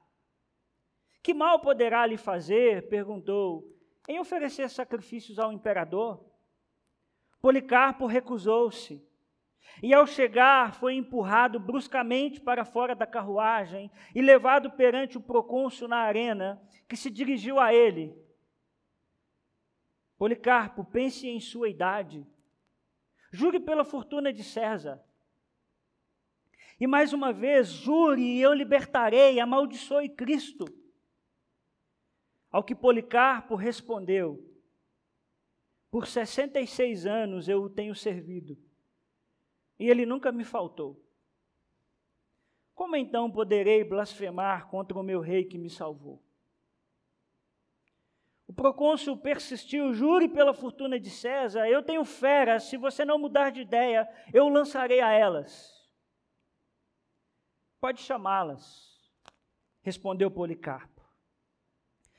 Que 1.22 1.32
mal 1.32 1.61
poderá 1.61 2.05
lhe 2.05 2.18
fazer? 2.18 2.91
perguntou, 2.91 3.74
em 4.07 4.20
oferecer 4.20 4.68
sacrifícios 4.68 5.39
ao 5.39 5.51
imperador? 5.51 6.22
Policarpo 7.41 8.05
recusou-se. 8.05 9.03
E 9.82 9.92
ao 9.92 10.06
chegar, 10.06 10.74
foi 10.74 10.94
empurrado 10.94 11.58
bruscamente 11.58 12.40
para 12.40 12.64
fora 12.64 12.94
da 12.94 13.06
carruagem 13.06 13.90
e 14.14 14.22
levado 14.22 14.70
perante 14.70 15.18
o 15.18 15.20
procônsul 15.20 15.88
na 15.88 15.98
arena, 15.98 16.62
que 16.88 16.96
se 16.96 17.10
dirigiu 17.10 17.58
a 17.58 17.74
ele. 17.74 18.14
Policarpo, 20.16 20.84
pense 20.84 21.26
em 21.28 21.40
sua 21.40 21.68
idade. 21.68 22.26
Jure 23.32 23.58
pela 23.58 23.84
fortuna 23.84 24.32
de 24.32 24.44
César. 24.44 25.02
E 26.78 26.86
mais 26.86 27.12
uma 27.12 27.32
vez, 27.32 27.68
jure 27.68 28.22
e 28.22 28.40
eu 28.40 28.52
libertarei, 28.52 29.40
amaldiçoe 29.40 30.08
Cristo. 30.08 30.64
Ao 32.50 32.62
que 32.62 32.74
Policarpo 32.74 33.54
respondeu: 33.54 34.42
Por 35.90 36.06
66 36.06 37.06
anos 37.06 37.48
eu 37.48 37.62
o 37.62 37.70
tenho 37.70 37.94
servido 37.94 38.56
e 39.79 39.89
ele 39.89 40.07
nunca 40.07 40.31
me 40.31 40.45
faltou. 40.45 41.03
Como 42.75 42.97
então 42.97 43.31
poderei 43.31 43.85
blasfemar 43.85 44.68
contra 44.68 44.99
o 44.99 45.03
meu 45.03 45.20
rei 45.20 45.45
que 45.45 45.57
me 45.57 45.70
salvou? 45.70 46.22
O 48.47 48.53
procônsul 48.53 49.16
persistiu, 49.16 49.95
jure 49.95 50.29
pela 50.29 50.53
fortuna 50.53 51.01
de 51.01 51.09
César, 51.09 51.68
eu 51.68 51.83
tenho 51.83 52.05
feras, 52.05 52.64
se 52.64 52.77
você 52.77 53.05
não 53.05 53.18
mudar 53.18 53.51
de 53.51 53.62
ideia, 53.62 54.09
eu 54.33 54.49
lançarei 54.49 55.01
a 55.01 55.11
elas. 55.12 55.72
Pode 57.81 58.01
chamá-las, 58.01 59.01
respondeu 59.83 60.31
Policarpo. 60.31 61.03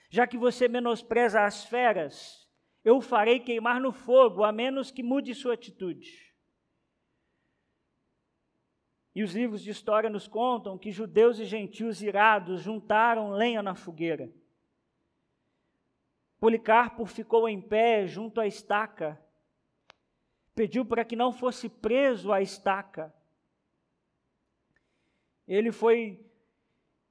Já 0.09 0.25
que 0.25 0.37
você 0.37 0.67
menospreza 0.67 1.43
as 1.43 1.65
feras, 1.65 2.49
eu 2.83 2.97
o 2.97 3.01
farei 3.01 3.39
queimar 3.39 3.79
no 3.81 3.91
fogo, 3.91 4.43
a 4.43 4.51
menos 4.51 4.91
que 4.91 5.03
mude 5.03 5.33
sua 5.35 5.53
atitude. 5.55 6.24
E 9.15 9.23
os 9.23 9.33
livros 9.33 9.63
de 9.63 9.69
história 9.71 10.09
nos 10.09 10.27
contam 10.27 10.77
que 10.77 10.91
judeus 10.91 11.39
e 11.39 11.45
gentios 11.45 12.03
irados 12.03 12.61
juntaram 12.61 13.31
lenha 13.31 13.63
na 13.63 13.73
fogueira. 13.73 14.29
Policarpo 16.37 17.05
ficou 17.05 17.47
em 17.47 17.61
pé 17.61 18.05
junto 18.05 18.41
à 18.41 18.45
estaca, 18.45 19.17
pediu 20.53 20.85
para 20.85 21.05
que 21.05 21.15
não 21.15 21.31
fosse 21.31 21.69
preso 21.69 22.33
à 22.33 22.41
estaca. 22.41 23.15
Ele 25.47 25.71
foi 25.71 26.19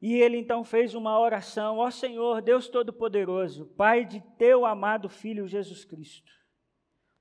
e 0.01 0.13
ele 0.21 0.37
então 0.37 0.63
fez 0.63 0.95
uma 0.95 1.19
oração: 1.19 1.79
Ó 1.79 1.91
Senhor, 1.91 2.43
Deus 2.43 2.69
Todo-Poderoso, 2.69 3.65
Pai 3.79 4.05
de 4.05 4.21
teu 4.37 4.67
amado 4.67 5.09
Filho 5.09 5.49
Jesus 5.49 5.87
Cristo 5.87 6.44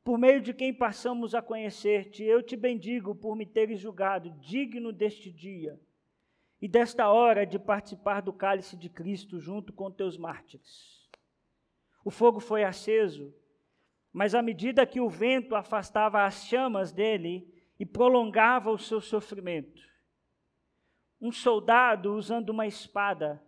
por 0.04 0.18
meio 0.18 0.42
de 0.42 0.54
quem 0.54 0.74
passamos 0.74 1.34
a 1.34 1.42
conhecer-te, 1.42 2.24
eu 2.24 2.44
te 2.44 2.58
bendigo 2.58 3.16
por 3.16 3.36
me 3.36 3.46
teres 3.46 3.80
julgado 3.80 4.30
digno 4.32 4.92
deste 4.92 5.32
dia 5.32 5.80
e 6.62 6.68
desta 6.68 7.10
hora 7.10 7.46
de 7.46 7.58
participar 7.58 8.22
do 8.22 8.34
cálice 8.34 8.76
de 8.76 8.90
Cristo 8.90 9.40
junto 9.40 9.72
com 9.72 9.90
teus 9.90 10.18
mártires. 10.18 11.10
O 12.04 12.12
fogo 12.12 12.40
foi 12.40 12.64
aceso, 12.64 13.34
mas 14.12 14.36
à 14.36 14.42
medida 14.42 14.86
que 14.86 15.00
o 15.00 15.10
vento 15.10 15.56
afastava 15.56 16.26
as 16.26 16.46
chamas 16.46 16.92
dele 16.92 17.48
e 17.80 17.86
prolongava 17.86 18.72
o 18.72 18.78
seu 18.78 19.00
sofrimento, 19.00 19.82
um 21.20 21.32
soldado 21.32 22.14
usando 22.14 22.50
uma 22.50 22.68
espada 22.68 23.42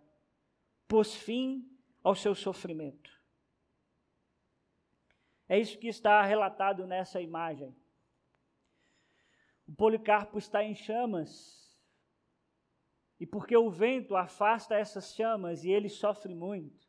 pôs 0.88 1.14
fim 1.14 1.68
ao 2.02 2.14
seu 2.14 2.34
sofrimento. 2.34 3.15
É 5.48 5.58
isso 5.58 5.78
que 5.78 5.88
está 5.88 6.22
relatado 6.22 6.86
nessa 6.86 7.20
imagem. 7.20 7.74
O 9.66 9.74
Policarpo 9.74 10.38
está 10.38 10.62
em 10.62 10.74
chamas, 10.74 11.56
e 13.18 13.26
porque 13.26 13.56
o 13.56 13.70
vento 13.70 14.14
afasta 14.14 14.74
essas 14.74 15.14
chamas 15.14 15.64
e 15.64 15.70
ele 15.70 15.88
sofre 15.88 16.34
muito, 16.34 16.86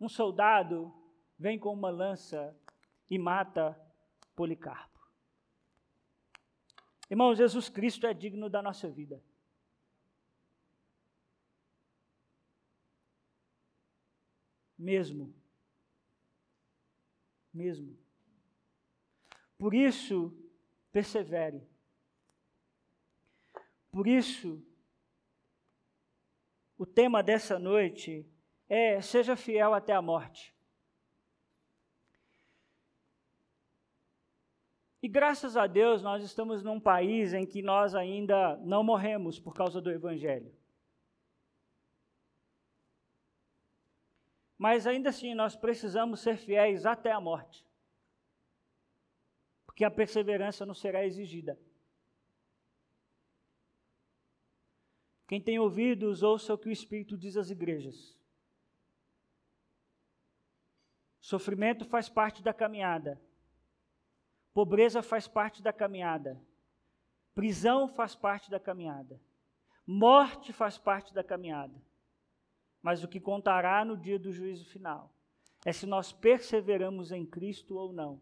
um 0.00 0.08
soldado 0.08 0.94
vem 1.38 1.58
com 1.58 1.72
uma 1.72 1.90
lança 1.90 2.56
e 3.10 3.18
mata 3.18 3.78
Policarpo. 4.36 4.98
Irmão, 7.10 7.34
Jesus 7.34 7.68
Cristo 7.68 8.06
é 8.06 8.14
digno 8.14 8.48
da 8.48 8.62
nossa 8.62 8.88
vida. 8.88 9.22
Mesmo. 14.78 15.39
Mesmo. 17.60 17.94
Por 19.58 19.74
isso, 19.74 20.34
persevere. 20.90 21.62
Por 23.92 24.06
isso, 24.06 24.64
o 26.78 26.86
tema 26.86 27.22
dessa 27.22 27.58
noite 27.58 28.26
é: 28.66 29.02
seja 29.02 29.36
fiel 29.36 29.74
até 29.74 29.92
a 29.92 30.00
morte. 30.00 30.56
E 35.02 35.08
graças 35.08 35.54
a 35.54 35.66
Deus 35.66 36.00
nós 36.00 36.24
estamos 36.24 36.62
num 36.62 36.80
país 36.80 37.34
em 37.34 37.44
que 37.44 37.60
nós 37.60 37.94
ainda 37.94 38.56
não 38.64 38.82
morremos 38.82 39.38
por 39.38 39.52
causa 39.52 39.82
do 39.82 39.90
Evangelho. 39.90 40.50
Mas 44.60 44.86
ainda 44.86 45.08
assim 45.08 45.34
nós 45.34 45.56
precisamos 45.56 46.20
ser 46.20 46.36
fiéis 46.36 46.84
até 46.84 47.10
a 47.10 47.18
morte. 47.18 47.64
Porque 49.64 49.86
a 49.86 49.90
perseverança 49.90 50.66
não 50.66 50.74
será 50.74 51.02
exigida. 51.02 51.58
Quem 55.26 55.40
tem 55.40 55.58
ouvidos, 55.58 56.22
ouça 56.22 56.52
o 56.52 56.58
que 56.58 56.68
o 56.68 56.72
Espírito 56.72 57.16
diz 57.16 57.38
às 57.38 57.48
igrejas. 57.48 58.14
Sofrimento 61.22 61.86
faz 61.86 62.10
parte 62.10 62.42
da 62.42 62.52
caminhada. 62.52 63.18
Pobreza 64.52 65.02
faz 65.02 65.26
parte 65.26 65.62
da 65.62 65.72
caminhada. 65.72 66.38
Prisão 67.34 67.88
faz 67.88 68.14
parte 68.14 68.50
da 68.50 68.60
caminhada. 68.60 69.18
Morte 69.86 70.52
faz 70.52 70.76
parte 70.76 71.14
da 71.14 71.24
caminhada. 71.24 71.80
Mas 72.82 73.04
o 73.04 73.08
que 73.08 73.20
contará 73.20 73.84
no 73.84 73.96
dia 73.96 74.18
do 74.18 74.32
juízo 74.32 74.64
final 74.64 75.12
é 75.64 75.72
se 75.72 75.86
nós 75.86 76.12
perseveramos 76.12 77.12
em 77.12 77.26
Cristo 77.26 77.76
ou 77.76 77.92
não. 77.92 78.20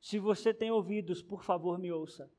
Se 0.00 0.18
você 0.18 0.52
tem 0.52 0.70
ouvidos, 0.70 1.22
por 1.22 1.42
favor, 1.44 1.78
me 1.78 1.90
ouça. 1.92 2.30